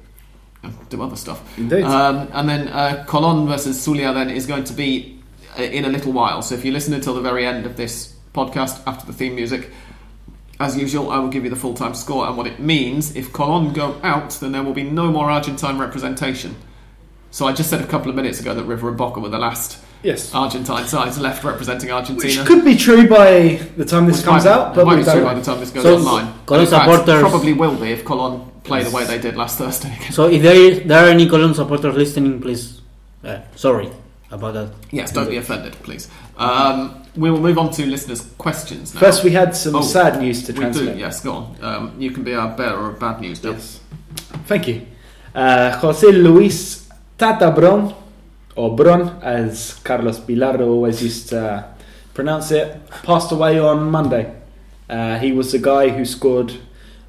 you 0.62 0.70
do 0.90 1.02
other 1.02 1.16
stuff. 1.16 1.58
Indeed. 1.58 1.84
Um, 1.84 2.28
and 2.32 2.48
then 2.48 2.68
uh, 2.68 3.04
Colon 3.08 3.46
versus 3.46 3.80
Zulia 3.80 4.12
then 4.12 4.28
is 4.28 4.46
going 4.46 4.64
to 4.64 4.74
be 4.74 5.18
uh, 5.58 5.62
in 5.62 5.84
a 5.84 5.88
little 5.88 6.12
while. 6.12 6.42
So 6.42 6.54
if 6.54 6.64
you 6.64 6.72
listen 6.72 6.92
until 6.92 7.14
the 7.14 7.22
very 7.22 7.46
end 7.46 7.64
of 7.64 7.76
this 7.76 8.14
podcast 8.34 8.80
after 8.86 9.06
the 9.06 9.12
theme 9.12 9.34
music. 9.34 9.70
As 10.60 10.76
usual, 10.76 11.10
I 11.10 11.18
will 11.18 11.28
give 11.30 11.42
you 11.44 11.50
the 11.50 11.56
full 11.56 11.72
time 11.74 11.94
score 11.94 12.26
and 12.28 12.36
what 12.36 12.46
it 12.46 12.60
means. 12.60 13.16
If 13.16 13.32
Colon 13.32 13.72
go 13.72 13.98
out, 14.02 14.30
then 14.40 14.52
there 14.52 14.62
will 14.62 14.74
be 14.74 14.82
no 14.82 15.10
more 15.10 15.30
Argentine 15.30 15.78
representation. 15.78 16.54
So 17.30 17.46
I 17.46 17.52
just 17.52 17.70
said 17.70 17.80
a 17.80 17.86
couple 17.86 18.10
of 18.10 18.14
minutes 18.16 18.40
ago 18.40 18.54
that 18.54 18.64
River 18.64 18.88
and 18.88 18.98
Boca 18.98 19.20
were 19.20 19.30
the 19.30 19.38
last 19.38 19.78
yes. 20.02 20.34
Argentine 20.34 20.86
sides 20.86 21.18
left 21.18 21.44
representing 21.44 21.90
Argentina. 21.90 22.40
Which 22.40 22.46
could 22.46 22.62
be 22.64 22.76
true 22.76 23.08
by 23.08 23.60
the 23.76 23.84
time 23.86 24.06
this 24.06 24.18
Which 24.18 24.26
comes 24.26 24.44
might- 24.44 24.50
out, 24.50 24.74
but 24.74 24.84
might 24.84 24.96
be 24.96 25.04
true 25.04 25.12
don't 25.14 25.24
by 25.24 25.34
the 25.34 25.42
time 25.42 25.60
this 25.60 25.70
goes 25.70 25.82
So, 25.84 25.96
online. 25.96 26.34
Colon 26.44 26.66
supporters- 26.66 27.20
probably 27.22 27.52
will 27.54 27.76
be 27.76 27.92
if 27.92 28.04
Colon 28.04 28.50
play 28.64 28.82
the 28.82 28.90
way 28.90 29.04
they 29.06 29.18
did 29.18 29.36
last 29.36 29.56
Thursday. 29.60 29.96
So 30.10 30.26
if 30.26 30.42
there, 30.42 30.54
is, 30.56 30.82
there 30.86 31.06
are 31.06 31.08
any 31.08 31.26
Colon 31.28 31.54
supporters 31.54 31.94
listening, 31.96 32.38
please, 32.40 32.82
uh, 33.24 33.38
sorry 33.56 33.88
about 34.30 34.54
that. 34.54 34.72
yes, 34.90 35.12
don't 35.12 35.28
be 35.28 35.36
offended, 35.36 35.72
please. 35.82 36.08
Um, 36.36 37.02
we 37.16 37.30
will 37.30 37.40
move 37.40 37.58
on 37.58 37.70
to 37.72 37.86
listeners' 37.86 38.22
questions 38.38 38.94
now. 38.94 39.00
First, 39.00 39.24
we 39.24 39.30
had 39.32 39.54
some 39.56 39.74
Oh, 39.76 39.82
sad 39.82 40.20
news 40.20 40.44
to 40.44 40.52
we 40.52 40.58
translate. 40.60 40.94
do, 40.94 40.98
yes, 41.00 41.20
go 41.20 41.32
on. 41.32 41.56
Um, 41.60 41.94
you 41.98 42.10
can 42.12 42.22
be 42.22 42.34
our 42.34 42.56
bearer 42.56 42.90
of 42.90 43.00
bad 43.00 43.20
news 43.20 43.42
now. 43.42 43.50
Yes. 43.52 43.80
Thank 44.46 44.68
you. 44.68 44.86
Uh, 45.34 45.76
Jose 45.78 46.06
Luis 46.12 46.88
Tata 47.18 47.50
Brown, 47.50 47.94
or 48.56 48.74
Bron, 48.76 49.20
as 49.22 49.74
Carlos 49.84 50.18
Bilardo 50.20 50.66
always 50.68 51.02
used 51.02 51.28
to 51.30 51.40
uh, 51.40 51.64
pronounce 52.14 52.50
it, 52.50 52.80
passed 53.02 53.32
away 53.32 53.58
on 53.58 53.90
Monday. 53.90 54.34
Uh, 54.88 55.18
he 55.18 55.32
was 55.32 55.52
the 55.52 55.58
guy 55.58 55.88
who 55.88 56.04
scored 56.04 56.52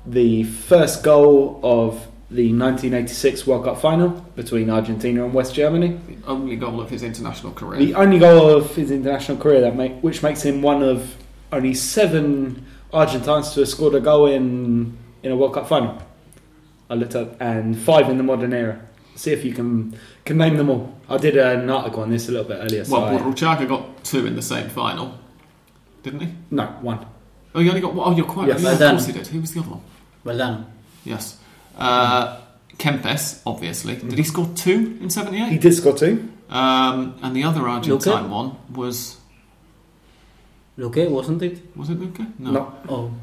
the 0.06 0.44
first 0.44 1.04
goal 1.04 1.60
of 1.64 2.08
the 2.32 2.54
1986 2.54 3.46
World 3.46 3.66
Cup 3.66 3.78
final 3.82 4.10
between 4.36 4.70
Argentina 4.70 5.26
and 5.26 5.34
West 5.34 5.54
Germany. 5.54 6.00
The 6.08 6.18
only 6.28 6.56
goal 6.56 6.80
of 6.80 6.90
his 6.90 7.04
international 7.04 7.52
career. 7.52 7.78
The 7.80 7.94
only 7.96 8.20
goal 8.20 8.50
of 8.50 8.74
his 8.74 8.90
international 8.90 9.38
career 9.38 9.60
that 9.62 9.76
make, 9.76 10.00
which 10.00 10.24
makes 10.24 10.42
him 10.42 10.62
one 10.62 10.82
of 10.82 11.16
only 11.52 11.74
seven 11.74 12.66
Argentines 12.94 13.52
to 13.54 13.62
have 13.62 13.70
scored 13.70 13.96
a 13.96 14.00
goal 14.00 14.28
in 14.28 14.98
in 15.24 15.32
a 15.32 15.36
World 15.36 15.54
Cup 15.54 15.68
final. 15.68 16.02
I 16.90 16.96
looked 16.96 17.16
up 17.16 17.36
and 17.42 17.78
five 17.78 18.10
in 18.10 18.18
the 18.18 18.24
modern 18.24 18.54
era. 18.54 18.82
See 19.16 19.32
if 19.32 19.44
you 19.46 19.54
can 19.54 19.98
can 20.26 20.38
name 20.38 20.56
them 20.58 20.70
all. 20.70 20.94
I 21.10 21.18
did 21.18 21.36
an 21.38 21.70
article 21.70 22.02
on 22.04 22.10
this 22.10 22.28
a 22.30 22.32
little 22.32 22.48
bit 22.48 22.60
earlier. 22.62 22.84
So 22.86 22.94
well, 23.00 23.06
I- 23.06 23.66
got 23.66 24.04
two 24.04 24.26
in 24.26 24.36
the 24.36 24.42
same 24.42 24.70
final, 24.70 25.18
didn't 26.04 26.22
he? 26.22 26.34
no 26.50 26.66
one. 26.82 27.06
Oh, 27.54 27.60
you 27.60 27.70
only 27.70 27.82
got 27.82 27.94
one. 27.94 28.14
Oh, 28.14 28.16
you're 28.16 28.26
quite 28.26 28.48
Yes. 28.48 28.64
right. 28.64 28.80
Yeah, 28.80 28.86
of 28.88 28.92
course 28.92 29.06
done. 29.06 29.14
he 29.16 29.20
did. 29.20 29.28
Who 29.28 29.42
was 29.42 29.52
the 29.54 29.60
other 29.60 29.70
one? 29.70 29.82
Well 30.24 30.38
done. 30.38 30.66
Yes. 31.04 31.38
Uh, 31.78 32.40
Kempes, 32.78 33.42
obviously. 33.46 33.96
Did 33.96 34.18
he 34.18 34.24
score 34.24 34.50
two 34.56 34.98
in 35.02 35.10
78? 35.10 35.50
He 35.52 35.58
did 35.58 35.74
score 35.74 35.96
two. 35.96 36.30
Um, 36.50 37.16
and 37.22 37.36
the 37.36 37.44
other 37.44 37.68
Argentine 37.68 38.26
Luque? 38.26 38.30
one 38.30 38.58
was 38.74 39.18
Luque, 40.78 41.10
wasn't 41.10 41.42
it? 41.44 41.62
was 41.76 41.90
it 41.90 42.00
Luca? 42.00 42.28
No. 42.40 42.52
No. 42.52 42.74
Oh, 42.90 43.14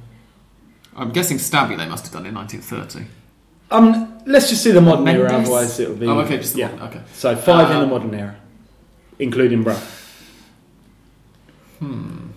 I'm 0.96 1.10
guessing 1.10 1.36
Stábile 1.38 1.76
they 1.76 1.86
must 1.88 2.04
have 2.06 2.12
done 2.12 2.26
in 2.26 2.34
1930. 2.34 3.06
Um, 3.70 4.18
let's 4.26 4.48
just 4.48 4.62
see 4.62 4.70
the 4.70 4.80
modern 4.80 5.06
era. 5.08 5.30
Otherwise, 5.32 5.78
it 5.78 5.88
will 5.88 5.96
be. 5.96 6.06
Oh, 6.06 6.20
okay, 6.20 6.38
just 6.38 6.54
the 6.54 6.60
yeah. 6.60 6.72
one. 6.72 6.82
Okay. 6.88 7.02
So 7.12 7.36
five 7.36 7.70
in 7.70 7.76
Uh, 7.76 7.80
the 7.80 7.86
modern 7.86 8.14
era, 8.14 8.36
including 9.18 9.62
Brown. 9.62 9.82
Hmm. 11.78 12.28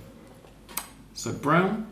So 1.14 1.32
Brown. 1.32 1.88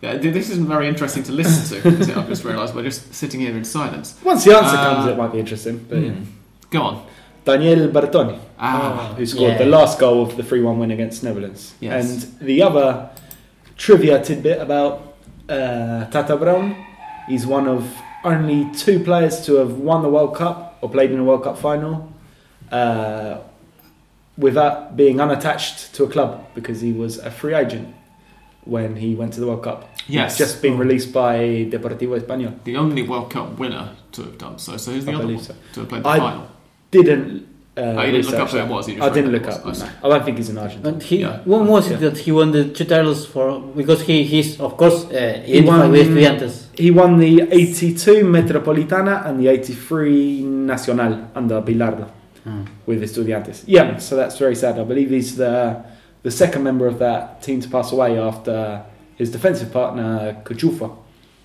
Yeah, 0.00 0.16
this 0.16 0.50
isn't 0.50 0.66
very 0.68 0.86
interesting 0.88 1.22
to 1.24 1.32
listen 1.32 1.82
to. 1.82 1.88
is 1.88 2.08
it? 2.08 2.16
I've 2.16 2.28
just 2.28 2.44
realised 2.44 2.74
we're 2.74 2.84
just 2.84 3.12
sitting 3.14 3.40
here 3.40 3.56
in 3.56 3.64
silence. 3.64 4.14
Once 4.24 4.44
the 4.44 4.56
answer 4.56 4.76
Uh, 4.76 4.84
comes, 4.94 5.06
it 5.10 5.16
might 5.16 5.32
be 5.32 5.40
interesting. 5.40 5.84
But 5.88 5.98
yeah. 5.98 6.10
Hmm. 6.12 6.24
Go 6.70 6.82
on. 6.82 7.06
Daniel 7.44 7.88
Bertoni. 7.88 8.38
Ah, 8.58 9.14
who 9.16 9.24
scored 9.26 9.52
Yeah. 9.52 9.58
the 9.58 9.66
last 9.66 9.98
goal 9.98 10.22
of 10.22 10.36
the 10.36 10.42
3 10.42 10.62
1 10.62 10.78
win 10.78 10.90
against 10.90 11.24
Netherlands. 11.24 11.74
Yes. 11.80 11.94
And 12.04 12.38
the 12.46 12.62
other 12.62 13.08
trivia 13.76 14.22
tidbit 14.22 14.60
about 14.60 15.14
uh, 15.48 16.04
Tata 16.10 16.36
Brown 16.36 16.76
he's 17.28 17.46
one 17.46 17.66
of 17.68 17.84
only 18.24 18.68
two 18.74 18.98
players 19.00 19.44
to 19.46 19.54
have 19.56 19.72
won 19.78 20.02
the 20.02 20.08
World 20.08 20.34
Cup 20.36 20.76
or 20.80 20.88
played 20.90 21.10
in 21.10 21.18
a 21.18 21.24
World 21.24 21.44
Cup 21.44 21.56
final 21.58 22.12
uh, 22.72 23.38
without 24.36 24.96
being 24.96 25.20
unattached 25.20 25.94
to 25.94 26.04
a 26.04 26.08
club 26.08 26.44
because 26.54 26.80
he 26.80 26.92
was 26.92 27.18
a 27.18 27.30
free 27.30 27.54
agent 27.54 27.88
when 28.68 28.96
he 28.96 29.14
went 29.20 29.32
to 29.34 29.40
the 29.40 29.46
World 29.46 29.62
Cup. 29.64 29.80
yes. 30.08 30.36
Just 30.38 30.60
been 30.62 30.76
released 30.78 31.10
by 31.12 31.34
Deportivo 31.72 32.14
Español. 32.20 32.52
the 32.64 32.76
only 32.76 33.02
World 33.02 33.28
Cup 33.30 33.58
winner 33.58 33.86
to 34.12 34.20
have 34.26 34.36
done 34.38 34.58
so. 34.58 34.76
So 34.76 34.92
who's 34.92 35.04
the 35.06 35.12
I 35.12 35.14
other 35.16 35.26
one 35.26 35.38
so. 35.40 35.54
to 35.74 35.80
have 35.80 35.88
played 35.88 36.02
the 36.04 36.08
I- 36.08 36.18
final? 36.18 36.46
Didn't. 36.90 37.28
Uh, 37.76 37.94
Oh, 37.98 38.02
you 38.02 38.10
didn't 38.10 38.26
look 38.32 38.40
up 38.40 38.48
who 38.50 38.58
it 38.58 38.66
was, 38.76 38.88
I 38.88 39.08
didn't 39.16 39.30
look 39.36 39.46
up. 39.46 39.64
No. 39.64 39.70
I. 39.70 39.90
I 40.04 40.08
don't 40.10 40.24
think 40.24 40.36
he's 40.38 40.48
an 40.54 40.58
Argentine. 40.58 40.94
and 40.94 41.02
he. 41.02 41.16
Yeah. 41.20 41.42
When 41.44 41.64
was 41.74 41.84
it 41.92 42.00
that 42.00 42.16
he 42.18 42.32
won 42.32 42.50
the 42.50 42.64
two 42.76 42.84
titles 42.84 43.24
for? 43.32 43.46
Because 43.80 44.00
he 44.08 44.24
he's 44.24 44.58
of 44.60 44.72
course 44.76 45.04
uh, 45.04 45.42
He 45.46 45.58
identified 45.58 45.78
won- 45.82 45.92
with 45.92 46.08
Estudiantes. 46.08 46.54
He 46.84 46.90
won 46.90 47.10
the 47.18 47.32
82 47.52 48.24
Metropolitana 48.36 49.14
and 49.26 49.38
the 49.40 49.46
83 49.48 50.42
Nacional 50.42 51.12
under 51.36 51.60
Bilardo 51.62 52.06
Hmm. 52.44 52.62
with 52.86 53.00
Estudiantes. 53.02 53.62
Yeah, 53.66 53.98
so 53.98 54.16
that's 54.16 54.36
very 54.38 54.56
sad. 54.56 54.78
I 54.78 54.84
believe 54.84 55.10
he's 55.10 55.36
the 55.36 55.54
the 56.22 56.30
second 56.30 56.62
member 56.62 56.86
of 56.86 56.98
that 56.98 57.42
team 57.42 57.60
to 57.60 57.68
pass 57.68 57.92
away 57.92 58.18
after 58.18 58.84
his 59.16 59.30
defensive 59.30 59.72
partner 59.72 60.40
Cuciuffo, 60.44 60.96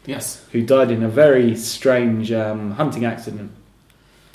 Yes. 0.06 0.46
who 0.52 0.62
died 0.62 0.92
in 0.92 1.04
a 1.04 1.08
very 1.10 1.56
strange 1.56 2.32
um, 2.32 2.72
hunting 2.72 3.06
accident. 3.06 3.52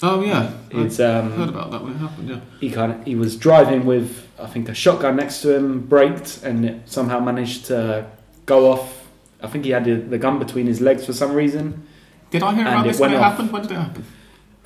Oh 0.03 0.23
yeah, 0.23 0.53
I 0.73 0.81
It's 0.83 0.99
heard 0.99 1.25
um, 1.33 1.49
about 1.49 1.71
that 1.73 1.83
when 1.83 1.93
it 1.93 1.99
happened. 1.99 2.29
Yeah. 2.29 2.41
he 2.61 2.71
kind 2.71 2.93
of 2.93 3.05
he 3.05 3.15
was 3.17 3.37
driving 3.37 3.85
with 3.85 4.27
I 4.39 4.47
think 4.47 4.69
a 4.69 4.75
shotgun 4.75 5.17
next 5.17 5.43
to 5.43 5.55
him, 5.57 5.81
braked, 5.87 6.41
and 6.45 6.65
it 6.65 6.77
somehow 6.87 7.19
managed 7.21 7.67
to 7.67 8.07
go 8.47 8.71
off. 8.71 9.07
I 9.43 9.49
think 9.49 9.65
he 9.65 9.73
had 9.73 9.85
the- 10.11 10.19
gun 10.19 10.39
between 10.39 10.67
his 10.67 10.81
legs 10.81 11.05
for 11.05 11.13
some 11.13 11.33
reason. 11.33 11.83
Did 12.31 12.43
I 12.45 12.55
hear 12.55 12.67
about 12.67 12.85
this 12.85 13.01
when 13.01 13.13
it 13.13 13.17
off. 13.17 13.23
happened? 13.33 13.53
When 13.53 13.63
did 13.63 13.73
it 13.73 13.75
happen? 13.75 14.05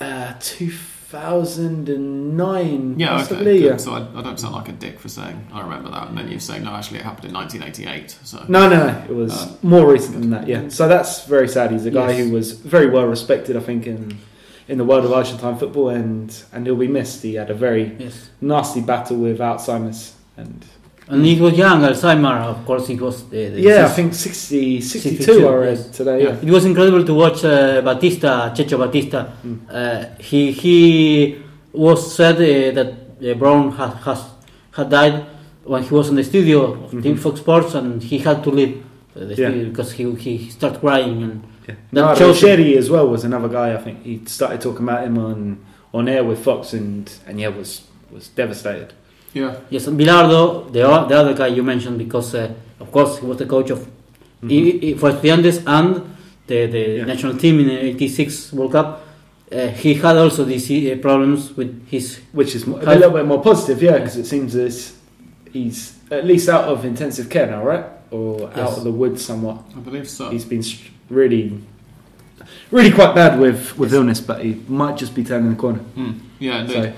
Uh, 0.01 0.35
2009, 1.13 2.99
Yeah, 2.99 3.09
possibly. 3.09 3.41
okay. 3.53 3.59
yeah. 3.65 3.71
Good. 3.73 3.81
So 3.81 3.93
I, 3.93 4.07
I 4.19 4.23
don't 4.23 4.39
sound 4.39 4.55
like 4.55 4.69
a 4.69 4.73
dick 4.73 4.99
for 4.99 5.09
saying 5.09 5.47
I 5.53 5.61
remember 5.63 5.91
that, 5.91 6.09
and 6.09 6.19
then 6.19 6.29
you 6.31 6.39
say 6.39 6.59
no, 6.59 6.71
actually 6.73 6.99
it 6.99 7.05
happened 7.05 7.27
in 7.27 7.35
1988. 7.35 8.11
So 8.25 8.45
No, 8.49 8.69
no, 8.69 8.87
no. 8.87 9.05
It 9.09 9.15
was 9.15 9.33
Uh, 9.33 9.57
more 9.63 9.91
recent 9.91 10.21
than 10.21 10.31
that. 10.31 10.49
Yeah. 10.49 10.69
So 10.69 10.89
that's 10.89 11.25
very 11.27 11.49
sad. 11.49 11.71
He's 11.71 11.87
a 11.87 11.91
guy 11.91 12.11
Yes. 12.13 12.27
who 12.27 12.33
was 12.33 12.53
very 12.53 12.89
well 12.91 13.07
respected, 13.07 13.57
I 13.57 13.61
think, 13.61 13.87
in 13.87 14.19
in 14.69 14.79
the 14.79 14.85
world 14.85 15.05
of 15.05 15.13
Argentine 15.13 15.57
football, 15.59 15.89
and 15.91 16.35
and 16.53 16.67
he'll 16.67 16.77
be 16.77 16.89
missed. 16.89 17.23
He 17.23 17.35
had 17.35 17.51
a 17.51 17.55
very 17.55 17.97
Yes. 17.99 18.31
nasty 18.41 18.81
battle 18.81 19.17
with 19.19 19.39
Alzheimer's, 19.41 20.15
and 20.37 20.65
And 21.13 21.27
he 21.27 21.39
was 21.39 21.53
young, 21.59 21.83
Alzheimer, 21.83 22.37
of 22.55 22.65
course, 22.65 22.87
he 22.89 22.97
was 22.97 23.29
the, 23.29 23.49
the 23.51 23.61
yeah, 23.61 23.85
I 23.85 23.89
think 23.91 24.15
60, 24.15 24.81
62, 24.81 25.25
62, 25.25 25.47
I 25.47 25.55
read 25.55 25.77
yes. 25.79 25.89
today. 25.99 26.23
Yeah. 26.25 26.37
It 26.43 26.51
was 26.51 26.65
incredible 26.65 27.05
to 27.05 27.15
watch 27.15 27.45
uh, 27.45 27.83
Batista, 27.83 28.55
Checho 28.55 28.79
Batista. 28.79 29.21
Mm. 29.45 29.59
Uh, 29.71 30.05
he 30.19 30.53
he 30.53 31.43
was 31.73 32.15
said 32.17 32.37
uh, 32.37 32.75
that 32.79 32.91
uh, 33.31 33.35
Brown 33.35 33.73
had, 33.73 33.93
has, 34.07 34.21
had 34.73 34.89
died 34.89 35.27
when 35.65 35.83
he 35.83 35.93
was 35.95 36.09
in 36.09 36.17
the 36.17 36.25
studio 36.25 36.59
of 36.73 36.91
Mhm. 36.93 37.03
Team 37.03 37.17
Fox 37.19 37.41
Sports, 37.41 37.75
and 37.75 38.03
he 38.03 38.17
had 38.19 38.43
to 38.45 38.51
leave 38.51 38.75
uh, 39.15 39.21
the 39.21 39.35
Yeah. 39.35 39.49
studio 39.51 39.69
because 39.71 39.93
he 39.93 40.05
he 40.27 40.49
started 40.51 40.81
crying 40.81 41.23
and 41.27 41.37
Yeah. 41.69 41.75
That 41.93 42.21
No, 42.21 42.33
Sherry 42.33 42.77
as 42.83 42.89
well 42.91 43.07
was 43.15 43.23
another 43.25 43.49
guy. 43.59 43.69
I 43.75 43.81
think 43.85 43.97
he 44.09 44.15
started 44.27 44.61
talking 44.67 44.85
about 44.89 45.05
him 45.09 45.17
on 45.19 45.59
on 45.93 46.09
air 46.09 46.25
with 46.25 46.39
Fox, 46.49 46.73
and 46.73 47.05
and 47.27 47.39
yeah, 47.41 47.49
was 47.61 47.83
was 48.15 48.29
devastated. 48.29 48.91
Yeah, 49.35 49.55
yes, 49.71 49.87
and 49.87 49.99
Bilardo, 49.99 50.67
the 50.73 50.81
the 51.09 51.17
other 51.17 51.35
guy 51.35 51.49
you 51.49 51.63
mentioned, 51.63 51.99
because 51.99 52.35
uh, 52.35 52.51
of 52.81 52.91
course 52.93 53.19
he 53.19 53.27
was 53.27 53.37
the 53.39 53.47
coach 53.47 53.71
of 53.71 53.87
Mhm. 54.43 54.51
I- 54.51 54.87
I- 54.91 54.95
for 54.99 55.11
Estudiantes 55.13 55.63
and 55.67 56.03
the, 56.49 56.67
the 56.67 56.79
Yeah. 56.99 57.05
national 57.05 57.35
team 57.37 57.61
in 57.61 57.67
the 57.67 57.79
86 57.79 58.53
World 58.53 58.73
Cup. 58.73 59.01
Uh, 59.53 59.69
he 59.69 59.95
had 59.95 60.17
also 60.17 60.45
these 60.45 60.69
uh, 60.71 60.97
problems 61.01 61.57
with 61.57 61.71
his. 61.89 62.19
which 62.33 62.55
is 62.57 62.67
mo- 62.67 62.79
a 62.83 62.95
little 62.95 63.11
bit 63.11 63.25
more 63.27 63.41
positive, 63.43 63.81
yeah, 63.83 63.99
because 63.99 64.17
it 64.17 64.27
seems 64.27 64.55
as 64.57 64.95
he's 65.53 65.93
at 66.11 66.25
least 66.27 66.49
out 66.49 66.65
of 66.65 66.85
intensive 66.85 67.29
care 67.31 67.47
now, 67.47 67.63
right? 67.65 67.85
Or 68.11 68.51
out 68.57 68.77
of 68.79 68.85
the 68.85 68.91
woods 68.91 69.25
somewhat. 69.25 69.59
I 69.77 69.81
believe 69.81 70.09
so. 70.09 70.31
He's 70.31 70.45
been 70.45 70.65
really, 71.09 71.53
really 72.71 72.91
quite 72.91 73.15
bad 73.15 73.39
with, 73.39 73.79
with 73.79 73.93
illness, 73.95 74.21
but 74.21 74.43
he 74.45 74.57
might 74.69 74.97
just 74.97 75.15
be 75.15 75.23
turning 75.25 75.51
the 75.51 75.57
corner. 75.57 75.79
Hmm. 75.95 76.13
Yeah, 76.41 76.61
indeed. 76.63 76.73
So, 76.75 76.93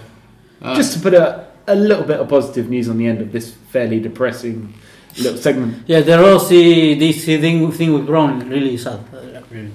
Uh, 0.63 0.75
just 0.77 0.93
to 0.95 0.99
put 1.01 1.13
a, 1.15 1.45
a 1.67 1.75
little 1.75 2.05
bit 2.05 2.21
of 2.21 2.29
positive 2.29 2.69
news 2.69 2.89
on 2.89 2.99
the 2.99 3.07
end 3.07 3.21
of 3.21 3.33
this 3.33 3.53
fairly 3.71 4.01
depressing 4.01 4.75
little 5.19 5.39
segment. 5.39 5.85
Yeah, 5.87 6.01
the 6.01 6.19
Rossi, 6.19 6.95
this 6.95 7.25
thing, 7.25 7.71
thing 7.73 7.93
with 7.95 8.07
Brown, 8.07 8.49
really 8.49 8.77
sad. 8.77 9.01
Really. 9.51 9.71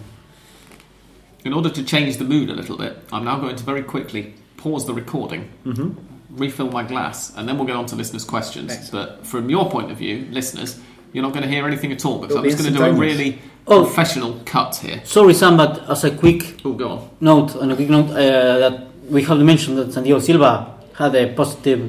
in 1.46 1.54
order 1.54 1.70
to 1.70 1.84
change 1.84 2.18
the 2.18 2.26
mood 2.26 2.50
a 2.50 2.54
little 2.54 2.78
bit, 2.78 2.98
I'm 3.12 3.24
now 3.26 3.40
going 3.40 3.56
to 3.56 3.64
very 3.64 3.84
quickly 3.84 4.34
pause 4.58 4.86
the 4.86 4.94
recording, 4.94 5.50
Mm-hmm. 5.66 6.38
refill 6.38 6.70
my 6.70 6.84
glass, 6.84 7.34
and 7.36 7.48
then 7.48 7.58
we'll 7.58 7.68
get 7.68 7.76
on 7.78 7.86
to 7.88 7.96
listeners' 7.96 8.26
questions. 8.26 8.72
Excellent. 8.72 8.92
But 9.18 9.26
from 9.28 9.50
your 9.50 9.70
point 9.70 9.90
of 9.92 9.98
view, 9.98 10.28
listeners, 10.32 10.80
you're 11.14 11.24
not 11.24 11.32
going 11.34 11.44
to 11.44 11.50
hear 11.50 11.66
anything 11.66 11.92
at 11.92 12.06
all 12.06 12.20
because 12.20 12.32
It'll 12.32 12.40
I'm 12.40 12.44
be 12.44 12.50
just 12.52 12.62
going 12.64 12.74
to 12.74 12.80
do 12.80 12.86
a 12.86 12.94
really 12.94 13.40
Oh. 13.68 13.84
professional 13.86 14.40
cut 14.46 14.76
here. 14.78 15.00
Sorry, 15.06 15.34
Sam, 15.34 15.56
but 15.56 15.88
as 15.90 16.04
a 16.04 16.12
quick 16.12 16.60
Oh, 16.66 16.74
go 16.74 16.90
on. 16.90 17.10
note, 17.22 17.56
on 17.56 17.72
a 17.72 17.76
quick 17.76 17.90
note, 17.90 18.10
uh, 18.10 18.58
that 18.60 18.88
we 19.10 19.22
have 19.24 19.38
to 19.38 19.44
mention 19.44 19.76
that 19.76 19.94
Santiago 19.94 20.20
Silva 20.20 20.79
had 21.00 21.16
a 21.16 21.34
positive 21.34 21.82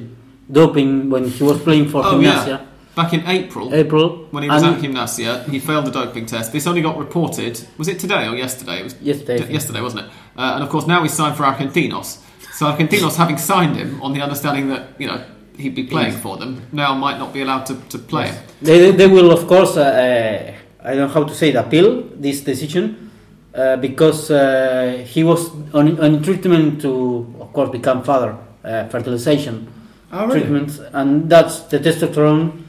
doping 0.50 1.10
when 1.10 1.24
he 1.28 1.42
was 1.44 1.58
playing 1.60 1.88
for 1.88 2.00
Oh, 2.04 2.12
Gimnasia, 2.12 2.46
yeah. 2.48 2.66
Back 2.94 3.12
in 3.12 3.22
April, 3.26 3.72
April. 3.74 4.26
when 4.30 4.42
he 4.44 4.48
was 4.48 4.62
at 4.62 4.80
Gimnasia, 4.80 5.32
he 5.48 5.58
failed 5.60 5.84
the 5.86 5.90
doping 5.90 6.26
test. 6.26 6.52
This 6.52 6.66
only 6.66 6.82
got 6.82 6.96
reported, 6.98 7.54
was 7.78 7.88
it 7.88 7.98
today 7.98 8.26
or 8.28 8.34
yesterday? 8.36 8.80
It 8.80 8.84
was 8.84 8.94
yesterday. 9.00 9.38
Think. 9.38 9.50
yesterday, 9.58 9.80
wasn't 9.80 10.02
it? 10.04 10.10
Uh, 10.36 10.52
and 10.54 10.62
of 10.64 10.68
course, 10.70 10.86
now 10.86 11.02
he's 11.02 11.12
signed 11.12 11.36
for 11.36 11.44
Argentinos. 11.44 12.18
So 12.52 12.66
Argentinos, 12.66 13.16
having 13.16 13.38
signed 13.38 13.76
him 13.76 14.02
on 14.02 14.12
the 14.12 14.20
understanding 14.22 14.68
that 14.68 14.82
you 14.98 15.06
know 15.08 15.22
he'd 15.56 15.74
be 15.74 15.84
playing 15.84 16.12
for 16.24 16.36
them, 16.36 16.62
now 16.72 16.94
might 16.94 17.18
not 17.18 17.32
be 17.32 17.40
allowed 17.42 17.64
to, 17.66 17.74
to 17.92 17.98
play. 17.98 18.26
him. 18.28 18.36
They, 18.62 18.90
they 18.92 19.06
will, 19.06 19.30
of 19.30 19.46
course, 19.46 19.76
uh, 19.76 19.82
uh, 19.82 20.86
I 20.86 20.88
don't 20.94 21.08
know 21.08 21.08
how 21.08 21.24
to 21.24 21.34
say 21.34 21.50
it, 21.50 21.56
appeal 21.56 22.02
this 22.16 22.40
decision 22.40 23.10
uh, 23.54 23.76
because 23.76 24.30
uh, 24.30 25.04
he 25.06 25.22
was 25.24 25.50
on, 25.74 25.98
on 26.00 26.22
treatment 26.22 26.80
to, 26.82 26.92
of 27.40 27.52
course, 27.52 27.70
become 27.70 28.02
father, 28.02 28.36
uh, 28.64 28.88
fertilization 28.88 29.66
Oh, 30.12 30.28
treatment, 30.28 30.80
and 30.92 31.30
that's 31.30 31.60
the 31.70 31.78
testosterone. 31.78 32.64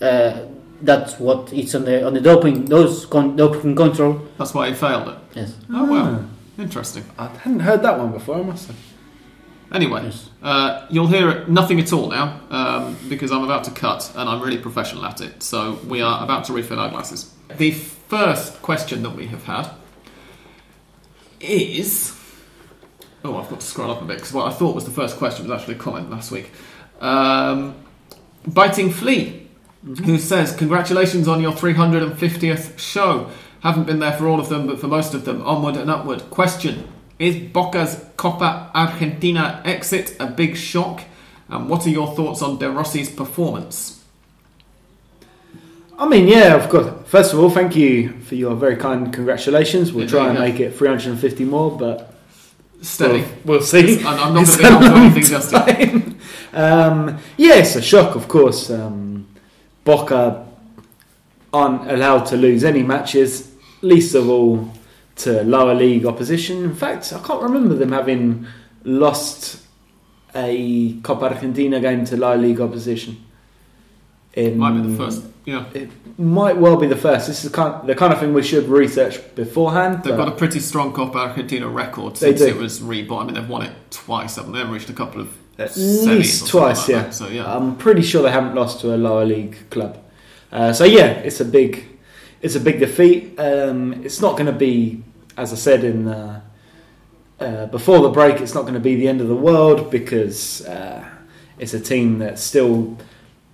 Uh, 0.00 0.46
that's 0.80 1.18
what 1.20 1.52
it's 1.52 1.74
on 1.74 1.84
the 1.84 2.06
on 2.06 2.14
the 2.14 2.20
doping 2.22 2.64
those 2.64 3.04
con- 3.04 3.36
doping 3.36 3.76
control. 3.76 4.18
That's 4.38 4.54
why 4.54 4.68
he 4.68 4.74
failed 4.74 5.08
it. 5.08 5.18
Yes. 5.34 5.54
Oh 5.70 5.84
well, 5.84 6.24
interesting. 6.58 7.04
I 7.18 7.26
hadn't 7.26 7.60
heard 7.60 7.82
that 7.82 7.98
one 7.98 8.12
before, 8.12 8.36
I 8.36 8.42
must 8.42 8.68
have. 8.68 8.76
Anyway, 9.74 10.02
Yes. 10.04 10.30
uh, 10.42 10.86
you'll 10.90 11.06
hear 11.06 11.44
nothing 11.46 11.78
at 11.80 11.92
all 11.92 12.08
now 12.08 12.40
um, 12.50 12.96
because 13.10 13.30
I'm 13.30 13.44
about 13.44 13.62
to 13.64 13.70
cut 13.70 14.10
and 14.16 14.26
I'm 14.28 14.40
really 14.40 14.58
professional 14.58 15.04
at 15.04 15.20
it. 15.20 15.42
So 15.42 15.78
we 15.86 16.00
are 16.00 16.24
about 16.24 16.44
to 16.46 16.52
refill 16.54 16.80
our 16.80 16.88
glasses. 16.88 17.32
The 17.56 17.70
first 17.72 18.60
question 18.62 19.02
that 19.02 19.14
we 19.14 19.26
have 19.26 19.44
had 19.44 19.68
is. 21.40 22.16
Oh, 23.24 23.36
I've 23.36 23.48
got 23.50 23.60
to 23.60 23.66
scroll 23.66 23.90
up 23.90 24.00
a 24.00 24.04
bit 24.04 24.16
because 24.16 24.32
what 24.32 24.46
I 24.46 24.54
thought 24.54 24.74
was 24.74 24.84
the 24.84 24.90
first 24.90 25.16
question 25.18 25.46
was 25.48 25.58
actually 25.60 25.74
a 25.74 25.78
comment 25.78 26.10
last 26.10 26.30
week. 26.30 26.50
Um, 27.00 27.74
Biting 28.46 28.90
Flea, 28.90 29.46
who 30.04 30.18
says, 30.18 30.54
Congratulations 30.56 31.28
on 31.28 31.40
your 31.42 31.52
350th 31.52 32.78
show. 32.78 33.30
Haven't 33.62 33.84
been 33.86 33.98
there 33.98 34.12
for 34.12 34.26
all 34.26 34.40
of 34.40 34.48
them, 34.48 34.66
but 34.66 34.80
for 34.80 34.86
most 34.88 35.12
of 35.12 35.26
them. 35.26 35.42
Onward 35.46 35.76
and 35.76 35.90
upward. 35.90 36.30
Question 36.30 36.88
Is 37.18 37.36
Boca's 37.36 38.02
Copa 38.16 38.70
Argentina 38.74 39.60
exit 39.66 40.16
a 40.18 40.26
big 40.26 40.56
shock? 40.56 41.02
And 41.50 41.68
what 41.68 41.86
are 41.86 41.90
your 41.90 42.14
thoughts 42.14 42.40
on 42.42 42.58
De 42.58 42.70
Rossi's 42.70 43.10
performance? 43.10 44.02
I 45.98 46.08
mean, 46.08 46.26
yeah, 46.28 46.54
of 46.54 46.70
course. 46.70 46.86
First 47.06 47.34
of 47.34 47.40
all, 47.40 47.50
thank 47.50 47.76
you 47.76 48.18
for 48.20 48.34
your 48.34 48.54
very 48.54 48.76
kind 48.76 49.12
congratulations. 49.12 49.92
We'll 49.92 50.04
Yeah, 50.04 50.10
try 50.10 50.28
and 50.28 50.38
go. 50.38 50.44
make 50.44 50.58
it 50.60 50.74
350 50.74 51.44
more, 51.44 51.76
but 51.76 52.14
Steady. 52.82 53.20
we'll, 53.44 53.58
we'll 53.58 53.62
see. 53.62 54.00
I'm, 54.04 54.18
I'm 54.18 54.34
not 54.34 54.46
going 54.46 54.46
to 54.46 54.58
be 54.58 54.64
able 54.64 54.80
to 54.80 54.86
a 54.86 54.88
do 54.88 54.94
long 54.94 55.04
anything 55.04 55.22
justice. 55.24 55.52
time. 55.52 56.18
Um, 56.52 57.18
yeah, 57.36 57.54
it's 57.56 57.76
a 57.76 57.82
shock, 57.82 58.16
of 58.16 58.26
course. 58.28 58.70
Um, 58.70 59.28
Boca 59.84 60.46
aren't 61.52 61.90
allowed 61.90 62.24
to 62.26 62.36
lose 62.36 62.64
any 62.64 62.82
matches, 62.82 63.54
least 63.82 64.14
of 64.14 64.28
all 64.28 64.72
to 65.16 65.42
lower 65.44 65.74
league 65.74 66.06
opposition. 66.06 66.64
In 66.64 66.74
fact, 66.74 67.12
I 67.12 67.20
can't 67.20 67.42
remember 67.42 67.74
them 67.74 67.92
having 67.92 68.46
lost 68.84 69.62
a 70.34 70.94
Copa 71.02 71.26
Argentina 71.26 71.80
game 71.80 72.04
to 72.06 72.16
lower 72.16 72.36
league 72.36 72.60
opposition. 72.60 73.24
In, 74.34 74.58
Might 74.58 74.80
be 74.80 74.88
the 74.88 74.96
first. 74.96 75.24
Yeah. 75.44 75.66
It 75.74 75.90
might 76.18 76.56
well 76.56 76.76
be 76.76 76.86
the 76.86 76.96
first. 76.96 77.26
This 77.26 77.44
is 77.44 77.50
the 77.50 77.56
kind, 77.56 77.88
the 77.88 77.94
kind 77.94 78.12
of 78.12 78.20
thing 78.20 78.32
we 78.32 78.42
should 78.42 78.68
research 78.68 79.34
beforehand. 79.34 80.04
They've 80.04 80.16
got 80.16 80.28
a 80.28 80.32
pretty 80.32 80.60
strong 80.60 80.92
Copa 80.92 81.18
Argentina 81.18 81.66
record 81.68 82.14
They 82.16 82.36
since 82.36 82.40
do. 82.40 82.46
it 82.48 82.56
was 82.56 82.80
reborn. 82.82 83.22
I 83.22 83.24
mean, 83.26 83.34
they've 83.34 83.48
won 83.48 83.62
it 83.62 83.72
twice, 83.90 84.36
haven't 84.36 84.52
they? 84.52 84.60
They've 84.60 84.70
reached 84.70 84.90
a 84.90 84.92
couple 84.92 85.20
of 85.22 85.36
At 85.58 85.70
semis 85.70 86.06
least 86.06 86.46
twice, 86.46 86.80
like 86.80 86.88
yeah. 86.88 87.02
that. 87.02 87.14
So, 87.14 87.28
yeah. 87.28 87.52
I'm 87.52 87.76
pretty 87.76 88.02
sure 88.02 88.22
they 88.22 88.30
haven't 88.30 88.54
lost 88.54 88.80
to 88.82 88.94
a 88.94 88.96
lower 88.96 89.24
league 89.24 89.56
club. 89.70 89.98
Uh, 90.52 90.72
so 90.72 90.84
yeah, 90.84 91.06
it's 91.06 91.40
a 91.40 91.44
big, 91.44 91.86
it's 92.42 92.54
a 92.54 92.60
big 92.60 92.78
defeat. 92.78 93.38
Um, 93.38 94.04
it's 94.04 94.20
not 94.20 94.32
going 94.32 94.46
to 94.46 94.52
be, 94.52 95.02
as 95.36 95.52
I 95.52 95.56
said 95.56 95.84
in 95.84 96.06
uh, 96.06 96.40
uh, 97.40 97.66
before 97.66 98.00
the 98.00 98.10
break, 98.10 98.40
it's 98.40 98.54
not 98.54 98.62
going 98.62 98.74
to 98.74 98.80
be 98.80 98.94
the 98.94 99.08
end 99.08 99.20
of 99.20 99.28
the 99.28 99.34
world 99.34 99.90
because 99.90 100.64
uh, 100.66 101.08
it's 101.58 101.72
a 101.72 101.80
team 101.80 102.18
that's 102.18 102.42
still 102.42 102.98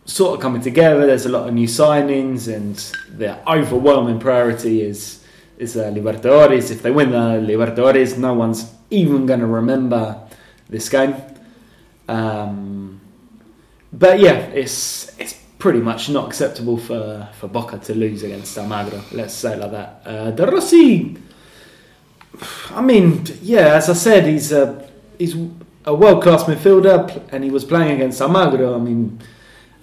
sort 0.06 0.34
of 0.34 0.40
coming 0.40 0.62
together. 0.62 1.04
There's 1.06 1.26
a 1.26 1.28
lot 1.28 1.48
of 1.48 1.54
new 1.54 1.66
signings, 1.66 2.52
and 2.52 2.76
the 3.18 3.38
overwhelming 3.50 4.18
priority 4.18 4.82
is 4.82 5.24
is 5.58 5.76
uh, 5.76 5.90
Libertadores. 5.90 6.70
If 6.70 6.82
they 6.82 6.90
win 6.90 7.10
the 7.10 7.40
Libertadores, 7.40 8.16
no 8.18 8.32
one's 8.32 8.72
even 8.90 9.26
going 9.26 9.40
to 9.40 9.46
remember 9.46 10.20
this 10.68 10.88
game. 10.88 11.16
Um, 12.08 13.00
but 13.92 14.20
yeah, 14.20 14.38
it's 14.54 15.18
it's 15.18 15.34
pretty 15.58 15.80
much 15.80 16.08
not 16.08 16.26
acceptable 16.28 16.76
for, 16.76 17.28
for 17.38 17.48
Boca 17.48 17.78
to 17.78 17.94
lose 17.94 18.22
against 18.22 18.56
Almagro. 18.56 19.02
Let's 19.12 19.34
say 19.34 19.54
it 19.54 19.58
like 19.58 19.70
that. 19.72 20.02
Uh, 20.04 20.30
De 20.30 20.46
Rossi, 20.46 21.16
I 22.70 22.82
mean, 22.82 23.24
yeah, 23.42 23.74
as 23.74 23.88
I 23.88 23.94
said, 23.94 24.26
he's 24.26 24.52
a 24.52 24.88
he's 25.18 25.34
a 25.84 25.94
world 25.94 26.22
class 26.22 26.44
midfielder, 26.44 27.28
and 27.32 27.42
he 27.42 27.50
was 27.50 27.64
playing 27.64 27.92
against 27.92 28.20
Almagro. 28.20 28.76
I 28.76 28.78
mean, 28.78 29.18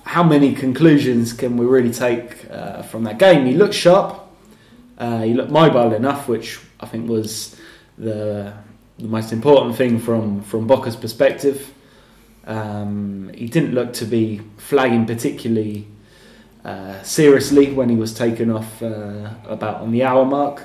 how 0.04 0.24
many 0.24 0.54
conclusions 0.54 1.34
can 1.34 1.58
we 1.58 1.66
really 1.66 1.91
take 1.91 2.49
uh, 2.51 2.82
from 2.84 3.04
that 3.06 3.18
game? 3.18 3.45
He 3.45 3.54
looked 3.54 3.74
sharp. 3.74 4.20
Uh, 4.97 5.22
he 5.22 5.34
looked 5.34 5.51
mobile 5.51 5.93
enough, 5.93 6.28
which 6.28 6.60
I 6.80 6.86
think 6.86 7.10
was 7.10 7.56
the 7.97 8.54
the 8.99 9.08
most 9.08 9.34
important 9.34 9.76
thing 9.76 9.99
from 9.99 10.41
from 10.43 10.68
Boca's 10.68 10.95
perspective. 10.95 11.74
Um, 12.45 13.32
he 13.34 13.47
didn't 13.47 13.74
look 13.74 13.93
to 13.93 14.06
be 14.06 14.41
flagging 14.58 15.06
particularly 15.06 15.88
uh, 16.66 17.01
seriously 17.01 17.72
when 17.72 17.89
he 17.89 17.95
was 17.95 18.14
taken 18.14 18.51
off 18.51 18.84
uh, 18.84 19.30
about 19.47 19.82
on 19.82 19.91
the 19.91 20.04
hour 20.04 20.26
mark, 20.26 20.64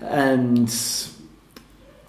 and 0.00 0.74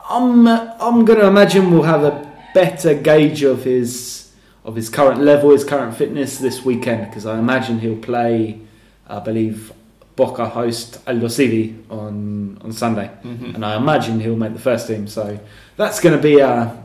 I'm 0.09 0.47
I'm 0.47 1.05
going 1.05 1.19
to 1.19 1.27
imagine 1.27 1.71
we'll 1.71 1.83
have 1.83 2.03
a 2.03 2.33
better 2.53 2.93
gauge 2.95 3.43
of 3.43 3.63
his 3.63 4.26
of 4.67 4.75
his 4.75 4.89
current 4.89 5.21
level, 5.21 5.49
his 5.51 5.63
current 5.63 5.95
fitness 5.95 6.37
this 6.37 6.63
weekend 6.65 7.09
because 7.09 7.25
I 7.25 7.39
imagine 7.39 7.79
he'll 7.79 7.95
play, 8.11 8.59
I 9.07 9.19
believe, 9.19 9.71
Boca 10.17 10.47
host 10.49 11.03
Aldosivi 11.05 11.63
on 11.89 12.57
on 12.63 12.71
Sunday, 12.71 13.09
Mhm. 13.23 13.55
and 13.55 13.63
I 13.65 13.75
imagine 13.77 14.19
he'll 14.19 14.35
make 14.45 14.53
the 14.53 14.59
first 14.71 14.87
team. 14.87 15.07
So 15.07 15.39
that's 15.77 15.99
going 16.01 16.15
to 16.15 16.21
be 16.21 16.39
a 16.39 16.83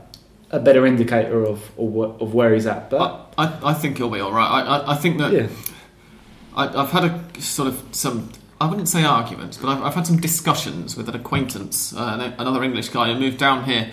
a 0.51 0.59
better 0.59 0.85
indicator 0.85 1.43
of 1.43 1.59
of, 1.77 2.21
of 2.21 2.33
where 2.33 2.53
he's 2.53 2.67
at. 2.67 2.89
But 2.89 2.99
I, 3.37 3.43
I, 3.45 3.71
I 3.71 3.73
think 3.73 3.97
he'll 3.97 4.09
be 4.09 4.19
all 4.21 4.31
right. 4.33 4.47
I, 4.57 4.61
I, 4.77 4.91
I 4.93 4.95
think 4.95 5.17
that 5.17 5.31
yeah, 5.33 5.47
I, 6.55 6.67
I've 6.81 6.91
had 6.91 7.05
a 7.05 7.41
sort 7.41 7.67
of 7.67 7.83
some. 7.91 8.29
I 8.61 8.65
wouldn't 8.69 8.87
say 8.87 9.03
arguments, 9.03 9.57
but 9.57 9.67
I've, 9.71 9.81
I've 9.83 9.95
had 9.95 10.07
some 10.07 10.21
discussions 10.21 10.95
with 10.95 11.09
an 11.09 11.15
acquaintance, 11.15 11.93
uh, 11.93 12.31
another 12.37 12.63
English 12.63 12.89
guy 12.89 13.11
who 13.11 13.19
moved 13.19 13.37
down 13.39 13.65
here 13.65 13.91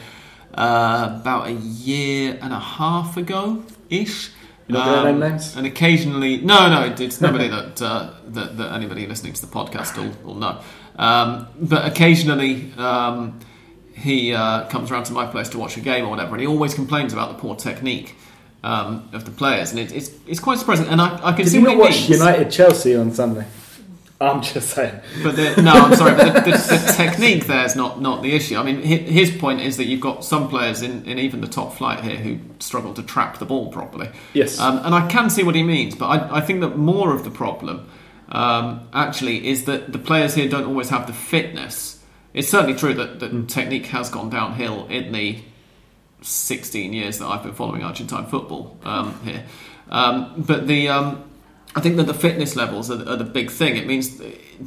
uh, 0.54 1.18
about 1.20 1.48
a 1.48 1.52
year 1.52 2.38
and 2.42 2.52
a 2.52 2.58
half 2.60 3.16
ago 3.16 3.64
ish. 3.90 4.30
You're 4.68 4.78
not 4.78 4.84
gonna 4.86 5.12
name 5.12 5.20
names? 5.20 5.56
And 5.56 5.66
occasionally, 5.66 6.40
no, 6.40 6.68
no, 6.68 6.94
it's 6.96 7.20
nobody 7.20 7.48
that, 7.48 7.82
uh, 7.82 8.12
that 8.28 8.56
that 8.56 8.72
anybody 8.72 9.06
listening 9.06 9.32
to 9.32 9.40
the 9.40 9.52
podcast 9.52 9.96
will, 9.96 10.12
will 10.24 10.36
know. 10.36 10.60
Um, 10.96 11.48
but 11.60 11.86
occasionally, 11.86 12.72
um, 12.76 13.40
he 13.94 14.32
uh, 14.32 14.66
comes 14.68 14.90
around 14.90 15.04
to 15.04 15.12
my 15.12 15.26
place 15.26 15.48
to 15.50 15.58
watch 15.58 15.76
a 15.76 15.80
game 15.80 16.04
or 16.04 16.10
whatever, 16.10 16.32
and 16.32 16.40
he 16.40 16.46
always 16.46 16.74
complains 16.74 17.12
about 17.12 17.30
the 17.30 17.38
poor 17.38 17.56
technique 17.56 18.14
um, 18.62 19.08
of 19.12 19.24
the 19.24 19.30
players, 19.30 19.70
and 19.70 19.80
it, 19.80 19.92
it's 19.92 20.10
it's 20.26 20.40
quite 20.40 20.58
surprising. 20.58 20.86
And 20.86 21.00
I, 21.00 21.16
I 21.16 21.32
can 21.32 21.44
did 21.44 21.50
see 21.50 21.58
you 21.58 21.64
not 21.64 21.72
he 21.72 21.76
watch 21.78 21.90
means. 21.90 22.10
United 22.10 22.50
Chelsea 22.50 22.94
on 22.94 23.12
Sunday? 23.12 23.46
I'm 24.20 24.42
just 24.42 24.70
saying. 24.70 25.00
But 25.22 25.36
the, 25.36 25.62
no, 25.62 25.72
I'm 25.72 25.96
sorry, 25.96 26.14
but 26.14 26.44
the, 26.44 26.50
the, 26.50 26.56
the 26.56 26.92
technique 26.94 27.46
there 27.46 27.64
is 27.64 27.74
not, 27.74 28.02
not 28.02 28.22
the 28.22 28.34
issue. 28.34 28.56
I 28.56 28.62
mean, 28.62 28.82
his 28.82 29.30
point 29.30 29.62
is 29.62 29.78
that 29.78 29.84
you've 29.84 30.02
got 30.02 30.24
some 30.26 30.48
players 30.48 30.82
in, 30.82 31.06
in 31.06 31.18
even 31.18 31.40
the 31.40 31.48
top 31.48 31.74
flight 31.74 32.04
here 32.04 32.16
who 32.16 32.38
struggle 32.58 32.92
to 32.94 33.02
trap 33.02 33.38
the 33.38 33.46
ball 33.46 33.72
properly. 33.72 34.10
Yes. 34.34 34.60
Um, 34.60 34.78
and 34.84 34.94
I 34.94 35.08
can 35.08 35.30
see 35.30 35.42
what 35.42 35.54
he 35.54 35.62
means, 35.62 35.94
but 35.94 36.08
I, 36.08 36.36
I 36.36 36.40
think 36.42 36.60
that 36.60 36.76
more 36.76 37.14
of 37.14 37.24
the 37.24 37.30
problem 37.30 37.88
um, 38.28 38.86
actually 38.92 39.48
is 39.48 39.64
that 39.64 39.92
the 39.92 39.98
players 39.98 40.34
here 40.34 40.50
don't 40.50 40.66
always 40.66 40.90
have 40.90 41.06
the 41.06 41.14
fitness. 41.14 42.04
It's 42.34 42.48
certainly 42.48 42.76
true 42.76 42.92
that, 42.94 43.20
that 43.20 43.48
technique 43.48 43.86
has 43.86 44.10
gone 44.10 44.28
downhill 44.28 44.86
in 44.88 45.12
the 45.12 45.38
16 46.20 46.92
years 46.92 47.18
that 47.18 47.26
I've 47.26 47.42
been 47.42 47.54
following 47.54 47.82
Argentine 47.82 48.26
football 48.26 48.78
um, 48.84 49.18
here. 49.24 49.46
Um, 49.88 50.34
but 50.46 50.66
the 50.66 50.88
um, 50.90 51.29
I 51.74 51.80
think 51.80 51.96
that 51.96 52.04
the 52.04 52.14
fitness 52.14 52.56
levels 52.56 52.90
are, 52.90 53.08
are 53.08 53.16
the 53.16 53.24
big 53.24 53.50
thing. 53.50 53.76
It 53.76 53.86
means 53.86 54.20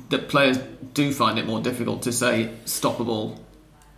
that 0.10 0.30
players 0.30 0.58
do 0.93 1.12
find 1.14 1.38
it 1.38 1.45
more 1.45 1.60
difficult 1.62 2.01
to 2.04 2.12
say 2.14 2.49
stoppable 2.66 3.39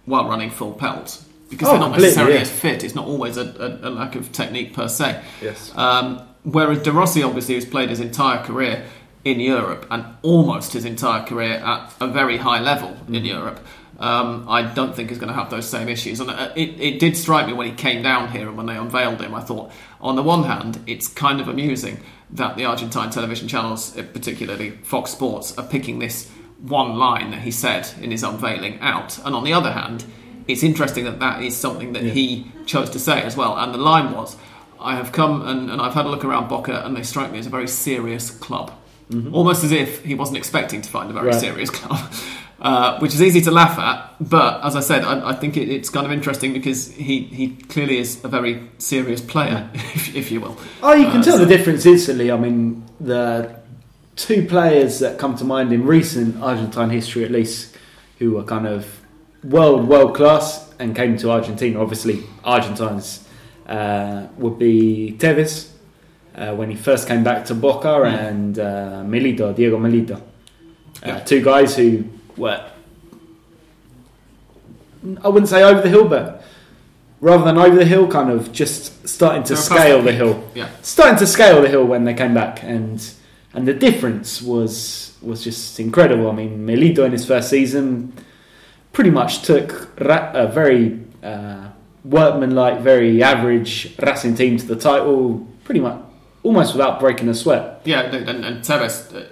while 0.06 0.28
running 0.28 0.50
full 0.50 0.74
pelt 0.74 1.24
because 1.50 1.68
Oh, 1.68 1.72
they're 1.72 1.80
not 1.82 1.92
necessarily 2.00 2.36
yeah. 2.36 2.42
as 2.42 2.50
fit. 2.52 2.84
It's 2.84 2.96
not 2.96 3.06
always 3.08 3.38
a, 3.38 3.42
a, 3.84 3.90
a 3.90 3.92
lack 3.92 4.16
of 4.16 4.32
technique 4.32 4.74
per 4.74 4.88
se. 4.88 5.22
Yes. 5.42 5.72
Um, 5.76 6.22
whereas 6.44 6.82
De 6.82 6.92
Rossi 6.92 7.22
obviously 7.22 7.56
has 7.56 7.66
played 7.66 7.90
his 7.90 8.00
entire 8.00 8.44
career 8.44 8.86
in 9.24 9.40
Europe 9.40 9.86
and 9.92 10.06
almost 10.24 10.74
his 10.74 10.86
entire 10.86 11.24
career 11.26 11.54
at 11.56 11.94
a 12.00 12.08
very 12.08 12.38
high 12.38 12.60
level 12.60 12.90
in 13.08 13.14
Mm-hmm. 13.14 13.26
Europe. 13.26 13.60
Um, 13.98 14.46
I 14.50 14.62
don't 14.74 14.94
think 14.94 15.10
he's 15.10 15.20
going 15.20 15.30
to 15.30 15.34
have 15.40 15.50
those 15.50 15.68
same 15.70 15.88
issues. 15.88 16.20
And 16.20 16.30
uh, 16.30 16.52
it, 16.56 16.80
it 16.82 17.00
did 17.00 17.16
strike 17.16 17.48
me 17.48 17.54
when 17.54 17.68
he 17.68 17.74
came 17.74 18.04
down 18.04 18.30
here 18.30 18.48
and 18.50 18.58
when 18.58 18.66
they 18.66 18.76
unveiled 18.76 19.22
him. 19.22 19.34
I 19.34 19.40
thought, 19.42 19.72
on 20.02 20.16
the 20.18 20.22
one 20.24 20.44
hand, 20.44 20.82
it's 20.86 21.08
kind 21.08 21.40
of 21.40 21.48
amusing 21.48 22.02
that 22.36 22.56
the 22.58 22.66
Argentine 22.66 23.10
television 23.10 23.48
channels, 23.48 23.98
uh, 23.98 24.04
particularly 24.14 24.72
Fox 24.84 25.12
Sports, 25.12 25.58
are 25.58 25.66
picking 25.66 26.00
this 26.00 26.30
one 26.62 26.96
line 26.98 27.32
that 27.32 27.42
he 27.42 27.52
said 27.52 27.88
in 28.02 28.12
his 28.12 28.24
unveiling 28.24 28.80
out. 28.80 29.18
And 29.26 29.36
on 29.36 29.44
the 29.44 29.54
other 29.54 29.72
hand, 29.72 30.06
it's 30.48 30.64
interesting 30.64 31.06
that 31.06 31.20
that 31.20 31.42
is 31.44 31.56
something 31.56 31.94
that 31.94 32.04
he 32.04 32.52
chose 32.66 32.90
to 32.92 33.00
say 33.00 33.22
as 33.22 33.36
well. 33.36 33.58
And 33.58 33.74
the 33.74 33.78
line 33.78 34.14
was, 34.14 34.38
I 34.80 34.96
have 34.96 35.12
come 35.12 35.46
and, 35.48 35.70
and 35.72 35.82
I've 35.82 35.94
had 35.94 36.06
a 36.06 36.10
look 36.10 36.24
around 36.26 36.48
Boca 36.50 36.86
and 36.86 36.96
they 36.96 37.04
strike 37.04 37.32
me 37.32 37.40
as 37.40 37.48
a 37.48 37.50
very 37.50 37.68
serious 37.68 38.30
club. 38.32 38.72
Almost 39.34 39.64
as 39.64 39.72
if 39.72 40.04
he 40.04 40.16
wasn't 40.16 40.38
expecting 40.38 40.82
to 40.82 40.90
find 40.90 41.10
a 41.12 41.14
very 41.14 41.28
Right. 41.28 41.40
serious 41.40 41.70
club. 41.70 42.12
Uh, 42.58 42.98
which 43.00 43.14
is 43.14 43.22
easy 43.22 43.42
to 43.42 43.52
laugh 43.52 43.78
at, 43.78 44.16
but 44.30 44.64
as 44.64 44.78
I 44.78 44.80
said, 44.80 45.04
I, 45.04 45.32
I 45.32 45.34
think 45.34 45.58
it, 45.58 45.68
it's 45.68 45.90
kind 45.90 46.06
of 46.06 46.14
interesting 46.14 46.54
because 46.54 46.90
he, 46.90 47.24
he 47.24 47.50
clearly 47.50 47.98
is 47.98 48.24
a 48.24 48.30
very 48.30 48.70
serious 48.78 49.20
player, 49.20 49.70
if, 49.74 50.16
if 50.16 50.32
you 50.32 50.40
will. 50.40 50.58
Oh, 50.82 50.94
you 50.94 51.06
can 51.08 51.20
Uh, 51.20 51.24
tell 51.24 51.38
so- 51.38 51.44
the 51.46 51.58
difference 51.58 51.86
instantly. 51.86 52.32
I 52.32 52.38
mean, 52.38 52.86
the 53.02 53.60
two 54.16 54.46
players 54.48 55.00
that 55.00 55.20
come 55.20 55.36
to 55.36 55.44
mind 55.44 55.74
in 55.74 55.86
recent 55.86 56.42
Argentine 56.42 56.90
history, 56.90 57.26
at 57.26 57.32
least, 57.32 57.76
who 58.20 58.32
were 58.36 58.44
kind 58.44 58.66
of 58.68 58.86
world 59.44 59.86
world 59.90 60.16
class 60.16 60.74
and 60.80 60.96
came 60.96 61.18
to 61.18 61.32
Argentina. 61.32 61.82
Obviously, 61.82 62.24
Argentines 62.46 63.28
uh, 63.68 64.28
would 64.38 64.58
be 64.58 65.14
Tevez 65.20 65.72
uh, 66.36 66.56
when 66.56 66.70
he 66.70 66.78
first 66.78 67.06
came 67.10 67.22
back 67.24 67.44
to 67.48 67.54
Boca, 67.54 67.88
Mm. 68.00 68.30
and 68.30 68.60
uh, 68.60 69.04
Milito, 69.06 69.54
Diego 69.54 69.78
Milito. 69.78 70.22
Uh. 71.04 71.20
Two 71.20 71.44
guys 71.44 71.76
who 71.76 72.06
were, 72.38 72.64
I 75.24 75.28
wouldn't 75.28 75.50
say 75.50 75.64
over 75.64 75.82
the 75.82 75.90
hill, 75.90 76.08
but 76.08 76.44
rather 77.22 77.44
than 77.44 77.58
over 77.58 77.76
the 77.76 77.86
hill, 77.86 78.08
kind 78.08 78.30
of 78.32 78.52
just 78.52 79.08
starting 79.08 79.44
to 79.44 79.54
They're 79.54 79.62
scale 79.64 79.98
the 80.00 80.06
the 80.06 80.12
hill 80.14 80.44
Yeah. 80.56 80.70
starting 80.82 81.18
to 81.20 81.28
scale 81.28 81.62
the 81.62 81.70
hill 81.70 81.86
when 81.86 82.06
they 82.06 82.14
came 82.14 82.34
back, 82.34 82.64
and 82.64 83.08
and 83.54 83.68
the 83.68 83.74
difference 83.74 84.42
was 84.42 85.16
was 85.22 85.44
just 85.44 85.80
incredible. 85.80 86.30
I 86.30 86.34
mean, 86.34 86.66
Milito 86.68 87.06
in 87.06 87.12
his 87.12 87.26
first 87.26 87.50
season 87.50 88.14
pretty 88.94 89.10
much 89.12 89.42
took 89.44 89.92
Ra- 90.00 90.32
a 90.34 90.48
very 90.48 91.00
uh, 91.24 91.70
workmanlike, 92.04 92.80
very 92.82 93.22
average 93.22 93.96
Racing 94.02 94.36
team 94.36 94.58
to 94.58 94.66
the 94.66 94.76
title, 94.76 95.46
pretty 95.64 95.82
much 95.82 96.00
almost 96.44 96.74
without 96.74 97.00
breaking 97.00 97.28
a 97.30 97.34
sweat. 97.34 97.82
Yeah, 97.86 98.02
and, 98.02 98.30
and, 98.30 98.46
and 98.46 98.64
Tevez 98.64 99.16
uh, 99.16 99.26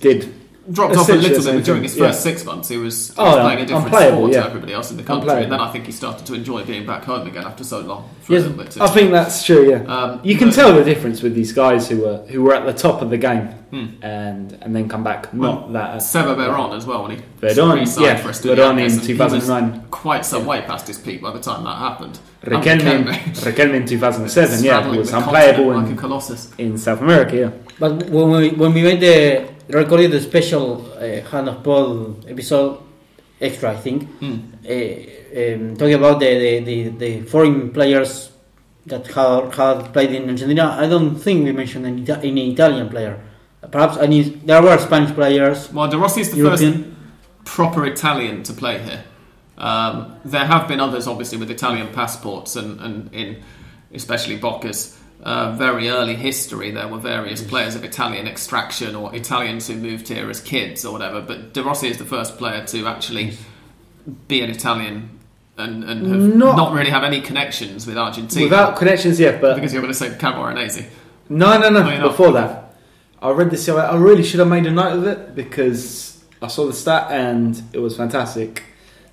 Did 0.00 0.32
dropped 0.72 0.96
off 0.96 1.08
a 1.08 1.12
little 1.12 1.52
bit 1.52 1.64
during 1.64 1.82
his 1.82 1.96
first 1.96 2.24
yeah. 2.24 2.32
six 2.32 2.44
months. 2.44 2.68
He 2.68 2.76
was, 2.76 3.08
he 3.08 3.14
Oh, 3.18 3.24
was 3.24 3.34
yeah, 3.36 3.42
playing 3.42 3.58
a 3.58 3.66
different 3.66 3.84
unplayable, 3.86 4.16
sport 4.18 4.32
yeah. 4.32 4.40
to 4.42 4.46
everybody 4.48 4.72
else 4.72 4.90
in 4.90 4.96
the 4.96 5.02
country, 5.02 5.28
Unplayable. 5.28 5.42
and 5.44 5.52
then 5.52 5.60
I 5.60 5.70
think 5.72 5.86
he 5.86 5.92
started 5.92 6.26
to 6.26 6.34
enjoy 6.34 6.64
being 6.64 6.86
back 6.86 7.04
home 7.04 7.26
again 7.26 7.44
after 7.44 7.64
so 7.64 7.80
long 7.80 8.08
for 8.22 8.32
Yes, 8.34 8.46
a 8.46 8.50
bit 8.50 8.70
too. 8.70 8.82
I 8.82 8.88
think 8.88 9.10
that's 9.10 9.44
true. 9.44 9.70
Yeah, 9.70 9.82
Um, 9.94 10.20
you 10.22 10.36
can 10.36 10.48
but- 10.48 10.54
tell 10.56 10.72
the 10.74 10.84
difference 10.84 11.22
with 11.22 11.34
these 11.34 11.52
guys 11.52 11.88
who 11.88 12.02
were 12.02 12.18
who 12.28 12.42
were 12.42 12.54
at 12.54 12.64
the 12.66 12.72
top 12.72 13.02
of 13.02 13.10
the 13.10 13.18
game 13.18 13.48
Hmm. 13.70 13.86
and 14.02 14.58
and 14.62 14.74
then 14.74 14.88
come 14.88 15.04
back 15.04 15.28
Well, 15.32 15.52
not 15.52 15.72
that. 15.74 16.02
Seba 16.02 16.34
Veron 16.34 16.76
as 16.76 16.86
well 16.86 17.02
when 17.04 17.12
he 17.12 17.22
Verón, 17.40 17.74
re-signed 17.74 18.04
yeah, 18.06 18.16
for 18.16 18.30
Verón 18.30 18.78
in 18.80 18.86
Estudiantes, 18.86 18.92
and 18.98 19.06
he 19.06 19.14
was 19.14 19.30
2009. 19.46 19.82
quite 19.92 20.24
some 20.26 20.44
way 20.44 20.60
past 20.62 20.88
his 20.88 20.98
peak 20.98 21.22
by 21.22 21.30
the 21.30 21.38
time 21.40 21.62
that 21.64 21.76
happened. 21.76 22.18
And 22.42 22.52
Riquelme, 22.54 23.04
Riquelme. 23.06 23.44
Riquelme 23.52 23.74
in 23.74 23.86
2007, 23.86 24.64
yeah, 24.64 24.80
Straddling 24.80 24.98
was 24.98 25.12
unplayable 25.12 25.64
continent 25.72 25.86
in, 25.86 25.90
like 25.90 25.98
a 25.98 26.00
colossus. 26.00 26.50
in 26.58 26.78
South 26.78 27.00
America. 27.00 27.36
Yeah, 27.36 27.50
But 27.78 28.10
when 28.10 28.30
we 28.30 28.48
when 28.50 28.72
we 28.74 28.82
made 28.82 29.00
the 29.00 29.48
recorded 29.72 30.12
a 30.14 30.20
special 30.20 30.90
uh, 30.98 31.20
hand 31.30 31.48
of 31.48 31.62
Pod 31.62 32.28
episode 32.28 32.78
extra, 33.40 33.72
I 33.72 33.76
think, 33.76 34.08
Hmm. 34.20 34.38
uh, 34.68 34.74
um, 34.74 35.76
talking 35.76 35.94
about 35.94 36.20
the, 36.20 36.38
the, 36.38 36.60
the, 36.60 36.88
the 36.90 37.22
foreign 37.22 37.70
players 37.72 38.30
that 38.86 39.06
had, 39.08 39.54
had 39.54 39.92
played 39.92 40.12
in 40.12 40.28
Argentina, 40.28 40.76
I 40.78 40.86
don't 40.88 41.14
think 41.16 41.44
we 41.44 41.52
mentioned 41.52 41.86
any, 41.86 42.02
Ita- 42.02 42.20
any 42.24 42.52
Italian 42.52 42.88
player. 42.88 43.18
Perhaps 43.70 43.98
any, 43.98 44.22
there 44.22 44.62
were 44.62 44.76
Spanish 44.78 45.12
players, 45.14 45.72
Well, 45.72 45.88
De 45.88 45.96
Rossi 45.98 46.22
is 46.22 46.30
the 46.30 46.38
European. 46.38 46.72
first 46.72 47.54
proper 47.56 47.86
Italian 47.86 48.42
to 48.44 48.52
play 48.52 48.78
here. 48.78 49.04
Um, 49.58 50.16
there 50.24 50.46
have 50.46 50.66
been 50.68 50.80
others, 50.80 51.06
obviously, 51.06 51.38
with 51.38 51.50
Italian 51.50 51.88
passports, 51.88 52.56
and, 52.56 52.80
and 52.80 53.14
in 53.14 53.42
especially 53.92 54.36
Boca's 54.38 54.98
uh, 55.22 55.52
very 55.52 55.88
early 55.90 56.14
history, 56.16 56.70
there 56.70 56.88
were 56.88 56.98
various 56.98 57.42
players 57.42 57.74
of 57.74 57.84
Italian 57.84 58.26
extraction 58.26 58.94
or 58.94 59.14
Italians 59.14 59.66
who 59.68 59.76
moved 59.76 60.08
here 60.08 60.30
as 60.30 60.40
kids 60.40 60.84
or 60.84 60.92
whatever. 60.92 61.20
But 61.20 61.52
De 61.52 61.62
Rossi 61.62 61.88
is 61.88 61.98
the 61.98 62.04
first 62.04 62.38
player 62.38 62.64
to 62.66 62.86
actually 62.86 63.36
be 64.28 64.40
an 64.40 64.50
Italian 64.50 65.18
and, 65.58 65.84
and 65.84 66.06
have 66.06 66.34
Not- 66.36 66.56
not, 66.56 66.72
really 66.72 66.90
have 66.90 67.04
any 67.04 67.20
connections 67.20 67.86
with 67.86 67.98
Argentina. 67.98 68.46
without 68.46 68.76
connections 68.76 69.20
yeah, 69.20 69.38
but 69.38 69.54
because 69.56 69.72
you're 69.72 69.82
going 69.82 69.92
to 69.92 69.98
say 69.98 70.08
Camoranesi. 70.10 70.86
no, 71.28 71.58
no, 71.58 71.68
no. 71.68 71.82
Not. 71.82 72.02
before 72.02 72.32
that, 72.32 72.74
I 73.20 73.30
read 73.30 73.50
this. 73.50 73.68
I 73.68 73.96
really 73.96 74.22
should 74.22 74.40
have 74.40 74.48
made 74.48 74.64
a 74.64 74.70
note 74.70 74.96
of 74.98 75.06
it 75.06 75.34
because 75.34 76.24
I 76.40 76.48
saw 76.48 76.66
the 76.66 76.72
stat 76.72 77.10
and 77.10 77.62
it 77.74 77.78
was 77.78 77.96
fantastic. 77.96 78.62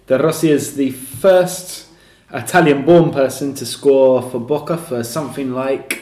De 0.08 0.18
Rossi 0.18 0.49
is 0.49 0.76
the 0.76 0.91
first 0.91 1.86
Italian-born 2.34 3.11
person 3.11 3.53
to 3.55 3.65
score 3.65 4.21
for 4.21 4.39
Boca 4.39 4.78
for 4.78 5.03
something 5.03 5.53
like 5.53 6.01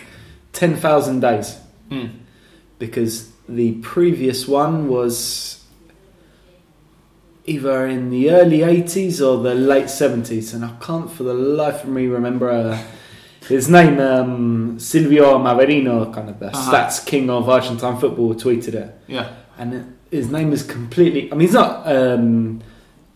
ten 0.53 0.75
thousand 0.75 1.19
days. 1.21 1.57
Hmm. 1.89 2.07
because 2.79 3.29
the 3.47 3.73
previous 3.81 4.47
one 4.47 4.87
was 4.89 5.63
either 7.45 7.85
in 7.85 8.09
the 8.09 8.31
early 8.31 8.59
80s 8.59 9.21
or 9.25 9.43
the 9.43 9.53
late 9.53 9.85
70s, 9.85 10.53
and 10.55 10.65
I 10.65 10.71
can't 10.81 11.09
for 11.11 11.23
the 11.23 11.33
life 11.33 11.83
of 11.83 11.89
me 11.89 12.07
remember 12.07 12.49
uh, 12.49 12.77
his 13.47 13.69
name. 13.69 13.99
Um, 13.99 14.79
Silvio 14.79 15.37
Maverino, 15.37 16.11
kind 16.11 16.29
of 16.29 16.39
the 16.39 16.47
Uh-huh. 16.47 16.71
stats 16.73 17.05
king 17.05 17.29
of 17.29 17.47
Argentine 17.47 17.97
football, 17.99 18.33
tweeted 18.33 18.73
it. 18.73 18.99
Yeah. 19.07 19.29
And 19.59 19.95
his 20.09 20.31
name 20.31 20.51
is 20.51 20.63
completely. 20.63 21.31
I 21.31 21.35
mean, 21.35 21.41
he's 21.41 21.53
not 21.53 21.85
um, 21.87 22.61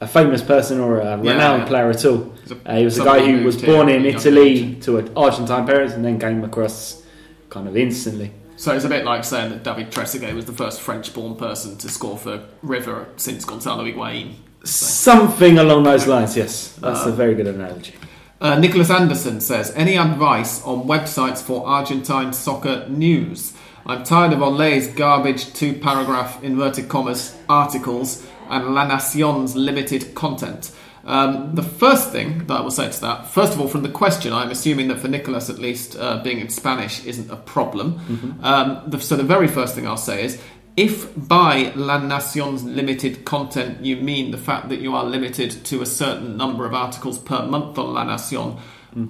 a 0.01 0.07
famous 0.07 0.41
person 0.41 0.79
or 0.79 0.99
a 0.99 1.03
Yeah, 1.05 1.31
renowned 1.33 1.61
yeah. 1.63 1.67
player 1.67 1.89
at 1.89 2.05
all. 2.05 2.31
A- 2.65 2.71
Uh, 2.73 2.77
he 2.77 2.85
was 2.85 2.97
a 2.99 3.03
guy 3.03 3.19
who 3.25 3.43
was 3.45 3.57
born 3.61 3.89
in 3.89 4.05
Italy 4.05 4.75
to 4.81 4.97
an 4.97 5.09
Argentine 5.15 5.65
parents 5.65 5.93
and 5.93 6.03
then 6.05 6.19
came 6.19 6.43
across 6.43 7.03
kind 7.49 7.67
of 7.67 7.75
instantly. 7.77 8.31
So 8.55 8.73
it's 8.73 8.85
a 8.85 8.89
bit 8.89 9.05
like 9.05 9.23
saying 9.23 9.49
that 9.51 9.63
David 9.63 9.91
Trezeguet 9.91 10.33
was 10.35 10.45
the 10.45 10.51
first 10.53 10.81
French-born 10.81 11.35
person 11.35 11.77
to 11.77 11.87
score 11.89 12.17
for 12.17 12.41
River 12.61 13.05
since 13.17 13.45
Gonzalo 13.45 13.85
Higuain. 13.85 14.33
Something 14.63 15.57
along 15.57 15.83
those 15.83 16.07
lines, 16.07 16.35
yes. 16.35 16.73
That's 16.81 17.05
Uh, 17.05 17.09
a 17.09 17.11
very 17.13 17.35
good 17.35 17.47
analogy. 17.47 17.93
Uh, 18.41 18.57
Nicholas 18.57 18.89
Anderson 18.89 19.39
says, 19.41 19.71
any 19.75 19.97
advice 19.97 20.61
on 20.65 20.83
websites 20.87 21.41
for 21.41 21.65
Argentine 21.67 22.31
soccer 22.33 22.85
news? 22.89 23.53
I'm 23.85 24.03
tired 24.03 24.33
of 24.33 24.39
Olé's 24.39 24.87
garbage 24.87 25.53
two 25.53 25.73
paragraph 25.73 26.43
inverted 26.43 26.87
commas 26.89 27.35
articles 27.49 28.23
and 28.49 28.73
La 28.73 28.87
Nacion's 28.87 29.55
limited 29.55 30.15
content. 30.15 30.71
Um, 31.05 31.55
the 31.55 31.63
first 31.63 32.11
thing 32.11 32.45
that 32.47 32.57
I 32.59 32.61
will 32.61 32.71
say 32.71 32.89
to 32.91 33.01
that, 33.01 33.27
first 33.27 33.53
of 33.53 33.61
all, 33.61 33.67
from 33.67 33.83
the 33.83 33.89
question, 33.89 34.33
I'm 34.33 34.51
assuming 34.51 34.89
that 34.89 34.99
for 34.99 35.07
Nicholas 35.07 35.49
at 35.49 35.57
least, 35.57 35.95
uh, 35.97 36.21
being 36.21 36.39
in 36.39 36.49
Spanish 36.49 37.05
isn't 37.05 37.31
a 37.31 37.37
problem. 37.37 38.37
Um, 38.43 38.83
the, 38.85 38.99
so 38.99 39.15
the 39.15 39.23
very 39.23 39.47
first 39.47 39.75
thing 39.75 39.87
I'll 39.87 39.97
say 39.97 40.23
is, 40.23 40.41
if 40.77 41.11
by 41.15 41.71
La 41.75 41.99
Nacion's 41.99 42.63
limited 42.63 43.25
content 43.25 43.83
you 43.83 43.97
mean 43.97 44.31
the 44.31 44.37
fact 44.37 44.69
that 44.69 44.79
you 44.79 44.95
are 44.95 45.03
limited 45.03 45.51
to 45.65 45.81
a 45.81 45.85
certain 45.85 46.37
number 46.37 46.65
of 46.65 46.73
articles 46.73 47.17
per 47.17 47.45
month 47.45 47.77
on 47.77 47.93
La 47.93 48.05
Nacion, 48.05 48.59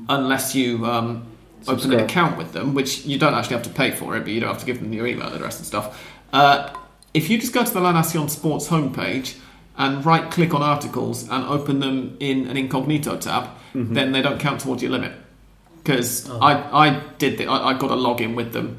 unless 0.10 0.56
you 0.56 0.86
um, 0.86 1.26
open 1.68 1.92
an 1.94 2.00
account 2.00 2.38
with 2.38 2.54
them, 2.54 2.74
which 2.74 3.06
you 3.06 3.18
don't 3.20 3.34
actually 3.34 3.56
have 3.56 3.66
to 3.66 3.70
pay 3.70 3.92
for 3.92 4.16
it, 4.16 4.22
but 4.22 4.30
you 4.30 4.40
don't 4.40 4.50
have 4.50 4.60
to 4.60 4.66
give 4.66 4.80
them 4.80 4.94
your 4.94 5.08
email 5.08 5.34
address 5.34 5.58
and 5.58 5.66
stuff. 5.66 6.02
Uh, 6.32 6.74
if 7.14 7.30
you 7.30 7.38
just 7.39 7.53
go 7.53 7.64
to 7.64 7.74
the 7.74 7.80
La 7.80 7.93
Nacion 7.93 8.30
Sports 8.30 8.68
homepage 8.68 9.38
and 9.78 10.05
right 10.05 10.30
click 10.32 10.53
on 10.53 10.62
articles 10.62 11.24
and 11.30 11.43
open 11.45 11.80
them 11.80 12.18
in 12.20 12.47
an 12.47 12.57
incognito 12.57 13.18
tab, 13.18 13.49
then 13.74 14.12
they 14.12 14.22
don't 14.22 14.39
count 14.39 14.62
towards 14.62 14.82
your 14.84 14.91
limit. 14.91 15.14
Because 15.84 16.30
Oh. 16.30 16.39
I, 16.39 16.88
I 16.88 16.99
did 17.18 17.38
the, 17.38 17.47
I, 17.47 17.70
I 17.70 17.74
got 17.78 17.89
a 17.91 17.95
login 17.95 18.36
with 18.36 18.51
them 18.53 18.78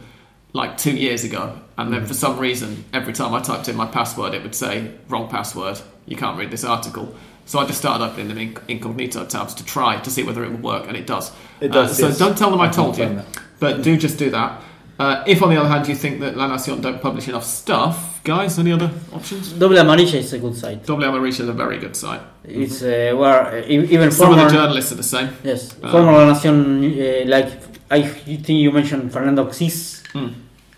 like 0.53 0.77
two 0.77 0.93
years 0.97 1.25
ago, 1.25 1.59
and 1.79 1.93
then 1.93 2.05
for 2.07 2.15
some 2.15 2.39
reason, 2.39 2.85
every 2.93 3.13
time 3.13 3.33
I 3.35 3.41
typed 3.41 3.69
in 3.69 3.77
my 3.77 3.87
password, 3.87 4.35
it 4.35 4.43
would 4.43 4.55
say 4.55 4.93
wrong 5.09 5.29
password. 5.29 5.81
You 6.07 6.17
can't 6.17 6.37
read 6.39 6.51
this 6.51 6.65
article. 6.65 7.15
So 7.47 7.59
I 7.59 7.67
just 7.67 7.79
started 7.79 8.05
opening 8.05 8.29
them 8.29 8.39
in 8.39 8.59
incognito 8.69 9.25
tabs 9.27 9.55
to 9.55 9.65
try 9.65 9.99
to 10.01 10.11
see 10.11 10.23
whether 10.23 10.45
it 10.45 10.51
would 10.51 10.63
work, 10.63 10.87
and 10.87 10.97
it 10.97 11.07
does. 11.07 11.33
It 11.61 11.69
does, 11.73 11.93
Uh, 11.93 11.95
so 11.95 12.07
yes. 12.09 12.19
don't 12.19 12.37
tell 12.37 12.51
them 12.51 12.61
I, 12.61 12.67
I 12.67 12.69
told 12.69 12.99
you, 12.99 13.23
but 13.59 13.83
do 13.83 13.97
just 13.97 14.19
do 14.19 14.31
that. 14.31 14.61
Uh, 15.01 15.25
if, 15.27 15.43
on 15.43 15.49
the 15.51 15.57
other 15.61 15.69
hand, 15.69 15.89
you 15.89 15.95
think 15.95 16.21
that 16.21 16.37
La 16.37 16.47
Nacion 16.47 16.81
don't 16.83 17.01
publish 17.01 17.27
enough 17.29 17.45
stuff, 17.45 18.21
guys, 18.23 18.59
any 18.59 18.73
other 18.73 18.91
options? 19.15 19.53
Doble 19.53 19.77
Amarilla 19.79 20.15
is 20.19 20.33
a 20.35 20.39
good 20.39 20.55
site. 20.57 20.85
Doble 20.85 21.05
Amarilla 21.05 21.29
is 21.41 21.49
a 21.49 21.53
very 21.55 21.79
good 21.79 21.97
site. 21.97 22.21
It's 22.45 22.83
uh, 22.83 23.13
where 23.17 23.41
uh, 23.65 23.67
even 23.95 24.11
Some 24.11 24.33
of 24.33 24.39
the 24.39 24.49
journalists 24.57 24.93
are 24.93 24.97
the 24.97 25.03
same. 25.17 25.29
yes 25.43 25.73
Uh, 25.83 25.91
former 25.91 26.13
La 26.13 26.25
Nación 26.35 26.57
uh, 26.85 27.25
like 27.35 27.49
I 27.91 28.03
think 28.03 28.49
you 28.65 28.71
mentioned 28.73 29.11
Fernando 29.13 29.45
Czyz 29.47 30.03
Mm. 30.13 30.35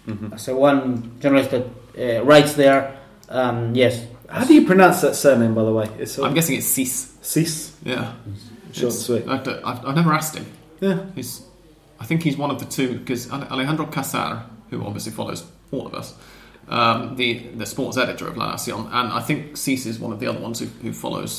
Mm-hmm. 0.06 0.32
as 0.34 0.48
a 0.48 0.54
one 0.54 1.10
journalist 1.20 1.50
that 1.50 1.64
uh, 1.98 2.24
writes 2.24 2.52
there. 2.54 2.80
Um, 3.28 3.74
yes, 3.74 4.04
How 4.28 4.44
do 4.44 4.52
you 4.54 4.64
pronounce 4.66 5.00
that 5.00 5.14
surname, 5.16 5.54
by 5.54 5.64
the 5.64 5.72
way? 5.72 5.88
It's 5.98 6.18
I'm 6.18 6.34
guessing 6.34 6.56
it's 6.58 6.66
Cis. 6.66 7.16
Cis. 7.22 7.72
Yeah. 7.84 8.12
Short 8.72 8.76
and 8.76 8.76
It's- 8.76 8.98
sweet. 9.06 9.24
I've, 9.28 9.46
I've, 9.48 9.80
I've 9.86 9.96
never 9.96 10.12
asked 10.12 10.36
him. 10.36 10.46
Yeah. 10.80 10.98
He's, 11.14 11.42
I 12.02 12.04
think 12.04 12.22
he's 12.24 12.36
one 12.36 12.50
of 12.50 12.58
the 12.58 12.64
two 12.76 12.98
because 12.98 13.30
Alejandro 13.30 13.86
Casar, 13.86 14.42
who 14.70 14.84
obviously 14.84 15.12
follows 15.12 15.44
all 15.70 15.86
of 15.86 15.94
us, 15.94 16.14
um, 16.68 17.16
the 17.16 17.30
the 17.60 17.66
sports 17.66 17.96
editor 17.96 18.26
of 18.30 18.36
La 18.36 18.46
Nacion, 18.52 18.82
and 18.98 19.06
I 19.12 19.20
think 19.20 19.38
Czyz 19.62 19.86
is 19.86 19.96
one 20.00 20.12
of 20.14 20.18
the 20.20 20.26
other 20.30 20.40
ones 20.40 20.58
who, 20.60 20.66
who 20.82 20.92
follows 20.92 21.32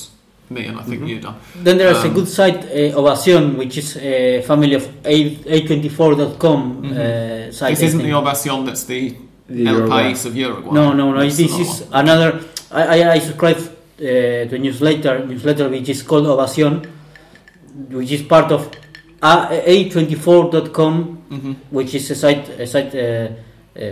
me, 0.50 0.62
and 0.70 0.78
I 0.80 0.84
think 0.84 1.08
you 1.10 1.20
do. 1.20 1.30
Then 1.66 1.78
there 1.78 1.92
is 1.92 2.04
a 2.04 2.08
Um, 2.08 2.14
good 2.14 2.28
site, 2.28 2.62
uh, 2.66 3.00
Ovacion, 3.00 3.58
which 3.58 3.78
is 3.78 3.98
a 3.98 4.42
family 4.50 4.74
of 4.76 4.84
A- 5.06 5.36
A24.com 5.58 6.60
Mhm. 6.84 6.92
uh, 6.92 7.52
site. 7.52 7.72
This 7.76 7.84
isn't 7.90 8.04
the. 8.04 8.12
Ovacion 8.14 8.66
that's 8.66 8.84
the, 8.86 9.02
The 9.50 9.66
El 9.68 9.76
Uruguay. 9.76 10.04
País 10.04 10.26
of 10.26 10.36
Uruguay. 10.36 10.74
No, 10.80 10.94
no, 10.94 11.12
no. 11.12 11.20
That's 11.20 11.38
This 11.38 11.52
another 11.52 11.64
is 11.64 11.82
one. 11.82 12.00
another. 12.02 12.30
I, 12.72 12.84
I, 13.02 13.12
I 13.16 13.20
subscribe 13.20 13.58
uh, 13.58 14.02
to 14.50 14.56
a 14.56 14.60
newsletter, 14.60 15.26
newsletter 15.26 15.68
which 15.70 15.90
is 15.90 16.02
called 16.04 16.26
Ovacion, 16.34 16.76
which 17.90 18.12
is 18.12 18.22
part 18.24 18.52
of 18.52 18.62
A- 19.24 19.64
A24.com, 19.90 21.18
Mhm. 21.32 21.56
which 21.72 21.96
is 21.96 22.12
a 22.12 22.16
site, 22.16 22.50
a 22.60 22.68
site 22.68 22.94
uh, 22.96 23.28
uh, 23.80 23.92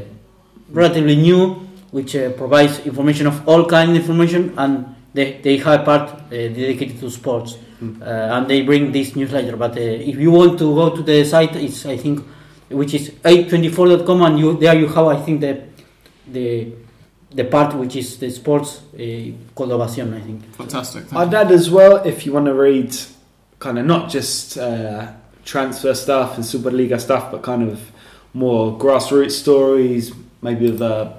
relatively 0.71 1.15
new, 1.15 1.55
which 1.91 2.15
uh, 2.15 2.29
provides 2.32 2.79
information 2.86 3.27
of 3.27 3.47
all 3.47 3.65
kind 3.65 3.91
of 3.91 3.95
information, 3.97 4.53
and 4.57 4.86
they, 5.13 5.39
they 5.41 5.57
have 5.57 5.82
a 5.82 5.84
part 5.84 6.09
uh, 6.09 6.29
dedicated 6.29 6.99
to 6.99 7.09
sports, 7.09 7.57
uh, 7.82 8.05
and 8.05 8.47
they 8.47 8.61
bring 8.61 8.91
this 8.91 9.15
newsletter. 9.15 9.55
But 9.57 9.77
uh, 9.77 9.82
if 9.82 10.17
you 10.19 10.32
want 10.32 10.59
to 10.59 10.75
go 10.75 10.89
to 10.95 11.01
the 11.01 11.23
site, 11.25 11.55
it's 11.55 11.86
I 11.86 11.97
think, 11.97 12.23
which 12.69 12.93
is 12.93 13.09
a24.com, 13.23 14.21
and 14.23 14.39
you 14.39 14.57
there 14.57 14.75
you 14.77 14.88
have 14.88 15.07
I 15.07 15.15
think 15.17 15.41
the 15.41 15.61
the 16.32 16.67
the 17.34 17.45
part 17.45 17.73
which 17.75 17.95
is 17.95 18.17
the 18.17 18.29
sports 18.29 18.82
uh, 18.93 18.97
called 19.55 19.71
Ovacion, 19.71 20.13
I 20.13 20.19
think. 20.21 20.43
Fantastic. 20.55 21.05
Thank 21.05 21.15
I'd 21.21 21.32
you. 21.32 21.38
add 21.38 21.51
as 21.51 21.69
well, 21.69 21.97
if 22.05 22.25
you 22.25 22.34
want 22.34 22.45
to 22.47 22.53
read 22.53 22.93
kind 23.59 23.79
of 23.79 23.86
not 23.86 24.09
just 24.09 24.57
uh, 24.57 25.07
transfer 25.46 25.94
stuff 25.94 26.36
and 26.36 26.44
Superliga 26.44 27.00
stuff, 27.00 27.32
but 27.32 27.42
kind 27.42 27.70
of 27.70 27.92
more 28.34 28.78
grassroots 28.78 29.32
stories, 29.32 30.14
maybe 30.42 30.72
the 30.72 31.14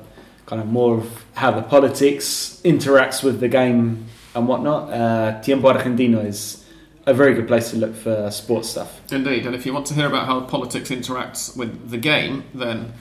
kind 0.46 0.60
of 0.60 0.68
more 0.68 0.98
of 0.98 1.24
how 1.34 1.50
the 1.50 1.62
politics 1.62 2.60
interacts 2.64 3.22
with 3.22 3.40
the 3.40 3.48
game 3.48 4.06
and 4.34 4.48
whatnot. 4.48 4.92
Uh, 4.92 5.40
Tiempo 5.40 5.72
Argentino 5.72 6.24
is 6.24 6.64
a 7.06 7.14
very 7.14 7.34
good 7.34 7.48
place 7.48 7.70
to 7.70 7.76
look 7.76 7.94
for 7.94 8.30
sports 8.30 8.70
stuff. 8.70 9.00
Indeed, 9.10 9.46
and 9.46 9.54
if 9.54 9.66
you 9.66 9.72
want 9.72 9.86
to 9.86 9.94
hear 9.94 10.06
about 10.06 10.26
how 10.26 10.40
politics 10.40 10.90
interacts 10.90 11.56
with 11.56 11.90
the 11.90 11.98
game, 11.98 12.44
then 12.54 12.92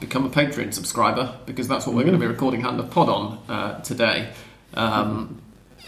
become 0.00 0.26
a 0.26 0.30
Patreon 0.30 0.74
subscriber 0.74 1.38
because 1.46 1.68
that's 1.68 1.86
what 1.86 1.94
we're 1.94 2.02
going 2.02 2.14
to 2.14 2.20
be 2.20 2.26
recording 2.26 2.60
Hand 2.60 2.80
of 2.80 2.90
Pod 2.90 3.08
on 3.08 3.38
uh, 3.48 3.80
today. 3.82 4.30
Um, 4.74 5.40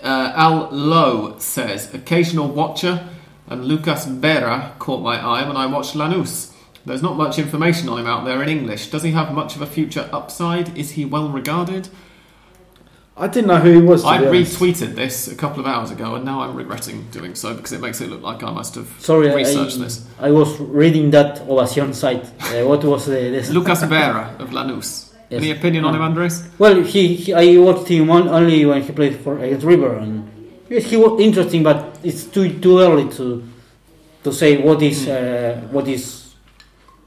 uh, 0.03 0.33
Al 0.35 0.69
Lowe 0.71 1.39
says, 1.39 1.93
occasional 1.93 2.49
watcher, 2.49 3.09
and 3.49 3.65
Lucas 3.65 4.07
Vera 4.07 4.75
caught 4.79 5.03
my 5.03 5.17
eye 5.17 5.47
when 5.47 5.57
I 5.57 5.67
watched 5.67 5.95
Lanús. 5.95 6.53
There's 6.85 7.03
not 7.03 7.17
much 7.17 7.39
information 7.39 7.89
on 7.89 7.99
him 7.99 8.07
out 8.07 8.25
there 8.25 8.43
in 8.43 8.49
English. 8.49 8.91
Does 8.91 9.03
he 9.03 9.11
have 9.13 9.33
much 9.33 9.57
of 9.57 9.63
a 9.63 9.67
future 9.67 10.09
upside? 10.13 10.77
Is 10.79 10.93
he 10.93 11.05
well 11.05 11.29
regarded? 11.29 11.89
I 13.19 13.29
didn't 13.29 13.49
know 13.49 13.59
who 13.59 13.73
he 13.73 13.81
was. 13.81 14.05
I 14.05 14.19
retweeted 14.19 14.95
this 14.95 15.27
a 15.27 15.35
couple 15.35 15.59
of 15.61 15.67
hours 15.67 15.91
ago, 15.91 16.17
and 16.17 16.25
now 16.25 16.43
I'm 16.43 16.55
regretting 16.55 17.09
doing 17.11 17.35
so 17.35 17.55
because 17.55 17.73
it 17.73 17.81
makes 17.81 18.01
it 18.03 18.11
look 18.11 18.21
like 18.21 18.43
I 18.43 18.51
must 18.51 18.75
have 18.75 18.95
Sorry, 18.99 19.31
I, 19.31 19.43
this. 19.43 20.07
I 20.21 20.31
was 20.31 20.61
reading 20.61 21.11
that 21.13 21.41
Ovacion 21.49 21.95
site. 21.95 22.25
Uh, 22.53 22.67
what 22.67 22.85
was 22.85 23.07
the, 23.07 23.31
the 23.31 23.53
Lucas 23.53 23.83
Vera 23.85 24.37
of 24.39 24.51
Lanús. 24.51 25.15
Yes. 25.31 25.43
Any 25.43 25.51
opinion 25.51 25.85
on 25.85 25.95
him, 25.95 26.03
Andres? 26.03 26.47
Well, 26.59 26.83
he, 26.83 27.17
he 27.17 27.35
I 27.35 27.57
watched 27.57 27.89
him 27.89 28.11
on, 28.11 28.29
only 28.29 28.65
when 28.65 28.83
he 28.83 28.93
played 28.93 29.17
for 29.17 29.39
against 29.43 29.67
River, 29.67 29.97
and 29.97 30.31
yes, 30.69 30.85
he 30.91 30.97
was 30.97 31.21
interesting, 31.21 31.63
but 31.63 31.99
it's 32.03 32.25
too 32.25 32.59
too 32.61 32.79
early 32.81 33.09
to 33.17 33.43
to 34.25 34.33
say 34.33 34.57
what 34.59 34.83
is 34.83 35.09
uh, 35.09 35.61
what 35.71 35.87
is 35.89 36.35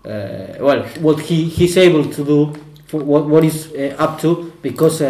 uh, 0.05 0.55
well 0.59 0.83
what 1.01 1.19
he, 1.21 1.45
he's 1.45 1.77
able 1.77 2.05
to 2.05 2.23
do, 2.23 2.53
for 2.87 3.01
what 3.03 3.25
what 3.27 3.43
is 3.43 3.71
uh, 3.73 3.95
up 3.99 4.19
to, 4.21 4.53
because 4.61 5.01
uh, 5.01 5.05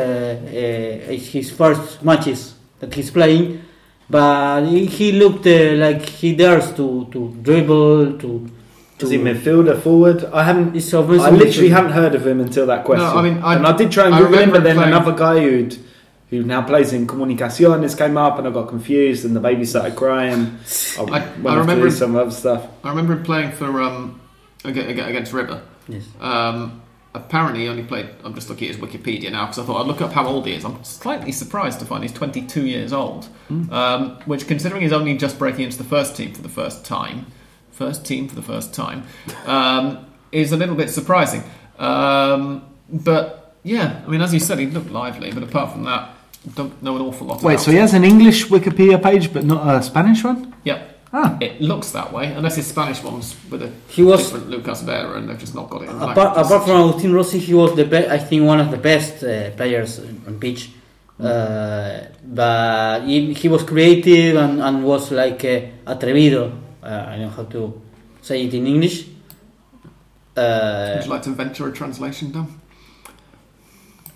uh, 0.46 1.14
it's 1.14 1.28
his 1.28 1.52
first 1.52 2.04
matches 2.04 2.56
that 2.80 2.94
he's 2.94 3.12
playing, 3.12 3.62
but 4.10 4.66
he, 4.66 4.86
he 4.86 5.12
looked 5.14 5.46
uh, 5.48 5.74
like 5.86 6.02
he 6.06 6.36
dares 6.36 6.72
to 6.74 7.08
to 7.12 7.36
dribble 7.42 8.18
to. 8.20 8.50
to 9.00 9.06
Is 9.06 9.12
he 9.12 9.18
midfielder, 9.18 9.80
forward? 9.82 10.26
I 10.34 10.44
haven't. 10.44 10.76
It's 10.76 10.94
obviously 10.94 11.28
I 11.28 11.32
literally 11.32 11.70
midfield. 11.70 11.72
haven't 11.78 11.92
heard 11.94 12.16
of 12.16 12.26
him 12.28 12.40
until 12.42 12.66
that 12.68 12.84
question. 12.84 13.06
No, 13.08 13.16
I 13.20 13.22
mean, 13.22 13.38
I- 13.44 13.56
and 13.56 13.66
I 13.66 13.72
did 13.78 13.92
try 13.92 14.06
and 14.08 14.16
I 14.16 14.20
Google 14.20 14.34
him, 14.34 14.40
remember 14.40 14.58
but 14.60 14.64
then 14.68 14.76
playing- 14.76 14.94
another 14.94 15.14
guy 15.26 15.40
who'd 15.40 15.78
who 16.30 16.44
now 16.44 16.62
plays 16.62 16.94
in 16.94 17.08
Comunicaciones 17.08 17.98
came 17.98 18.18
up, 18.18 18.38
and 18.38 18.48
I 18.48 18.52
got 18.52 18.68
confused, 18.70 19.26
and 19.26 19.36
the 19.36 19.40
baby 19.40 19.66
started 19.66 19.96
crying. 19.96 20.58
I, 20.98 21.02
I- 21.02 21.06
went 21.06 21.12
I 21.12 21.20
off 21.22 21.42
to 21.44 21.60
remember- 21.60 21.90
do 21.90 21.92
some 21.92 22.16
other 22.16 22.32
stuff. 22.32 22.68
I 22.84 22.90
remember 22.90 23.14
him 23.14 23.24
playing 23.24 23.52
for 23.54 23.82
um, 23.82 24.22
aga- 24.66 24.90
aga- 24.90 25.06
against 25.08 25.34
River. 25.34 25.62
Yes. 25.88 26.06
Um, 26.22 26.84
apparently, 27.16 27.62
he 27.62 27.68
only 27.68 27.84
played. 27.84 28.10
I'm 28.24 28.36
just 28.36 28.48
looking 28.50 28.70
at 28.70 28.76
his 28.76 28.84
Wikipedia 28.84 29.32
now 29.32 29.46
because 29.46 29.58
I 29.60 29.64
thought 29.66 29.82
I'd 29.82 29.88
look 29.88 30.02
up 30.02 30.12
how 30.14 30.28
old 30.28 30.46
he 30.46 30.54
is. 30.54 30.64
I'm 30.66 30.84
slightly 30.84 31.32
surprised 31.32 31.80
to 31.80 31.86
find 31.86 32.04
he's 32.04 32.14
22 32.14 32.66
years 32.68 32.94
old, 32.94 33.28
um, 33.72 34.20
which, 34.26 34.48
considering 34.48 34.84
he's 34.84 34.94
only 34.94 35.18
just 35.18 35.40
breaking 35.40 35.66
into 35.66 35.78
the 35.80 35.84
first 35.84 36.16
team 36.16 36.32
for 36.34 36.44
the 36.44 36.50
first 36.50 36.86
time, 36.86 37.26
first 37.72 38.06
team 38.06 38.28
for 38.28 38.36
the 38.36 38.44
first 38.44 38.72
time, 38.74 39.04
um, 39.48 40.06
is 40.32 40.52
a 40.52 40.58
little 40.58 40.76
bit 40.76 40.92
surprising. 40.92 41.42
Um, 41.80 42.64
but 42.88 43.56
yeah, 43.64 44.02
I 44.06 44.10
mean, 44.10 44.22
as 44.22 44.32
you 44.34 44.40
said, 44.40 44.60
he 44.60 44.68
looked 44.68 44.92
lively. 44.92 45.32
But 45.32 45.42
apart 45.42 45.72
from 45.72 45.86
that, 45.86 46.12
don't 46.56 46.82
know 46.82 46.96
an 46.96 47.02
awful 47.02 47.28
lot 47.28 47.42
Wait, 47.44 47.54
about 47.56 47.64
so 47.66 47.72
he 47.72 47.78
it. 47.78 47.82
has 47.82 47.94
an 47.94 48.04
English 48.04 48.48
Wikipedia 48.48 49.02
page, 49.02 49.32
but 49.34 49.44
not 49.44 49.68
a 49.76 49.82
Spanish 49.84 50.24
one? 50.24 50.54
Yeah, 50.64 50.80
Ah, 51.12 51.38
it 51.42 51.60
looks 51.60 51.90
that 51.92 52.14
way, 52.14 52.28
unless 52.34 52.56
his 52.56 52.68
Spanish 52.68 53.02
one's 53.04 53.36
with 53.50 53.64
a 53.64 53.72
He 53.88 54.04
was 54.04 54.22
different 54.22 54.50
Lucas 54.52 54.82
Vera 54.82 55.18
and 55.18 55.28
they've 55.28 55.40
just 55.40 55.56
not 55.56 55.68
got 55.70 55.82
it 55.82 55.90
in 55.90 55.96
apart, 55.96 56.38
apart 56.38 56.64
from 56.66 56.90
Agustin 56.90 57.14
Rossi, 57.14 57.40
he 57.40 57.54
was 57.56 57.76
the 57.76 57.84
be- 57.86 58.08
I 58.08 58.20
think 58.20 58.46
one 58.46 58.60
of 58.60 58.70
the 58.70 58.78
best 58.78 59.24
uh, 59.24 59.50
players 59.58 60.00
on 60.00 60.40
pitch. 60.40 60.70
Uh, 61.20 62.06
but 62.24 63.02
he, 63.08 63.34
he 63.34 63.48
was 63.50 63.64
creative 63.64 64.38
and, 64.38 64.62
and 64.62 64.86
was 64.86 65.12
like 65.12 65.44
uh, 65.44 65.62
atrevido. 65.94 66.54
Uh, 66.82 67.06
I 67.08 67.12
don't 67.18 67.22
know 67.22 67.30
how 67.30 67.44
to 67.44 67.82
say 68.22 68.46
it 68.46 68.54
in 68.54 68.68
English. 68.68 69.06
Uh, 70.38 70.94
Would 70.96 71.06
you 71.06 71.12
like 71.12 71.24
to 71.24 71.32
venture 71.32 71.68
a 71.68 71.74
translation, 71.74 72.32
Dan? 72.32 72.48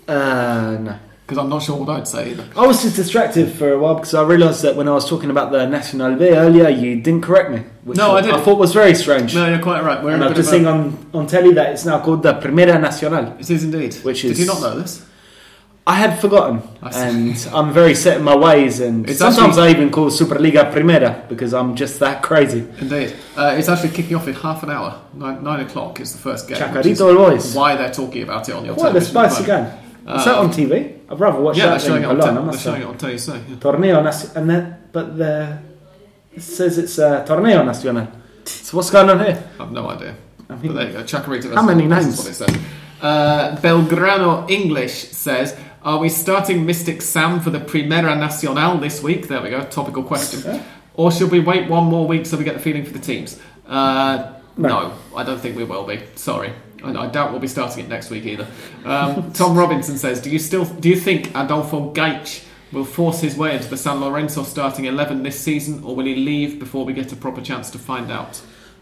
uh, 0.08 0.78
no. 0.80 0.98
Because 1.26 1.38
I'm 1.42 1.48
not 1.48 1.62
sure 1.62 1.76
what 1.76 1.88
I'd 1.88 2.06
say 2.06 2.32
either. 2.32 2.44
I 2.54 2.66
was 2.66 2.82
just 2.82 2.96
distracted 2.96 3.50
for 3.50 3.72
a 3.72 3.78
while 3.78 3.94
because 3.94 4.12
I 4.12 4.22
realised 4.22 4.60
that 4.62 4.76
when 4.76 4.88
I 4.88 4.92
was 4.92 5.08
talking 5.08 5.30
about 5.30 5.52
the 5.52 5.66
National 5.66 6.14
B 6.16 6.28
earlier, 6.28 6.68
you 6.68 7.00
didn't 7.00 7.22
correct 7.22 7.50
me. 7.50 7.60
Which 7.84 7.96
No, 7.96 8.14
I 8.14 8.20
didn't. 8.20 8.40
I 8.40 8.44
thought 8.44 8.58
was 8.58 8.74
very 8.74 8.94
strange. 8.94 9.34
No, 9.34 9.48
you're 9.48 9.58
quite 9.62 9.82
right. 9.82 10.02
We're 10.02 10.10
in 10.10 10.14
and 10.16 10.24
a 10.24 10.26
I've 10.28 10.36
just 10.36 10.50
seen 10.50 10.66
on, 10.66 11.08
on 11.14 11.26
telly 11.26 11.54
that 11.54 11.72
it's 11.72 11.86
now 11.86 11.98
called 12.04 12.22
the 12.22 12.34
Primera 12.34 12.78
Nacional. 12.78 13.36
It 13.38 13.48
is 13.48 13.64
indeed. 13.64 13.94
Which 14.02 14.22
is. 14.26 14.36
Did 14.36 14.42
you 14.42 14.46
not 14.52 14.60
know 14.60 14.78
this? 14.78 15.02
I 15.86 15.94
had 15.96 16.18
forgotten, 16.18 16.62
I 16.82 16.88
and 17.08 17.48
I'm 17.52 17.70
very 17.72 17.94
set 17.94 18.16
in 18.18 18.24
my 18.24 18.34
ways. 18.34 18.80
And 18.80 19.08
It's 19.08 19.18
sometimes 19.18 19.58
actually- 19.58 19.68
I 19.68 19.70
even 19.70 19.90
call 19.90 20.06
Superliga 20.10 20.72
Primera 20.72 21.28
because 21.28 21.52
I'm 21.52 21.74
just 21.74 22.00
that 22.00 22.22
crazy. 22.22 22.66
Indeed. 22.80 23.14
Uh, 23.36 23.54
it's 23.58 23.68
actually 23.68 23.90
kicking 23.90 24.16
off 24.16 24.26
in 24.26 24.32
half 24.34 24.62
an 24.62 24.70
hour. 24.70 24.98
Nine, 25.14 25.42
nine 25.44 25.60
o'clock 25.60 26.00
is 26.00 26.12
the 26.12 26.18
first 26.18 26.48
game. 26.48 26.56
Chacarito 26.56 27.14
Boys. 27.16 27.54
Why 27.54 27.76
they're 27.76 27.92
talking 27.92 28.22
about 28.22 28.48
it 28.48 28.54
on 28.54 28.64
your 28.64 28.74
What 28.74 28.88
a 28.88 29.00
television. 29.00 29.16
at 29.18 29.22
the 29.28 29.30
spicy 29.34 29.46
game! 29.46 29.83
Is 30.06 30.24
that 30.24 30.34
Uh, 30.36 30.40
on 30.42 30.50
TV? 30.50 30.72
I'd 31.10 31.20
rather 31.20 31.40
watch 31.40 31.56
Yeah, 31.56 31.66
they're 31.66 31.78
that 31.78 31.82
showing, 31.86 32.02
it 32.02 32.06
on, 32.06 32.16
alone. 32.16 32.28
I 32.30 32.34
they're 32.34 32.42
must 32.42 32.62
showing 32.62 32.82
it 32.82 32.86
on 32.88 32.96
TSC. 32.98 33.28
Yeah. 33.48 33.56
Torneo 33.56 34.02
Nacional, 34.02 34.36
and 34.36 34.50
then 34.50 34.76
but 34.92 35.16
the 35.16 35.58
it 36.34 36.42
says 36.42 36.78
it's 36.78 36.98
uh, 36.98 37.24
Torneo 37.26 37.64
Nacional. 37.64 38.06
So 38.44 38.76
what's 38.76 38.90
going 38.90 39.08
on 39.10 39.18
here? 39.24 39.42
I 39.58 39.62
have 39.62 39.72
no 39.72 39.88
idea. 39.88 40.14
I 40.50 40.54
But 40.54 40.74
there 40.74 40.86
you 40.88 40.92
go. 40.92 41.02
Chacarita. 41.04 41.54
How 41.54 41.62
many 41.62 41.86
names? 41.86 42.18
what 42.18 42.50
it. 42.50 42.58
Uh, 43.02 43.56
Belgrano 43.62 44.48
English 44.50 44.94
says, 45.12 45.56
"Are 45.82 45.98
we 45.98 46.08
starting 46.08 46.66
Mystic 46.66 47.00
Sam 47.02 47.40
for 47.40 47.50
the 47.50 47.60
Primera 47.60 48.14
Nacional 48.18 48.78
this 48.78 49.02
week?" 49.02 49.28
There 49.28 49.40
we 49.42 49.50
go. 49.50 49.60
Topical 49.64 50.02
question. 50.02 50.60
Or 50.94 51.10
should 51.10 51.30
we 51.30 51.40
wait 51.40 51.68
one 51.68 51.84
more 51.84 52.06
week 52.06 52.24
so 52.26 52.36
we 52.36 52.44
get 52.44 52.54
the 52.54 52.60
feeling 52.60 52.84
for 52.84 52.92
the 52.92 52.98
teams? 53.00 53.38
Uh, 53.68 54.32
No. 54.56 54.68
no. 54.68 54.92
I 55.16 55.22
don't 55.24 55.40
think 55.40 55.56
we 55.56 55.64
will 55.64 55.84
be. 55.84 55.98
Sorry. 56.14 56.50
And 56.84 56.96
I 56.98 57.06
doubt 57.08 57.30
we'll 57.30 57.40
be 57.40 57.48
starting 57.48 57.84
it 57.84 57.88
next 57.88 58.10
week 58.10 58.24
either. 58.26 58.46
Um, 58.84 59.32
Tom 59.32 59.56
Robinson 59.56 59.96
says, 59.98 60.20
"Do 60.20 60.30
you 60.30 60.38
still 60.38 60.64
do 60.64 60.88
you 60.88 60.96
think 60.96 61.30
Adolfo 61.34 61.92
Gaich 61.92 62.44
will 62.72 62.84
force 62.84 63.20
his 63.20 63.36
way 63.36 63.54
into 63.56 63.68
the 63.68 63.76
San 63.76 64.00
Lorenzo 64.00 64.42
starting 64.42 64.84
eleven 64.86 65.22
this 65.22 65.38
season, 65.40 65.82
or 65.84 65.94
will 65.96 66.06
he 66.06 66.14
leave 66.16 66.58
before 66.58 66.84
we 66.84 66.92
get 66.92 67.12
a 67.12 67.16
proper 67.16 67.40
chance 67.40 67.70
to 67.70 67.78
find 67.78 68.10
out?" 68.10 68.40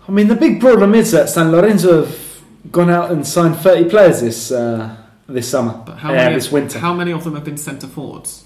I 0.09 0.11
mean, 0.13 0.27
the 0.29 0.35
big 0.35 0.61
problem 0.61 0.95
is 0.95 1.13
that 1.13 1.29
San 1.29 1.53
Lorenzo 1.53 2.05
have 2.05 2.43
gone 2.73 2.91
out 2.91 3.11
and 3.13 3.25
signed 3.27 3.57
30 3.57 3.89
players 3.91 4.21
this 4.21 4.51
uh, 4.51 4.97
this 5.29 5.49
summer, 5.49 5.81
But 5.87 5.99
how 5.99 6.11
uh, 6.11 6.15
many? 6.15 6.35
this 6.35 6.51
winter. 6.51 6.79
How 6.81 6.93
many 6.95 7.13
of 7.13 7.23
them 7.25 7.35
have 7.35 7.45
been 7.45 7.57
centre 7.57 7.87
forwards? 7.87 8.45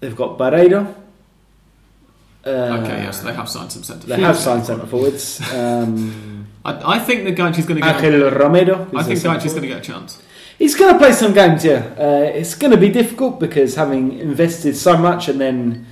They've 0.00 0.16
got 0.16 0.38
Barreiro. 0.38 0.94
Uh, 2.44 2.50
Okay, 2.80 3.02
yes, 3.04 3.20
they 3.22 3.32
have 3.34 3.48
signed 3.48 3.70
some 3.72 3.82
centre. 3.82 4.06
Forwards. 4.06 4.16
They 4.16 4.22
have 4.26 4.36
signed 4.36 4.64
centre 4.64 4.86
forwards. 4.86 5.40
Um, 5.54 6.39
I, 6.64 6.96
I 6.96 6.98
think 6.98 7.24
the 7.24 7.32
Gaich 7.32 7.58
is 7.58 7.66
going 7.66 7.80
to 7.80 7.86
get. 7.86 8.02
Angel 8.04 8.30
Romero. 8.30 8.88
I 8.94 9.02
think 9.02 9.24
a 9.24 9.34
is 9.36 9.52
going 9.52 9.62
to 9.62 9.68
get 9.68 9.78
a 9.78 9.80
chance. 9.80 10.22
He's 10.58 10.74
going 10.74 10.92
to 10.92 10.98
play 10.98 11.12
some 11.12 11.32
games, 11.32 11.64
yeah. 11.64 11.94
Uh, 11.98 12.30
it's 12.34 12.54
going 12.54 12.70
to 12.70 12.76
be 12.76 12.90
difficult 12.90 13.40
because 13.40 13.76
having 13.76 14.18
invested 14.18 14.76
so 14.76 14.94
much 14.98 15.28
and 15.28 15.40
then 15.40 15.86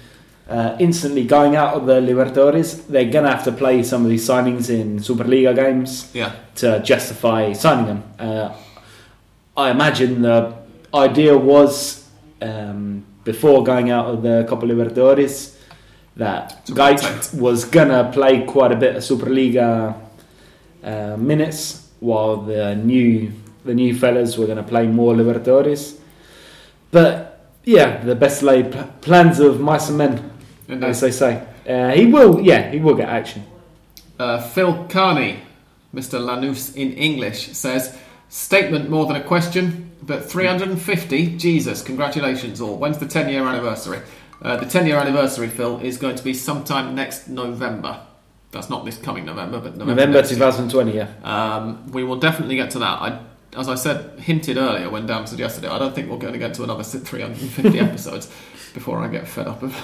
uh, 0.47 0.77
instantly 0.79 1.25
going 1.25 1.57
out 1.57 1.73
of 1.75 1.87
the 1.87 2.01
Libertadores, 2.01 2.87
they're 2.87 3.11
going 3.11 3.25
to 3.25 3.31
have 3.31 3.45
to 3.45 3.53
play 3.53 3.83
some 3.83 4.05
of 4.05 4.11
these 4.11 4.29
signings 4.29 4.69
in 4.69 4.99
Superliga 4.99 5.55
games 5.55 6.11
Yeah, 6.13 6.35
to 6.57 6.83
justify 6.83 7.55
signing 7.55 7.87
them. 7.87 8.03
Uh, 8.19 8.55
I 9.57 9.71
imagine 9.71 10.21
the 10.21 10.55
idea 10.93 11.37
was 11.37 12.07
um, 12.43 13.07
before 13.25 13.65
going 13.65 13.91
out 13.91 14.07
of 14.07 14.23
the 14.23 14.45
Copa 14.49 14.67
Libertadores 14.67 15.57
that 16.17 16.67
Gaich 16.67 17.35
was 17.35 17.65
going 17.65 17.89
to 17.89 18.11
play 18.13 18.45
quite 18.45 18.73
a 18.73 18.77
bit 18.77 18.97
of 18.97 19.03
Superliga 19.03 20.08
uh, 20.83 21.17
minutes 21.17 21.89
while 22.01 22.39
the 22.39 22.75
new 22.77 23.33
the 23.65 23.75
new 23.75 23.95
fellas 23.95 24.39
were 24.39 24.47
going 24.47 24.57
to 24.57 24.63
play 24.63 24.87
more 24.87 25.15
Libertadores. 25.15 25.99
But 26.91 27.51
yeah, 27.65 28.03
the 28.03 28.15
best 28.15 28.43
laid 28.43 28.73
pl- 28.73 28.85
plans 29.03 29.41
of 29.41 29.61
mice 29.61 29.89
and 29.89 29.99
men, 29.99 30.31
Indeed. 30.69 30.89
as 30.89 31.01
they 31.01 31.11
say. 31.11 31.47
Uh, 31.69 31.91
he 31.91 32.07
will, 32.07 32.41
yeah, 32.41 32.71
he 32.71 32.79
will 32.79 32.95
get 32.95 33.09
action. 33.11 33.45
Uh, 34.19 34.41
Phil 34.41 34.87
Carney, 34.89 35.41
Mr. 35.95 36.19
Lanús 36.19 36.75
in 36.75 36.93
English, 36.95 37.49
says 37.53 37.97
statement 38.31 38.89
more 38.89 39.05
than 39.07 39.17
a 39.17 39.23
question, 39.23 39.91
but 40.03 40.25
350. 40.25 41.37
Jesus, 41.37 41.83
congratulations 41.83 42.61
all. 42.63 42.77
When's 42.79 42.99
the 42.99 43.07
10 43.07 43.29
year 43.29 43.45
anniversary? 43.47 44.01
Uh, 44.41 44.57
the 44.57 44.67
10 44.67 44.87
year 44.87 44.97
anniversary, 44.97 45.49
Phil, 45.49 45.79
is 45.81 45.99
going 45.99 46.17
to 46.17 46.25
be 46.25 46.33
sometime 46.33 46.95
next 46.95 47.29
November. 47.29 48.01
That's 48.51 48.71
not 48.71 48.85
this 48.85 48.97
coming 48.97 49.27
November, 49.27 49.59
but 49.61 49.73
November. 49.77 49.95
November 49.95 50.19
next 50.19 50.31
year. 50.31 50.39
2020, 50.39 50.97
yeah. 50.97 51.09
Um, 51.23 51.91
we 51.93 52.03
will 52.03 52.17
definitely 52.17 52.57
get 52.57 52.71
to 52.71 52.79
that. 52.79 53.03
I, 53.03 53.21
as 53.57 53.69
I 53.69 53.75
said, 53.75 54.19
hinted 54.21 54.57
earlier 54.57 54.89
when 54.89 55.07
Dan 55.07 55.27
suggested 55.27 55.65
it, 55.65 55.71
I 55.71 55.79
don't 55.79 55.95
think 55.95 56.11
we're 56.11 56.19
going 56.19 56.33
to 56.33 56.39
get 56.39 56.55
to 56.55 56.65
another 56.65 56.83
350 56.83 57.79
episodes 57.79 58.33
before 58.73 59.01
I 59.01 59.09
get 59.09 59.29
fed 59.29 59.49
up 59.49 59.63
of 59.63 59.75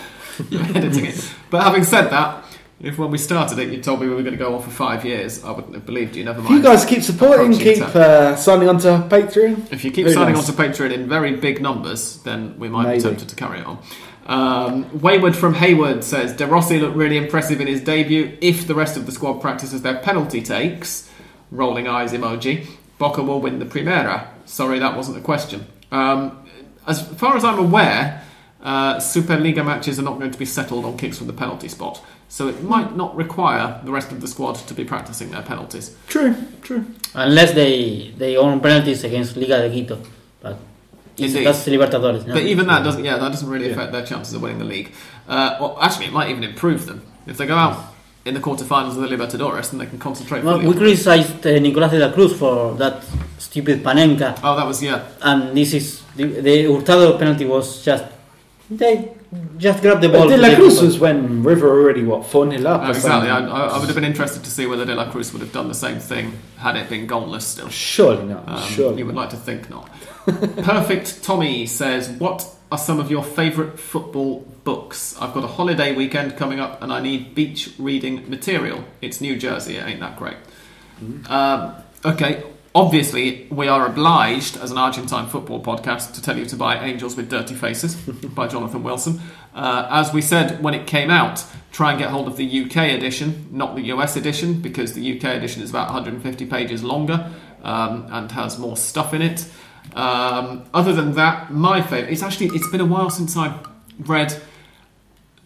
editing 0.53 1.07
it. 1.07 1.35
But 1.51 1.63
having 1.63 1.85
said 1.85 2.09
that, 2.09 2.45
if 2.81 2.99
when 2.99 3.11
we 3.11 3.19
started 3.19 3.59
it 3.59 3.73
you 3.73 3.81
told 3.81 4.01
me 4.01 4.09
we 4.09 4.15
were 4.15 4.23
going 4.23 4.37
to 4.37 4.39
go 4.39 4.57
on 4.57 4.63
for 4.63 4.71
five 4.71 5.05
years, 5.05 5.45
I 5.45 5.53
wouldn't 5.53 5.75
have 5.75 5.87
believed 5.87 6.17
you. 6.17 6.25
Never 6.25 6.41
mind. 6.41 6.55
If 6.55 6.59
you 6.59 6.63
guys 6.63 6.85
keep 6.85 7.03
supporting, 7.03 7.53
keep 7.53 7.81
uh, 7.83 8.37
signing 8.37 8.69
on 8.69 8.79
to 8.81 9.07
Patreon. 9.09 9.73
If 9.73 9.85
you 9.85 9.91
keep 9.91 10.09
signing 10.09 10.37
on 10.37 10.45
to 10.45 10.53
Patreon 10.53 10.93
in 10.93 11.09
very 11.09 11.37
big 11.37 11.63
numbers, 11.63 12.19
then 12.23 12.59
we 12.59 12.69
might 12.69 12.85
Maybe. 12.85 12.99
be 12.99 13.03
tempted 13.05 13.29
to 13.29 13.37
carry 13.37 13.61
it 13.61 13.67
on. 13.67 13.79
Um, 14.27 15.01
Wayward 15.01 15.37
from 15.37 15.55
Hayward 15.55 16.03
says 16.03 16.33
De 16.33 16.47
Rossi 16.47 16.81
looked 16.81 16.97
really 16.97 17.17
impressive 17.17 17.61
in 17.61 17.67
his 17.67 17.83
debut. 17.83 18.37
If 18.41 18.67
the 18.67 18.75
rest 18.75 18.97
of 18.97 19.07
the 19.07 19.13
squad 19.13 19.41
practices 19.41 19.83
their 19.83 19.99
penalty 19.99 20.41
takes, 20.41 21.11
rolling 21.51 21.87
eyes 21.87 22.13
emoji, 22.13 22.67
Boca 22.99 23.23
will 23.23 23.41
win 23.41 23.59
the 23.59 23.67
Primera. 23.67 24.29
Sorry, 24.47 24.79
that 24.79 24.97
wasn't 24.97 25.17
the 25.17 25.23
question. 25.23 25.67
Um, 25.93 26.47
as 26.87 27.07
far 27.17 27.37
as 27.37 27.45
I'm 27.45 27.59
aware, 27.59 28.23
uh, 28.63 28.97
Superliga 28.97 29.65
matches 29.65 29.99
are 29.99 30.03
not 30.03 30.19
going 30.19 30.31
to 30.31 30.39
be 30.39 30.47
settled 30.47 30.85
on 30.85 30.97
kicks 30.97 31.19
from 31.19 31.27
the 31.27 31.33
penalty 31.33 31.69
spot, 31.69 32.03
so 32.29 32.49
it 32.49 32.63
might 32.63 32.97
not 32.97 33.15
require 33.15 33.81
the 33.85 33.93
rest 33.93 34.11
of 34.11 34.21
the 34.23 34.27
squad 34.27 34.55
to 34.55 34.75
be 34.75 34.85
practicing 34.85 35.31
their 35.31 35.43
penalties. 35.43 35.95
True, 36.09 36.35
true. 36.63 36.87
unless 37.15 37.53
they 37.53 38.13
they 38.17 38.37
own 38.37 38.61
penalties 38.61 39.05
against 39.05 39.37
Liga 39.37 39.69
de 39.69 39.71
Quito, 39.71 40.01
Indeed. 41.19 41.47
that's 41.47 41.67
Libertadores. 41.67 42.27
No? 42.27 42.35
But 42.35 42.43
even 42.43 42.67
that 42.67 42.83
doesn't, 42.83 43.05
yeah, 43.05 43.19
that 43.19 43.31
doesn't 43.31 43.49
really 43.49 43.67
Yeah. 43.67 43.73
affect 43.75 43.93
their 43.93 44.05
chances 44.05 44.35
of 44.35 44.43
winning 44.43 44.59
the 44.59 44.65
league. 44.65 44.93
Uh, 45.29 45.57
well, 45.61 45.79
actually, 45.81 46.07
it 46.07 46.13
might 46.13 46.29
even 46.31 46.43
improve 46.45 46.87
them 46.87 47.03
if 47.27 47.37
they 47.37 47.47
go 47.47 47.55
out 47.57 47.77
in 48.25 48.35
the 48.35 48.41
quarterfinals 48.41 48.97
of 48.97 48.97
the 48.97 49.07
Libertadores, 49.09 49.71
and 49.73 49.81
they 49.81 49.87
can 49.87 49.99
concentrate. 49.99 50.43
Well, 50.43 50.59
we 50.59 50.75
criticized 50.75 51.47
uh, 51.47 51.51
Nicolás 51.61 51.91
de 51.91 51.99
la 51.99 52.11
Cruz 52.13 52.33
for 52.39 52.75
that 52.79 53.03
stupid 53.39 53.83
Panenka, 53.85 54.39
Oh, 54.43 54.57
that 54.57 54.67
was 54.67 54.83
yeah. 54.83 55.03
and 55.23 55.55
this 55.57 55.75
is 55.75 56.03
the, 56.17 56.25
the 56.25 56.65
Hurtado 56.65 57.19
penalty 57.19 57.45
was 57.45 57.85
just 57.85 58.05
they 58.71 59.13
just 59.59 59.83
grabbed 59.83 60.03
the 60.03 60.09
ball. 60.09 60.29
But 60.29 60.37
De 60.37 60.37
La 60.37 60.55
Cruz 60.55 60.81
was 60.81 60.99
when 60.99 61.43
River 61.43 61.69
already, 61.69 62.03
what, 62.03 62.27
4 62.27 62.51
0 62.51 62.71
up? 62.71 62.83
Uh, 62.83 62.87
or 62.87 62.91
exactly. 62.91 63.31
I. 63.31 63.39
I, 63.41 63.67
I 63.69 63.79
would 63.79 63.87
have 63.87 63.95
been 63.95 64.05
interested 64.05 64.43
to 64.45 64.51
see 64.51 64.67
whether 64.67 64.85
De 64.85 64.95
La 64.95 65.11
Cruz 65.11 65.33
would 65.33 65.43
have 65.43 65.53
done 65.53 65.69
the 65.69 65.75
same 65.75 65.99
thing 65.99 66.33
had 66.57 66.77
it 66.77 66.89
been 66.89 67.07
goalless 67.07 67.43
still. 67.43 67.69
Surely 67.69 68.25
not. 68.25 68.49
Um, 68.49 68.63
surely. 68.63 68.99
You 68.99 69.07
would 69.07 69.15
like 69.15 69.31
to 69.31 69.37
think 69.37 69.69
not. 69.69 69.91
Perfect 70.25 71.23
Tommy 71.23 71.67
says, 71.67 72.09
What 72.09 72.49
are 72.73 72.79
some 72.79 72.99
of 72.99 73.11
your 73.11 73.23
favourite 73.23 73.79
football 73.79 74.41
books? 74.65 75.15
I've 75.21 75.35
got 75.35 75.45
a 75.45 75.49
holiday 75.49 75.95
weekend 75.95 76.37
coming 76.37 76.59
up 76.59 76.83
and 76.83 76.93
I 76.93 77.01
need 77.01 77.35
beach 77.35 77.75
reading 77.79 78.29
material. 78.31 78.85
It's 79.03 79.21
New 79.21 79.37
Jersey, 79.37 79.77
it 79.77 79.87
ain't 79.87 80.01
that 80.01 80.17
great. 80.17 80.37
Um, 81.29 81.75
okay, 82.05 82.43
obviously, 82.75 83.47
we 83.51 83.69
are 83.69 83.87
obliged 83.87 84.57
as 84.57 84.71
an 84.71 84.79
Argentine 84.79 85.29
football 85.29 85.63
podcast 85.63 86.15
to 86.15 86.23
tell 86.23 86.37
you 86.37 86.45
to 86.47 86.57
buy 86.57 86.85
Angels 86.85 87.17
with 87.17 87.31
Dirty 87.31 87.55
Faces 87.55 87.95
by 88.35 88.49
Jonathan 88.49 88.83
Wilson. 88.83 89.21
Uh, 89.55 89.87
as 89.91 90.13
we 90.13 90.21
said 90.21 90.63
when 90.63 90.75
it 90.75 90.87
came 90.87 91.11
out, 91.11 91.45
try 91.71 91.91
and 91.91 91.99
get 91.99 92.11
hold 92.11 92.27
of 92.27 92.37
the 92.37 92.65
UK 92.65 92.77
edition, 92.93 93.49
not 93.51 93.77
the 93.77 93.83
US 93.83 94.17
edition, 94.17 94.61
because 94.61 94.93
the 94.95 95.17
UK 95.17 95.25
edition 95.37 95.63
is 95.63 95.71
about 95.71 95.87
150 95.87 96.47
pages 96.47 96.83
longer 96.83 97.31
um, 97.63 98.07
and 98.11 98.33
has 98.33 98.59
more 98.59 98.77
stuff 98.77 99.15
in 99.15 99.23
it. 99.23 99.47
Um, 99.95 100.65
other 100.73 100.93
than 100.93 101.13
that, 101.13 101.53
my 101.53 101.83
favourite. 101.83 102.13
It's 102.13 102.23
actually 102.23 102.47
it's 102.47 102.71
been 102.71 102.81
a 102.81 102.87
while 102.87 103.11
since 103.11 103.37
I've 103.37 103.67
read 103.99 104.41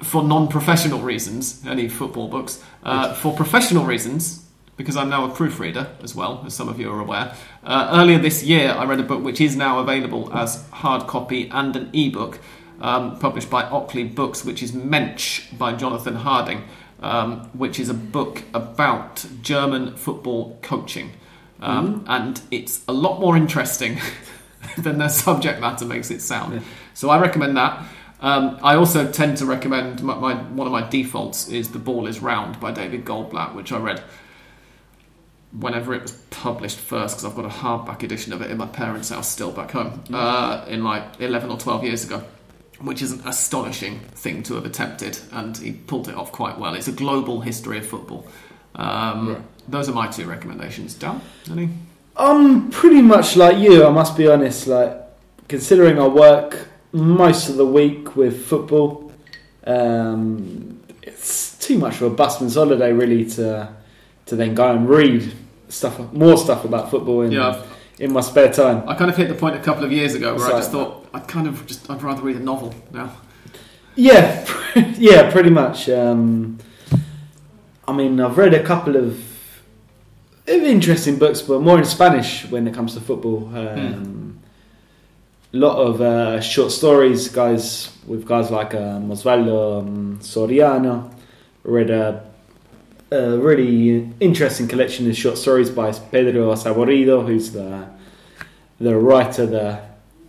for 0.03 0.22
non-professional 0.22 1.01
reasons 1.01 1.64
any 1.66 1.89
football 1.89 2.29
books. 2.29 2.62
Uh, 2.85 3.14
for 3.14 3.35
professional 3.35 3.85
reasons, 3.85 4.47
because 4.79 4.97
I'm 4.97 5.11
now 5.11 5.24
a 5.26 5.35
proofreader 5.35 5.89
as 6.03 6.14
well, 6.14 6.43
as 6.47 6.55
some 6.55 6.68
of 6.70 6.81
you 6.81 6.91
are 6.91 7.01
aware. 7.01 7.35
Uh, 7.62 7.91
earlier 7.93 8.18
this 8.18 8.43
year, 8.43 8.70
I 8.70 8.85
read 8.87 9.01
a 9.01 9.03
book 9.03 9.22
which 9.22 9.41
is 9.41 9.57
now 9.57 9.81
available 9.81 10.33
as 10.33 10.64
hard 10.70 11.07
copy 11.07 11.51
and 11.51 11.76
an 11.76 11.91
ebook. 11.93 12.39
um, 12.81 13.18
published 13.18 13.51
by 13.51 13.64
Ockley 13.64 14.05
Books, 14.05 14.45
which 14.45 14.62
is 14.62 14.72
Mensch 14.72 15.51
by 15.53 15.72
Jonathan 15.74 16.14
Harding, 16.14 16.62
um, 17.03 17.51
which 17.53 17.81
is 17.81 17.89
a 17.89 17.95
book 17.95 18.43
about 18.55 19.26
German 19.43 19.97
football 19.97 20.57
coaching. 20.62 21.11
Um, 21.61 22.05
And 22.07 22.41
it's 22.53 22.83
a 22.87 22.93
lot 22.93 23.18
more 23.20 23.37
interesting 23.37 23.99
than 24.79 24.99
the 24.99 25.09
subject 25.09 25.61
matter 25.61 25.85
makes 25.87 26.11
it 26.12 26.22
sound. 26.22 26.62
So 26.95 27.11
I 27.11 27.18
recommend 27.18 27.57
that. 27.57 27.83
Um, 28.20 28.59
I 28.62 28.74
also 28.76 29.11
tend 29.11 29.37
to 29.39 29.47
recommend 29.47 30.03
my, 30.03 30.14
my 30.14 30.35
one 30.35 30.66
of 30.68 30.72
my 30.72 30.89
defaults 30.89 31.49
is 31.49 31.70
The 31.70 31.79
Ball 31.81 32.07
Is 32.07 32.20
Round 32.20 32.59
by 32.61 32.70
David 32.72 33.05
Goldblatt, 33.05 33.55
which 33.55 33.72
I 33.72 33.79
read 33.79 34.03
whenever 35.53 35.94
it 35.94 36.03
was 36.03 36.12
published 36.30 36.78
first 36.78 37.16
because 37.16 37.24
I've 37.24 37.36
got 37.36 37.44
a 37.44 37.49
hardback 37.49 38.03
edition 38.03 38.32
of 38.32 38.42
it 38.42 38.51
in 38.51 38.59
my 38.59 38.66
parents' 38.66 39.09
house 39.09 39.30
still 39.30 39.51
back 39.51 39.70
home 39.70 40.05
uh, 40.12 40.64
in 40.68 40.84
like 40.84 41.20
11 41.20 41.51
or 41.51 41.59
12 41.59 41.84
years 41.84 42.05
ago 42.05 42.22
which 42.80 43.03
is 43.03 43.12
an 43.12 43.26
astonishing 43.26 43.99
thing 43.99 44.42
to 44.44 44.55
have 44.55 44.64
attempted 44.64 45.18
and 45.32 45.57
he 45.57 45.72
pulled 45.72 46.09
it 46.09 46.14
off 46.14 46.30
quite 46.32 46.59
well 46.59 46.74
it's 46.74 46.86
a 46.86 46.92
global 46.92 47.40
history 47.40 47.78
of 47.78 47.86
football 47.86 48.26
um, 48.74 49.42
those 49.66 49.88
are 49.88 49.92
my 49.92 50.07
two 50.07 50.26
recommendations 50.26 50.94
Dan 50.94 51.20
any 51.51 51.70
I'm 52.18 52.70
pretty 52.70 53.01
much 53.01 53.36
like 53.36 53.59
you. 53.59 53.86
I 53.86 53.90
must 53.90 54.16
be 54.16 54.26
honest. 54.26 54.66
Like 54.66 54.92
considering 55.46 56.01
I 56.01 56.09
work 56.09 56.66
most 56.92 57.49
of 57.49 57.57
the 57.57 57.66
week 57.66 58.16
with 58.16 58.46
football, 58.46 59.12
um, 59.64 60.82
it's 61.03 61.57
too 61.59 61.78
much 61.78 61.96
of 61.96 62.03
a 62.03 62.11
busman's 62.11 62.57
holiday 62.57 62.92
really 62.92 63.24
to 63.30 63.72
to 64.29 64.37
then 64.37 64.55
go 64.55 64.70
and 64.70 64.89
read 64.89 65.33
stuff, 65.68 65.99
more 66.12 66.37
stuff 66.37 66.64
about 66.64 66.91
football 66.91 67.22
in 67.22 67.33
Yeah. 67.33 67.62
in 67.99 68.12
my 68.12 68.20
spare 68.20 68.53
time. 68.53 68.83
I 68.89 68.95
kind 68.95 69.11
of 69.11 69.16
hit 69.16 69.29
the 69.29 69.35
point 69.35 69.57
a 69.57 69.61
couple 69.61 69.85
of 69.85 69.93
years 69.93 70.14
ago 70.14 70.35
where 70.37 70.47
I 70.47 70.51
just 70.53 70.70
thought 70.70 71.07
I'd 71.12 71.26
kind 71.29 71.47
of 71.47 71.66
just 71.66 71.91
I'd 71.91 72.03
rather 72.03 72.22
read 72.22 72.37
a 72.37 72.41
novel 72.41 72.74
now 72.93 73.11
Yeah, 73.97 74.47
yeah, 74.97 75.31
pretty 75.31 75.51
much. 75.51 75.89
Um, 75.89 76.59
I 77.87 77.93
mean, 77.93 78.20
I've 78.20 78.37
read 78.39 78.55
a 78.55 78.62
couple 78.62 78.97
of 78.97 79.18
interesting 80.47 81.18
books, 81.18 81.43
but 81.43 81.61
more 81.61 81.79
in 81.79 81.85
Spanish 81.85 82.45
when 82.51 82.66
it 82.68 82.74
comes 82.74 82.95
to 82.95 83.01
football. 83.01 83.51
Um, 83.55 84.39
A 85.55 85.57
lot 85.57 85.79
of 85.79 86.01
uh, 86.03 86.41
short 86.43 86.70
stories, 86.72 87.29
guys, 87.29 87.91
with 88.07 88.26
guys 88.26 88.51
like 88.51 88.74
um, 88.74 89.09
Osvaldo 89.11 89.81
um, 89.81 90.18
Soriano. 90.20 91.11
Read 91.64 91.91
a, 91.91 92.28
a 93.11 93.39
really 93.39 94.13
interesting 94.21 94.69
collection 94.69 95.09
of 95.09 95.17
short 95.17 95.39
stories 95.39 95.71
by 95.71 95.93
Pedro 95.93 96.53
Saborido, 96.55 97.27
who's 97.27 97.53
the 97.53 97.89
the 98.81 98.97
writer, 98.97 99.47
the 99.47 99.81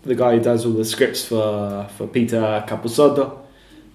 the 0.04 0.16
guy 0.16 0.38
who 0.38 0.44
does 0.44 0.66
all 0.66 0.74
the 0.74 0.86
scripts 0.86 1.26
for 1.26 1.88
for 1.98 2.08
Peter 2.08 2.64
Capusotto. 2.68 3.38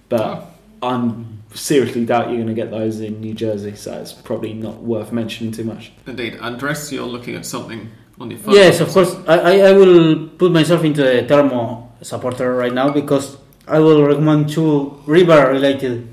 But 0.09 0.21
Oh. 0.21 0.47
I'm 0.81 1.43
seriously 1.53 2.05
doubt 2.05 2.27
you're 2.27 2.35
going 2.35 2.47
to 2.47 2.53
get 2.53 2.69
those 2.69 2.99
in 2.99 3.21
New 3.21 3.33
Jersey, 3.33 3.75
so 3.75 3.93
it's 3.93 4.13
probably 4.13 4.53
not 4.53 4.83
worth 4.83 5.11
mentioning 5.11 5.51
too 5.51 5.63
much. 5.63 5.91
indeed 6.05 6.37
Andres 6.39 6.91
you're 6.91 7.07
looking 7.07 7.35
at 7.35 7.45
something 7.45 7.89
on 8.19 8.29
your 8.29 8.39
phone 8.39 8.53
Yes, 8.53 8.81
of 8.81 8.89
course. 8.89 9.15
I, 9.27 9.39
I, 9.39 9.57
I 9.69 9.71
will 9.73 10.27
put 10.27 10.51
myself 10.51 10.83
into 10.83 11.03
a 11.03 11.25
Termo 11.25 11.87
supporter 12.01 12.53
right 12.55 12.73
now 12.73 12.89
because 12.91 13.37
I 13.67 13.79
will 13.79 14.03
recommend 14.05 14.49
two 14.49 15.01
river 15.05 15.49
related 15.49 16.07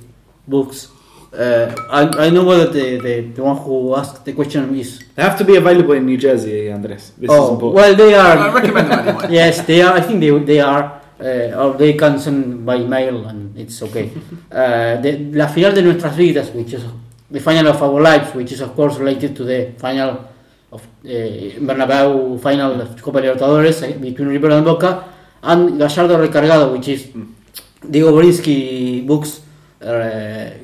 books. 0.49 0.89
Uh, 1.33 1.75
I, 1.89 2.27
I 2.27 2.31
know 2.31 2.45
that 2.59 2.75
the, 2.75 2.99
the, 2.99 3.21
the 3.33 3.43
one 3.43 3.57
who 3.57 3.97
asked 3.97 4.23
the 4.25 4.35
question 4.35 4.75
is. 4.77 5.03
They 5.15 5.23
have 5.23 5.39
to 5.39 5.45
be 5.45 5.57
available 5.57 5.95
in 5.95 6.05
New 6.05 6.19
Jersey, 6.19 6.71
Andres. 6.71 7.13
This 7.17 7.31
oh, 7.31 7.55
important. 7.55 7.75
well, 7.75 7.95
they 7.95 8.15
are. 8.15 8.37
I 8.37 8.49
are. 8.49 8.55
recommend 8.55 8.91
them 8.91 9.09
anyway 9.09 9.27
yes, 9.31 9.63
they 9.63 9.81
are. 9.81 9.95
I 9.95 10.03
think 10.03 10.21
they, 10.21 10.31
they 10.41 10.61
are. 10.61 11.01
Uh, 11.19 11.55
or 11.57 11.75
they 11.75 11.95
can 11.95 12.19
send 12.19 12.67
by 12.67 12.79
mail 12.79 13.27
and 13.27 13.57
it's 13.57 13.81
okay. 13.81 14.11
uh, 14.51 15.01
the, 15.01 15.31
La 15.33 15.47
final 15.47 15.73
de 15.73 15.81
nuestras 15.81 16.17
vidas, 16.17 16.51
which 16.51 16.75
is 16.75 16.85
the 17.31 17.41
final 17.41 17.69
of 17.69 17.83
our 17.83 18.01
lives, 18.01 18.35
which 18.35 18.53
is 18.53 18.61
of 18.61 18.75
course 18.75 18.99
related 18.99 19.35
to 19.37 19.45
the 19.45 19.73
final 19.79 20.29
of 20.73 20.83
uh, 20.83 21.09
Bernabeu 21.09 22.41
final 22.41 22.81
of 22.81 23.01
Copa 23.01 23.21
Libertadores 23.21 23.83
uh, 23.83 23.99
between 23.99 24.29
River 24.29 24.51
and 24.51 24.65
Boca, 24.65 25.05
and 25.45 25.79
Gallardo 25.79 26.27
Recargado, 26.27 26.73
which 26.73 26.89
is 26.89 27.09
Diego 27.89 28.11
Borinsky 28.13 29.07
books 29.07 29.43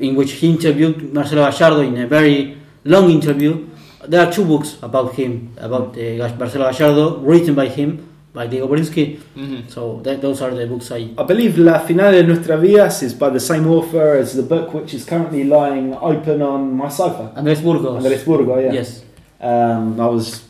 in 0.01 0.15
which 0.17 0.33
he 0.33 0.51
interviewed 0.51 1.13
Marcelo 1.13 1.51
Gallardo 1.51 1.81
in 1.83 1.97
a 1.99 2.07
very 2.07 2.57
long 2.85 3.11
interview. 3.11 3.67
There 4.07 4.21
are 4.25 4.33
two 4.33 4.45
books 4.45 4.77
about 4.83 5.15
him, 5.15 5.51
about 5.59 5.97
uh, 5.99 6.37
Marcelo 6.39 6.71
Gallardo, 6.73 7.19
written 7.19 7.55
by 7.55 7.67
him, 7.69 8.05
by 8.33 8.47
Diego 8.47 8.69
Borinsky. 8.69 9.19
Mhm. 9.37 9.69
So 9.69 10.01
that, 10.05 10.21
those 10.23 10.41
are 10.43 10.55
the 10.55 10.67
books 10.67 10.91
I. 10.93 11.11
I 11.19 11.25
believe 11.25 11.59
La 11.59 11.79
Finale 11.81 12.23
de 12.23 12.27
Nuestra 12.29 12.57
Vidas 12.57 13.03
is 13.03 13.13
by 13.15 13.31
the 13.31 13.41
same 13.41 13.67
author 13.67 14.17
as 14.17 14.35
the 14.35 14.43
book 14.43 14.73
which 14.73 14.95
is 14.95 15.05
currently 15.05 15.45
lying 15.45 15.95
open 16.01 16.41
on 16.43 16.77
my 16.77 16.89
sofa. 16.89 17.33
Andrés 17.37 17.63
Burgos. 17.63 17.97
Andres 18.05 18.25
Burgo, 18.25 18.59
yeah. 18.59 18.73
Yes. 18.73 19.03
Um, 19.41 20.01
I 20.01 20.07
was 20.07 20.43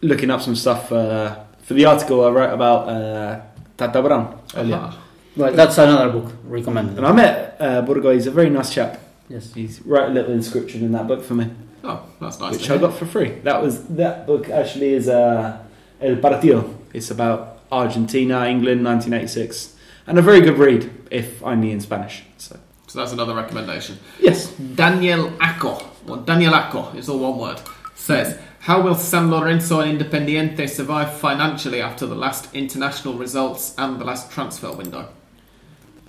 looking 0.00 0.30
up 0.30 0.40
some 0.40 0.54
stuff 0.56 0.90
uh, 0.92 1.34
for 1.62 1.74
the 1.74 1.84
article 1.84 2.24
I 2.24 2.30
wrote 2.30 2.52
about 2.54 2.88
uh, 2.88 3.40
Tata 3.76 4.00
Brown 4.02 4.34
earlier. 4.56 4.76
Aha. 4.76 4.98
Well, 5.38 5.52
that's 5.52 5.78
another 5.78 6.10
book 6.10 6.32
recommended. 6.44 6.98
And 6.98 7.06
I 7.06 7.12
met 7.12 7.56
uh, 7.60 7.82
Burgo, 7.82 8.12
he's 8.12 8.26
a 8.26 8.30
very 8.30 8.50
nice 8.50 8.74
chap. 8.74 9.00
Yes. 9.28 9.54
He's 9.54 9.80
wrote 9.82 10.10
a 10.10 10.12
little 10.12 10.32
inscription 10.32 10.82
in 10.82 10.92
that 10.92 11.06
book 11.06 11.22
for 11.22 11.34
me, 11.34 11.50
oh 11.84 12.02
that's 12.20 12.40
nice 12.40 12.52
which 12.52 12.66
to 12.66 12.74
I 12.74 12.78
got 12.78 12.94
for 12.94 13.06
free. 13.06 13.30
That 13.44 13.62
was 13.62 13.84
that 13.88 14.26
book 14.26 14.48
actually 14.48 14.94
is 14.94 15.08
uh, 15.08 15.58
El 16.00 16.16
Partido. 16.16 16.74
It's 16.94 17.10
about 17.10 17.60
Argentina, 17.70 18.46
England, 18.46 18.84
1986, 18.84 19.76
and 20.06 20.18
a 20.18 20.22
very 20.22 20.40
good 20.40 20.58
read, 20.58 20.90
if 21.10 21.42
only 21.42 21.72
in 21.72 21.80
Spanish. 21.80 22.24
So 22.38 22.58
so 22.86 23.00
that's 23.00 23.12
another 23.12 23.34
recommendation 23.34 23.98
yes, 24.18 24.52
Daniel 24.52 25.30
Acco, 25.40 25.84
or 26.08 26.16
Daniel 26.18 26.54
Acco, 26.54 26.94
is 26.94 27.08
all 27.08 27.18
one 27.18 27.38
word, 27.38 27.60
says, 27.94 28.38
How 28.60 28.80
will 28.80 28.94
San 28.94 29.30
Lorenzo 29.30 29.80
and 29.80 30.00
Independiente 30.00 30.68
survive 30.68 31.12
financially 31.12 31.82
after 31.82 32.06
the 32.06 32.14
last 32.14 32.54
international 32.54 33.14
results 33.14 33.74
and 33.76 34.00
the 34.00 34.04
last 34.04 34.30
transfer 34.30 34.72
window? 34.72 35.08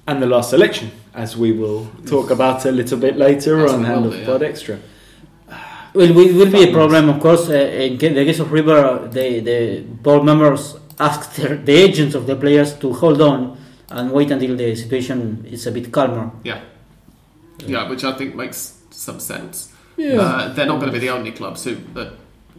And 0.10 0.24
the 0.24 0.26
last 0.26 0.54
election, 0.54 0.92
as 1.14 1.38
we 1.38 1.52
will 1.52 1.86
talk 2.08 2.32
about 2.32 2.66
a 2.66 2.72
little 2.72 2.98
bit 2.98 3.16
later 3.16 3.64
As 3.64 3.74
on 3.74 3.82
we 3.82 3.86
Hand 3.86 4.06
will 4.06 4.14
of 4.14 4.20
do, 4.20 4.26
Pod 4.26 4.42
yeah. 4.42 4.48
Extra. 4.48 4.80
Well, 5.94 6.18
it 6.18 6.34
will 6.36 6.52
be 6.52 6.64
a 6.70 6.74
problem, 6.74 7.10
of 7.10 7.20
course. 7.20 7.48
Uh, 7.50 7.54
in 7.54 7.98
the 7.98 8.26
case 8.26 8.40
of 8.40 8.52
River, 8.52 9.08
the, 9.12 9.40
the 9.40 9.82
board 9.82 10.24
members 10.24 10.76
asked 11.00 11.36
their, 11.38 11.58
the 11.58 11.74
agents 11.74 12.16
of 12.16 12.26
the 12.26 12.36
players 12.36 12.74
to 12.80 12.92
hold 12.94 13.22
on 13.22 13.58
and 13.92 14.12
wait 14.12 14.32
until 14.32 14.56
the 14.56 14.76
situation 14.76 15.46
is 15.50 15.68
a 15.68 15.72
bit 15.72 15.92
calmer. 15.92 16.32
Yeah. 16.44 16.62
Yeah, 17.66 17.88
which 17.88 18.04
I 18.04 18.14
think 18.14 18.36
makes 18.36 18.82
some 18.90 19.20
sense. 19.20 19.72
Yeah. 19.96 20.22
Uh, 20.22 20.54
they're 20.54 20.66
not 20.66 20.80
going 20.80 20.92
to 20.92 20.94
be 20.94 21.00
the 21.00 21.10
only 21.12 21.32
clubs 21.32 21.66
who 21.66 21.78
are 21.96 22.14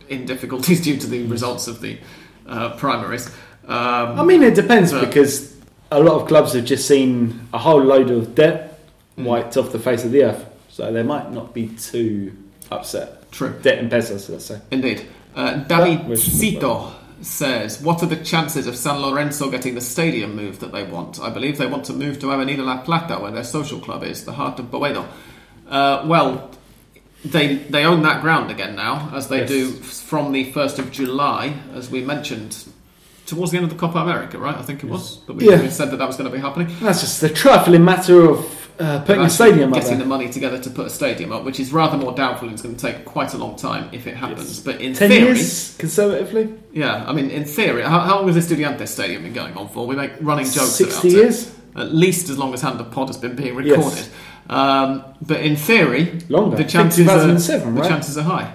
in 0.09 0.25
difficulties 0.25 0.81
due 0.85 0.99
to 0.99 1.07
the 1.09 1.25
results 1.27 1.67
of 1.67 1.81
the 1.81 1.99
uh, 2.47 2.77
primaries. 2.77 3.29
Um, 3.67 4.21
I 4.21 4.25
mean, 4.25 4.43
it 4.43 4.55
depends 4.55 4.93
because 4.93 5.60
a 5.91 6.01
lot 6.01 6.21
of 6.23 6.29
clubs 6.29 6.53
have 6.55 6.65
just 6.65 6.87
seen 6.87 7.49
a 7.53 7.59
whole 7.59 7.83
load 7.83 8.11
of 8.11 8.35
debt 8.35 8.67
Mm. 9.19 9.25
wiped 9.25 9.57
off 9.57 9.73
the 9.73 9.79
face 9.79 10.05
of 10.05 10.13
the 10.13 10.23
earth, 10.25 10.45
so 10.69 10.91
they 10.93 11.03
might 11.03 11.33
not 11.33 11.53
be 11.53 11.67
too 11.69 12.33
upset. 12.71 13.31
true. 13.33 13.53
Debt 13.63 13.79
in 13.79 13.89
pesos, 13.91 14.29
let's 14.31 14.45
say. 14.47 14.59
Indeed. 14.71 15.03
Uh, 15.37 15.57
David 15.57 16.17
Cito 16.19 16.93
says, 17.23 17.81
What 17.83 18.03
are 18.03 18.07
the 18.07 18.17
chances 18.17 18.67
of 18.67 18.77
San 18.77 19.01
Lorenzo 19.01 19.51
getting 19.51 19.75
the 19.75 19.81
stadium 19.81 20.35
moved 20.37 20.61
that 20.61 20.73
they 20.73 20.83
want? 20.85 21.21
I 21.21 21.29
believe 21.31 21.59
they 21.59 21.67
want 21.67 21.85
to 21.87 21.93
move 21.93 22.19
to 22.21 22.33
Avenida 22.33 22.63
La 22.63 22.79
Plata, 22.83 23.17
where 23.21 23.31
their 23.31 23.45
social 23.45 23.79
club 23.81 24.03
is, 24.05 24.25
the 24.25 24.33
heart 24.33 24.59
of 24.59 24.67
Boedo. 24.71 25.05
Uh, 25.69 26.03
well, 26.07 26.51
they 27.25 27.57
they 27.57 27.85
own 27.85 28.03
that 28.03 28.23
ground 28.23 28.51
again 28.51 28.75
now, 28.77 29.11
as 29.15 29.29
they 29.29 29.41
Yes. 29.41 29.49
do 29.49 29.71
from 29.73 30.33
the 30.33 30.51
1st 30.53 30.79
of 30.79 30.91
July, 30.91 31.55
as 31.75 31.91
we 31.91 32.01
mentioned. 32.03 32.57
Towards 33.31 33.51
the 33.53 33.59
end 33.59 33.65
of 33.65 33.71
the 33.71 33.77
Copa 33.77 33.99
America, 33.99 34.39
right? 34.39 34.57
I 34.57 34.63
think 34.63 34.83
it 34.85 34.89
was. 34.91 35.21
That 35.27 35.35
we, 35.35 35.49
Yeah. 35.49 35.61
we 35.63 35.71
said 35.71 35.91
that 35.93 35.99
that 35.99 36.07
was 36.07 36.17
going 36.17 36.29
to 36.31 36.35
be 36.37 36.43
happening. 36.43 36.69
That's 36.81 37.01
just 37.01 37.21
the 37.21 37.29
trifling 37.29 37.85
matter 37.85 38.29
of 38.31 38.39
uh, 38.81 39.01
putting 39.05 39.23
a 39.23 39.31
stadium 39.31 39.73
up 39.73 39.81
getting 39.81 39.99
the 39.99 40.05
money 40.05 40.29
together 40.31 40.59
to 40.59 40.71
put 40.71 40.87
a 40.87 40.91
stadium 40.91 41.31
up, 41.33 41.45
which 41.45 41.61
is 41.61 41.73
rather 41.73 41.97
more 41.97 42.13
doubtful. 42.13 42.49
and 42.49 42.55
It's 42.55 42.63
going 42.63 42.75
to 42.77 42.81
take 42.87 43.05
quite 43.05 43.33
a 43.35 43.39
long 43.39 43.55
time 43.57 43.89
if 43.93 44.07
it 44.07 44.17
happens. 44.17 44.49
Yes. 44.57 44.61
But 44.61 44.81
in 44.81 44.95
Ten 44.95 45.11
theory, 45.11 45.27
years, 45.39 45.77
conservatively, 45.79 46.55
yeah, 46.73 47.05
I 47.07 47.13
mean, 47.13 47.31
in 47.31 47.45
theory, 47.45 47.83
how, 47.83 48.01
how 48.01 48.17
long 48.17 48.27
has 48.33 48.37
the 48.49 48.55
Estudiantes 48.57 48.89
Stadium 48.89 49.23
been 49.23 49.33
going 49.35 49.55
on 49.57 49.69
for? 49.69 49.87
We 49.87 49.95
make 49.97 50.13
running 50.21 50.47
jokes 50.47 50.71
sixty 50.73 51.09
about 51.11 51.17
years, 51.23 51.49
it. 51.49 51.55
At 51.77 51.95
least 51.95 52.31
as 52.31 52.37
long 52.39 52.53
as 52.55 52.63
Hand 52.63 52.81
of 52.81 52.91
Pod 52.91 53.09
has 53.09 53.17
been 53.17 53.37
being 53.37 53.55
recorded. 53.55 53.99
Yes. 53.99 54.11
Um, 54.49 55.05
but 55.23 55.41
in 55.43 55.55
theory, 55.57 56.19
longer. 56.29 56.57
the 56.57 56.65
chances 56.65 57.07
are 57.07 57.13
2007, 57.19 57.75
the 57.77 57.83
chances 57.83 58.19
are 58.19 58.23
high. 58.25 58.55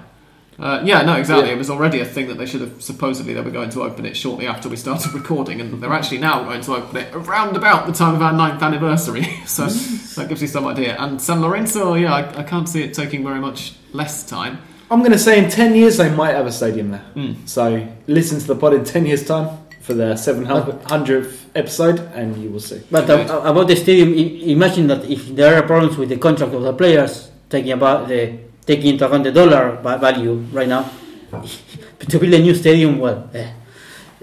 Uh, 0.57 0.81
yeah, 0.85 1.01
no, 1.01 1.15
exactly. 1.15 1.47
Yeah. 1.47 1.55
It 1.55 1.57
was 1.57 1.69
already 1.69 1.99
a 1.99 2.05
thing 2.05 2.27
that 2.27 2.37
they 2.37 2.45
should 2.45 2.61
have 2.61 2.81
supposedly 2.81 3.33
they 3.33 3.41
were 3.41 3.51
going 3.51 3.69
to 3.71 3.83
open 3.83 4.05
it 4.05 4.15
shortly 4.15 4.47
after 4.47 4.69
we 4.69 4.75
started 4.75 5.13
recording, 5.21 5.59
and 5.59 5.81
they're 5.81 5.93
actually 5.93 6.19
now 6.19 6.43
going 6.43 6.61
to 6.61 6.75
open 6.75 6.97
it 6.97 7.13
around 7.13 7.55
about 7.55 7.87
the 7.87 7.93
time 7.93 8.15
of 8.15 8.21
our 8.21 8.33
ninth 8.33 8.61
anniversary. 8.61 9.23
so 9.45 9.65
that 9.65 10.29
gives 10.29 10.41
you 10.41 10.47
some 10.47 10.65
idea. 10.65 10.95
And 10.97 11.21
San 11.21 11.41
Lorenzo, 11.41 11.93
yeah, 11.95 12.13
I, 12.13 12.39
I 12.39 12.43
can't 12.43 12.69
see 12.69 12.83
it 12.83 12.93
taking 12.93 13.23
very 13.23 13.39
much 13.39 13.75
less 13.91 14.25
time. 14.27 14.59
I'm 14.89 14.99
going 14.99 15.11
to 15.11 15.19
say 15.19 15.43
in 15.43 15.49
ten 15.49 15.75
years 15.75 15.97
they 15.97 16.09
might 16.09 16.35
have 16.35 16.45
a 16.45 16.51
stadium 16.51 16.91
there. 16.91 17.05
Mm. 17.15 17.47
So 17.49 17.87
listen 18.07 18.39
to 18.39 18.47
the 18.47 18.55
pod 18.55 18.73
in 18.73 18.83
ten 18.83 19.05
years' 19.05 19.25
time. 19.25 19.59
for 19.85 19.93
the 19.93 20.15
700th 20.15 21.37
episode, 21.53 21.99
and 22.15 22.35
you 22.37 22.49
will 22.49 22.59
see. 22.59 22.81
But 22.89 23.07
uh, 23.07 23.41
about 23.45 23.67
the 23.67 23.75
stadium, 23.75 24.13
imagine 24.13 24.87
that 24.87 25.05
if 25.05 25.27
there 25.35 25.55
are 25.57 25.61
problems 25.61 25.95
with 25.95 26.09
the 26.09 26.17
contract 26.17 26.53
of 26.55 26.63
the 26.63 26.73
players, 26.73 27.29
taking 27.49 27.71
about 27.71 28.07
the 28.07 28.39
taking 28.65 28.93
into 28.93 29.05
account 29.05 29.23
the 29.23 29.31
dollar 29.31 29.75
value 29.97 30.35
right 30.51 30.67
now, 30.67 30.89
to 31.99 32.19
build 32.19 32.33
a 32.33 32.39
new 32.39 32.55
stadium, 32.55 32.99
well, 32.99 33.29
eh, 33.33 33.51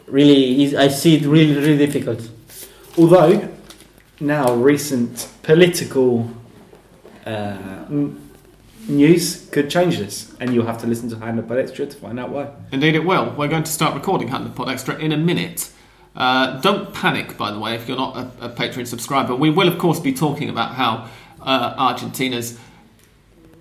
really, 0.07 0.63
is, 0.65 0.75
I 0.75 0.89
see 0.89 1.17
it 1.17 1.27
really, 1.27 1.55
really 1.55 1.79
difficult. 1.79 2.29
Although 2.99 3.49
now 4.21 4.55
recent 4.55 5.29
political 5.43 6.31
uh, 7.27 7.85
n- 7.91 8.31
news 8.89 9.49
could 9.51 9.71
change 9.71 9.99
this, 9.99 10.35
and 10.41 10.53
you'll 10.53 10.67
have 10.67 10.79
to 10.79 10.87
listen 10.87 11.09
to 11.11 11.17
Hand 11.17 11.47
Pod 11.49 11.59
Extra 11.59 11.87
to 11.87 11.97
find 11.97 12.19
out 12.19 12.31
why. 12.31 12.49
Indeed, 12.73 12.95
it 12.95 13.05
will. 13.05 13.35
We're 13.37 13.49
going 13.49 13.65
to 13.65 13.73
start 13.73 13.95
recording 13.95 14.29
Hand 14.29 14.47
of 14.47 14.55
Pod 14.55 14.69
Extra 14.69 14.97
in 14.97 15.13
a 15.13 15.17
minute. 15.17 15.71
Uh, 16.15 16.61
don't 16.61 16.93
panic, 16.93 17.39
by 17.39 17.51
the 17.51 17.59
way, 17.59 17.75
if 17.75 17.89
you're 17.89 17.97
not 17.97 18.17
a, 18.17 18.47
a 18.47 18.49
Patreon 18.51 18.87
subscriber. 18.87 19.35
We 19.35 19.51
will, 19.51 19.69
of 19.69 19.79
course, 19.79 19.99
be 19.99 20.13
talking 20.13 20.49
about 20.51 20.75
how 20.75 21.09
uh, 21.41 21.75
Argentina's 21.79 22.59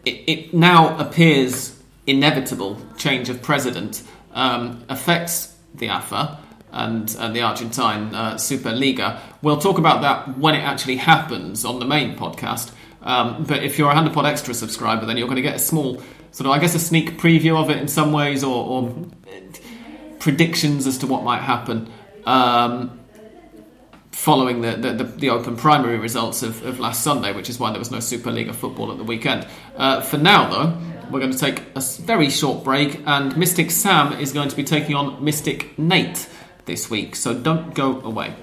it, 0.05 0.23
it 0.27 0.53
now 0.53 0.97
appears 0.97 1.77
inevitable 2.07 2.81
change 2.97 3.29
of 3.29 3.41
president 3.41 4.03
um, 4.33 4.83
affects 4.89 5.55
the 5.75 5.87
AFA 5.87 6.39
and, 6.71 7.15
and 7.19 7.35
the 7.35 7.41
Argentine 7.41 8.13
uh, 8.15 8.35
Superliga. 8.35 9.19
We'll 9.41 9.59
talk 9.59 9.77
about 9.77 10.01
that 10.01 10.37
when 10.37 10.55
it 10.55 10.63
actually 10.63 10.97
happens 10.97 11.65
on 11.65 11.79
the 11.79 11.85
main 11.85 12.15
podcast. 12.15 12.71
Um, 13.01 13.43
but 13.43 13.63
if 13.63 13.77
you're 13.77 13.89
a 13.89 13.95
Hand 13.95 14.07
of 14.07 14.13
Pod 14.13 14.25
Extra 14.25 14.53
subscriber, 14.53 15.05
then 15.05 15.17
you're 15.17 15.27
going 15.27 15.37
to 15.37 15.41
get 15.41 15.55
a 15.55 15.59
small, 15.59 16.01
sort 16.31 16.45
of, 16.45 16.51
I 16.51 16.59
guess, 16.59 16.75
a 16.75 16.79
sneak 16.79 17.17
preview 17.19 17.61
of 17.61 17.69
it 17.69 17.77
in 17.77 17.87
some 17.87 18.13
ways, 18.13 18.43
or, 18.43 18.65
or 18.65 18.95
predictions 20.19 20.85
as 20.87 20.99
to 20.99 21.07
what 21.07 21.23
might 21.23 21.41
happen. 21.41 21.91
Um, 22.25 23.00
following 24.11 24.61
the, 24.61 24.71
the, 24.73 25.03
the, 25.03 25.29
open 25.29 25.55
primary 25.55 25.97
results 25.97 26.43
of, 26.43 26.63
of 26.65 26.79
last 26.79 27.03
Sunday, 27.03 27.33
which 27.33 27.49
is 27.49 27.59
why 27.59 27.71
there 27.71 27.79
was 27.79 27.91
no 27.91 27.97
Superliga 27.97 28.53
football 28.53 28.91
at 28.91 28.97
the 28.97 29.03
weekend. 29.03 29.47
Uh, 29.75 30.01
for 30.01 30.17
now, 30.17 30.49
though, 30.49 30.77
we're 31.09 31.19
going 31.19 31.31
to 31.31 31.37
take 31.37 31.63
a 31.75 31.81
very 32.01 32.29
short 32.29 32.63
break, 32.63 33.01
and 33.05 33.35
Mystic 33.37 33.71
Sam 33.71 34.13
is 34.19 34.31
going 34.31 34.49
to 34.49 34.55
be 34.55 34.63
taking 34.63 34.95
on 34.95 35.23
Mystic 35.23 35.77
Nate 35.79 36.27
this 36.65 36.89
week, 36.89 37.15
so 37.15 37.33
don't 37.33 37.73
go 37.73 37.99
away. 38.01 38.35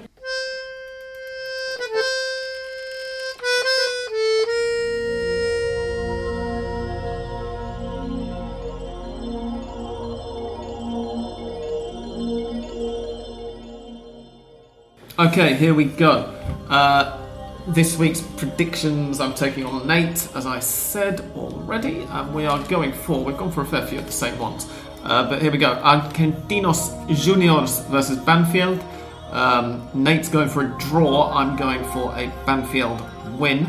Okay, 15.19 15.55
here 15.55 15.75
we 15.75 15.87
go. 15.87 16.33
Uh, 16.71 17.19
this 17.67 17.99
week's 17.99 18.21
predictions 18.21 19.19
I'm 19.19 19.35
taking 19.35 19.65
on 19.65 19.85
Nate, 19.85 20.29
as 20.37 20.47
I 20.47 20.61
said 20.61 21.29
already, 21.35 22.03
and 22.03 22.33
we 22.33 22.47
are 22.47 22.63
going 22.69 22.93
for, 22.93 23.25
we've 23.25 23.37
gone 23.37 23.51
for 23.51 23.63
a 23.63 23.67
fair 23.67 23.85
few 23.85 23.99
of 23.99 24.07
the 24.07 24.13
same 24.13 24.39
ones. 24.39 24.71
Uh, 25.03 25.29
but 25.29 25.43
here 25.43 25.51
we 25.51 25.59
go 25.59 25.75
Argentinos 25.83 27.09
Juniors 27.09 27.81
versus 27.87 28.17
Banfield. 28.19 28.81
Um, 29.33 29.89
Nate's 29.93 30.29
going 30.29 30.49
for 30.49 30.67
a 30.67 30.79
draw, 30.79 31.33
I'm 31.33 31.57
going 31.57 31.83
for 31.87 32.17
a 32.17 32.29
Banfield 32.47 33.03
win. 33.37 33.67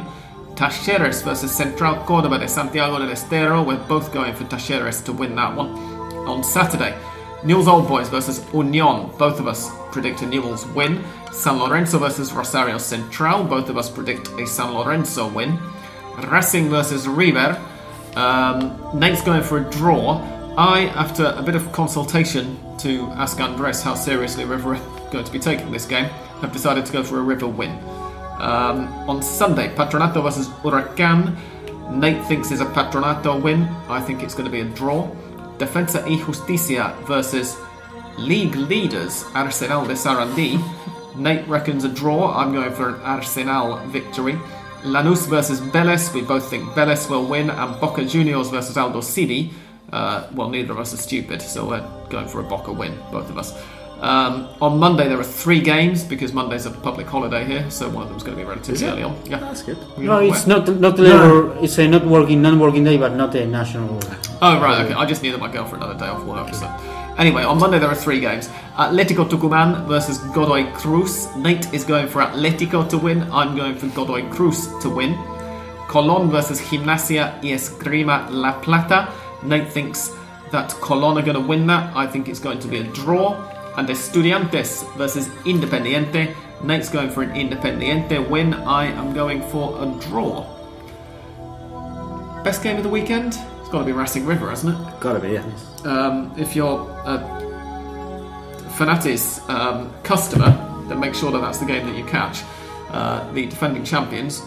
Talleres 0.53 1.23
versus 1.23 1.51
Central 1.51 1.95
Córdoba 2.05 2.39
de 2.39 2.47
Santiago 2.47 2.99
del 2.99 3.09
Estero, 3.09 3.63
we're 3.63 3.83
both 3.87 4.13
going 4.13 4.35
for 4.35 4.43
Talleres 4.43 5.03
to 5.05 5.13
win 5.13 5.35
that 5.37 5.55
one. 5.55 5.69
On 6.27 6.43
Saturday, 6.43 6.95
Newell's 7.43 7.67
Old 7.67 7.87
Boys 7.87 8.09
versus 8.09 8.45
Union. 8.53 9.09
Both 9.17 9.39
of 9.39 9.47
us 9.47 9.69
predict 9.91 10.21
a 10.21 10.25
Newell's 10.25 10.65
win. 10.67 11.03
San 11.31 11.57
Lorenzo 11.57 11.97
versus 11.97 12.33
Rosario 12.33 12.77
Central. 12.77 13.43
Both 13.43 13.69
of 13.69 13.77
us 13.77 13.89
predict 13.89 14.27
a 14.39 14.45
San 14.45 14.73
Lorenzo 14.73 15.27
win. 15.29 15.57
Racing 16.27 16.69
versus 16.69 17.07
River. 17.07 17.59
Um, 18.15 18.77
Nate's 18.93 19.21
going 19.21 19.43
for 19.43 19.59
a 19.59 19.69
draw. 19.71 20.19
I, 20.57 20.87
after 20.95 21.33
a 21.37 21.41
bit 21.41 21.55
of 21.55 21.71
consultation 21.71 22.57
to 22.79 23.03
ask 23.11 23.39
Andres 23.39 23.81
how 23.81 23.95
seriously 23.95 24.43
River 24.43 24.75
are 24.75 25.09
going 25.11 25.23
to 25.23 25.31
be 25.31 25.39
taking 25.39 25.71
this 25.71 25.85
game, 25.85 26.05
have 26.41 26.51
decided 26.51 26.85
to 26.85 26.91
go 26.91 27.03
for 27.03 27.19
a 27.19 27.21
River 27.21 27.47
win. 27.47 27.71
Um, 28.39 28.87
on 29.09 29.21
Sunday, 29.21 29.73
Patronato 29.75 30.23
versus 30.23 30.47
Huracan. 30.47 31.37
Nate 31.91 32.23
thinks 32.25 32.51
is 32.51 32.61
a 32.61 32.65
Patronato 32.65 33.41
win. 33.41 33.63
I 33.87 34.01
think 34.01 34.23
it's 34.23 34.33
going 34.33 34.45
to 34.45 34.51
be 34.51 34.61
a 34.61 34.65
draw. 34.65 35.09
Defensa 35.59 36.03
y 36.07 36.17
Justicia 36.17 36.95
versus 37.05 37.57
league 38.17 38.55
leaders 38.55 39.25
Arsenal 39.35 39.85
de 39.85 39.93
Sarandí. 39.93 40.59
Nate 41.15 41.45
reckons 41.47 41.83
a 41.83 41.89
draw. 41.89 42.33
I'm 42.33 42.53
going 42.53 42.71
for 42.71 42.89
an 42.95 43.01
Arsenal 43.01 43.77
victory. 43.87 44.39
Lanús 44.83 45.27
versus 45.27 45.59
Vélez. 45.59 46.13
We 46.13 46.21
both 46.21 46.49
think 46.49 46.63
Vélez 46.69 47.09
will 47.09 47.25
win. 47.25 47.49
And 47.49 47.79
Boca 47.81 48.05
Juniors 48.05 48.49
versus 48.49 48.77
Aldosivi. 48.77 49.51
Uh, 49.91 50.27
well, 50.33 50.49
neither 50.49 50.71
of 50.71 50.79
us 50.79 50.93
are 50.93 50.97
stupid, 50.97 51.41
so 51.41 51.67
we're 51.67 51.85
going 52.09 52.27
for 52.27 52.39
a 52.39 52.43
Boca 52.43 52.71
win, 52.71 52.97
both 53.11 53.29
of 53.29 53.37
us. 53.37 53.53
Um, 54.01 54.47
on 54.61 54.79
Monday 54.79 55.09
there 55.09 55.19
are 55.19 55.23
three 55.25 55.59
games 55.59 56.05
because 56.05 56.31
Monday's 56.31 56.65
a 56.65 56.71
public 56.71 57.05
holiday 57.07 57.43
here, 57.43 57.69
so 57.69 57.89
one 57.89 58.03
of 58.03 58.09
them's 58.09 58.23
going 58.23 58.37
to 58.37 58.41
be 58.43 58.47
relatively 58.47 58.87
early 58.87 59.03
on. 59.03 59.17
Yeah, 59.25 59.39
That's 59.39 59.61
good. 59.61 59.77
You're 59.97 60.05
No, 60.07 60.19
not 60.21 60.23
it's 60.23 60.45
aware? 60.45 60.57
not 60.59 60.79
not 60.79 60.99
labor. 60.99 61.57
It's 61.61 61.77
a 61.79 61.87
not 61.87 62.05
working, 62.05 62.41
non-working 62.41 62.85
day, 62.85 62.95
but 62.97 63.15
not 63.15 63.35
a 63.35 63.45
national. 63.45 63.99
Oh 64.41 64.61
right, 64.61 64.85
okay. 64.85 64.93
I 64.93 65.05
just 65.05 65.21
needed 65.21 65.39
my 65.41 65.51
girl 65.51 65.65
for 65.65 65.75
another 65.75 65.95
day 65.99 66.05
off 66.07 66.23
work. 66.23 66.53
So 66.55 66.65
anyway, 67.17 67.43
on 67.43 67.59
Monday 67.59 67.77
there 67.79 67.89
are 67.89 67.95
three 68.05 68.21
games: 68.21 68.47
Atletico 68.77 69.27
Tucumán 69.29 69.85
versus 69.85 70.17
Godoy 70.33 70.71
Cruz. 70.71 71.27
Nate 71.35 71.67
is 71.73 71.83
going 71.83 72.07
for 72.07 72.21
Atletico 72.21 72.87
to 72.89 72.97
win. 72.97 73.23
I'm 73.33 73.57
going 73.57 73.75
for 73.75 73.87
Godoy 73.87 74.29
Cruz 74.29 74.67
to 74.81 74.89
win. 74.89 75.13
Colón 75.89 76.29
versus 76.31 76.61
Gimnasia 76.61 77.33
y 77.43 77.49
Esgrima 77.51 78.27
La 78.29 78.61
Plata. 78.61 79.09
Nate 79.43 79.67
thinks 79.67 80.11
that 80.51 80.69
Colón 80.79 81.17
are 81.17 81.25
going 81.25 81.35
to 81.41 81.45
win 81.47 81.67
that. 81.67 81.93
I 81.97 82.07
think 82.07 82.29
it's 82.29 82.39
going 82.39 82.59
to 82.59 82.67
be 82.69 82.77
a 82.77 82.83
draw. 82.93 83.35
And 83.77 83.87
Estudiantes 83.87 84.83
versus 84.97 85.27
Independiente. 85.45 86.35
Nate's 86.63 86.89
going 86.89 87.09
for 87.09 87.23
an 87.23 87.31
Independiente 87.31 88.27
win. 88.29 88.53
I 88.53 88.85
am 88.85 89.13
going 89.13 89.41
for 89.49 89.81
a 89.81 89.85
draw. 89.99 90.45
Best 92.43 92.63
game 92.63 92.77
of 92.77 92.83
the 92.83 92.89
weekend? 92.89 93.37
It's 93.59 93.69
got 93.69 93.79
to 93.79 93.85
be 93.85 93.91
Racing 93.91 94.25
River, 94.25 94.49
hasn't 94.49 94.75
it? 94.75 94.99
Gotta 94.99 95.19
be, 95.19 95.29
yeah. 95.29 95.43
um, 95.85 96.33
if 96.37 96.55
you're 96.55 96.89
a 97.05 97.19
Fanatiz 98.77 99.47
um, 99.49 99.93
customer, 100.03 100.51
then 100.87 100.99
make 100.99 101.13
sure 101.13 101.31
that 101.31 101.41
that's 101.41 101.59
the 101.59 101.65
game 101.65 101.85
that 101.85 101.95
you 101.95 102.05
catch. 102.05 102.43
Uh, 102.91 103.31
the 103.33 103.45
defending 103.45 103.83
champions 103.83 104.41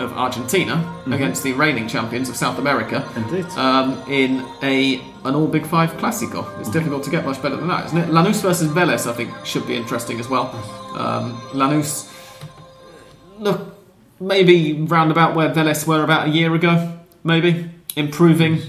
of 0.00 0.12
Argentina 0.12 0.84
against 1.06 1.42
the 1.42 1.52
reigning 1.54 1.88
champions 1.88 2.28
of 2.28 2.36
South 2.36 2.58
America 2.58 3.06
Indeed. 3.16 3.46
um, 3.56 4.02
in 4.10 4.44
a 4.62 5.00
an 5.24 5.34
all 5.34 5.46
Big 5.48 5.66
Five 5.66 5.92
Classico. 5.94 6.46
It's 6.60 6.70
difficult 6.70 7.02
to 7.04 7.10
get 7.10 7.24
much 7.24 7.40
better 7.42 7.56
than 7.56 7.68
that, 7.68 7.86
isn't 7.86 7.98
it? 7.98 8.08
Lanús 8.10 8.40
versus 8.42 8.68
Vélez, 8.68 9.10
I 9.10 9.14
think, 9.14 9.30
should 9.44 9.66
be 9.66 9.74
interesting 9.74 10.20
as 10.20 10.28
well. 10.28 10.50
Um, 10.96 11.36
Lanús, 11.52 12.12
look, 13.38 13.74
maybe 14.20 14.74
round 14.84 15.10
about 15.10 15.34
where 15.34 15.50
Vélez 15.52 15.86
were 15.86 16.04
about 16.04 16.28
a 16.28 16.30
year 16.30 16.54
ago, 16.54 16.98
maybe 17.24 17.68
improving, 17.96 18.60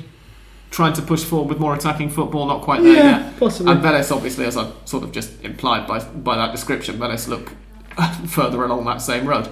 trying 0.72 0.94
to 0.94 1.02
push 1.02 1.24
forward 1.24 1.50
with 1.50 1.60
more 1.60 1.76
attacking 1.76 2.10
football. 2.10 2.46
Not 2.48 2.62
quite 2.62 2.82
there 2.82 2.94
Yeah, 2.96 3.20
yet. 3.30 3.40
possibly. 3.40 3.72
And 3.74 3.82
Vélez, 3.82 4.16
obviously, 4.16 4.46
as 4.46 4.58
I 4.58 4.72
sort 4.86 5.04
of 5.04 5.12
just 5.12 5.44
implied 5.44 5.88
by 5.88 6.00
by 6.04 6.38
that 6.38 6.52
description, 6.52 6.98
Vélez 6.98 7.28
look 7.28 7.52
further 8.28 8.64
along 8.64 8.86
that 8.86 9.02
same 9.02 9.26
road. 9.28 9.50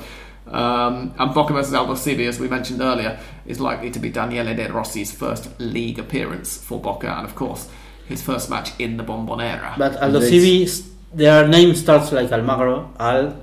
Um, 0.48 1.14
and 1.18 1.34
Boca 1.34 1.54
versus 1.54 1.74
Aldosivi, 1.74 2.28
as 2.28 2.40
we 2.40 2.48
mentioned 2.48 2.82
earlier, 2.82 3.20
is 3.46 3.60
likely 3.60 3.90
to 3.92 4.00
be 4.00 4.10
Daniele 4.10 4.56
De 4.56 4.72
Rossi's 4.72 5.12
first 5.12 5.50
league 5.60 5.98
appearance 6.00 6.58
for 6.58 6.80
Boca, 6.80 7.08
and 7.18 7.26
of 7.26 7.36
course, 7.36 7.68
his 8.08 8.22
first 8.22 8.50
match 8.50 8.72
in 8.80 8.98
the 8.98 9.04
Bombonera. 9.04 9.78
But 9.78 9.98
Aldo 10.02 10.20
Indeed. 10.22 10.68
Civi, 10.68 10.86
their 11.14 11.48
name 11.48 11.74
starts 11.76 12.12
like 12.12 12.30
Almagro, 12.30 12.90
Al, 13.00 13.36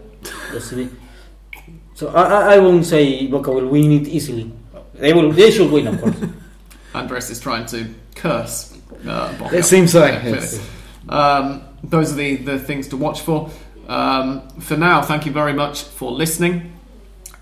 Aldosivi. 0.50 0.88
So 1.94 2.08
I, 2.08 2.22
I- 2.22 2.54
I 2.54 2.58
won't 2.58 2.84
say 2.86 3.26
Boca 3.26 3.50
will 3.50 3.66
win 3.68 3.92
it 3.92 4.08
easily. 4.08 4.52
They 4.94 5.12
will. 5.12 5.32
They 5.32 5.50
should 5.50 5.70
win, 5.70 5.88
of 5.88 6.00
course. 6.00 6.16
Andres 6.94 7.30
is 7.30 7.40
trying 7.40 7.66
to 7.66 7.86
curse 8.14 8.78
uh, 9.08 9.32
Boca. 9.38 9.56
It 9.56 9.64
seems 9.64 9.90
so, 9.92 10.04
Yeah, 10.06 10.24
yes. 10.26 10.68
Um, 11.08 11.62
those 11.82 12.12
are 12.12 12.16
the, 12.16 12.36
the 12.36 12.58
things 12.58 12.86
to 12.88 12.96
watch 12.96 13.22
for. 13.22 13.50
Um, 13.88 14.48
for 14.60 14.76
now, 14.76 15.02
thank 15.02 15.26
you 15.26 15.32
very 15.32 15.52
much 15.52 15.82
for 15.82 16.12
listening, 16.12 16.72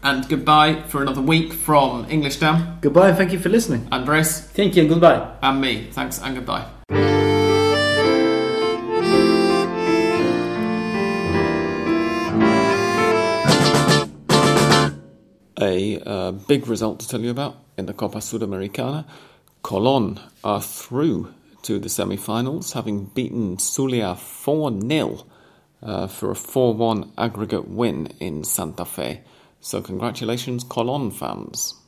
and 0.02 0.28
goodbye 0.28 0.82
for 0.88 1.02
another 1.02 1.20
week 1.20 1.52
from 1.52 2.06
English 2.10 2.36
Dam, 2.36 2.78
Goodbye 2.80 3.08
and 3.08 3.16
thank 3.16 3.32
you 3.32 3.38
for 3.38 3.48
listening. 3.48 3.86
Andres, 3.92 4.40
Thank 4.40 4.76
you 4.76 4.82
and 4.82 4.90
goodbye. 4.90 5.36
and 5.42 5.60
me. 5.60 5.88
Thanks 5.92 6.20
and 6.20 6.34
goodbye. 6.36 6.66
A 15.60 16.00
uh, 16.06 16.30
big 16.32 16.66
result 16.68 17.00
to 17.00 17.08
tell 17.08 17.20
you 17.20 17.30
about 17.30 17.56
in 17.76 17.86
the 17.86 17.92
Copa 17.92 18.18
Sudamericana. 18.18 19.04
Colón 19.62 20.18
are 20.42 20.62
through 20.62 21.34
to 21.62 21.78
the 21.78 21.90
semi 21.90 22.16
finals, 22.16 22.72
having 22.72 23.04
beaten 23.06 23.58
Zulia 23.58 24.14
4 24.16 24.80
0 24.80 25.26
uh, 25.82 26.06
for 26.06 26.30
a 26.30 26.34
4 26.34 26.74
1 26.74 27.12
aggregate 27.18 27.68
win 27.68 28.06
in 28.20 28.42
Santa 28.42 28.86
Fe. 28.86 29.20
So, 29.60 29.82
congratulations, 29.82 30.64
Colon 30.64 31.10
fans. 31.10 31.79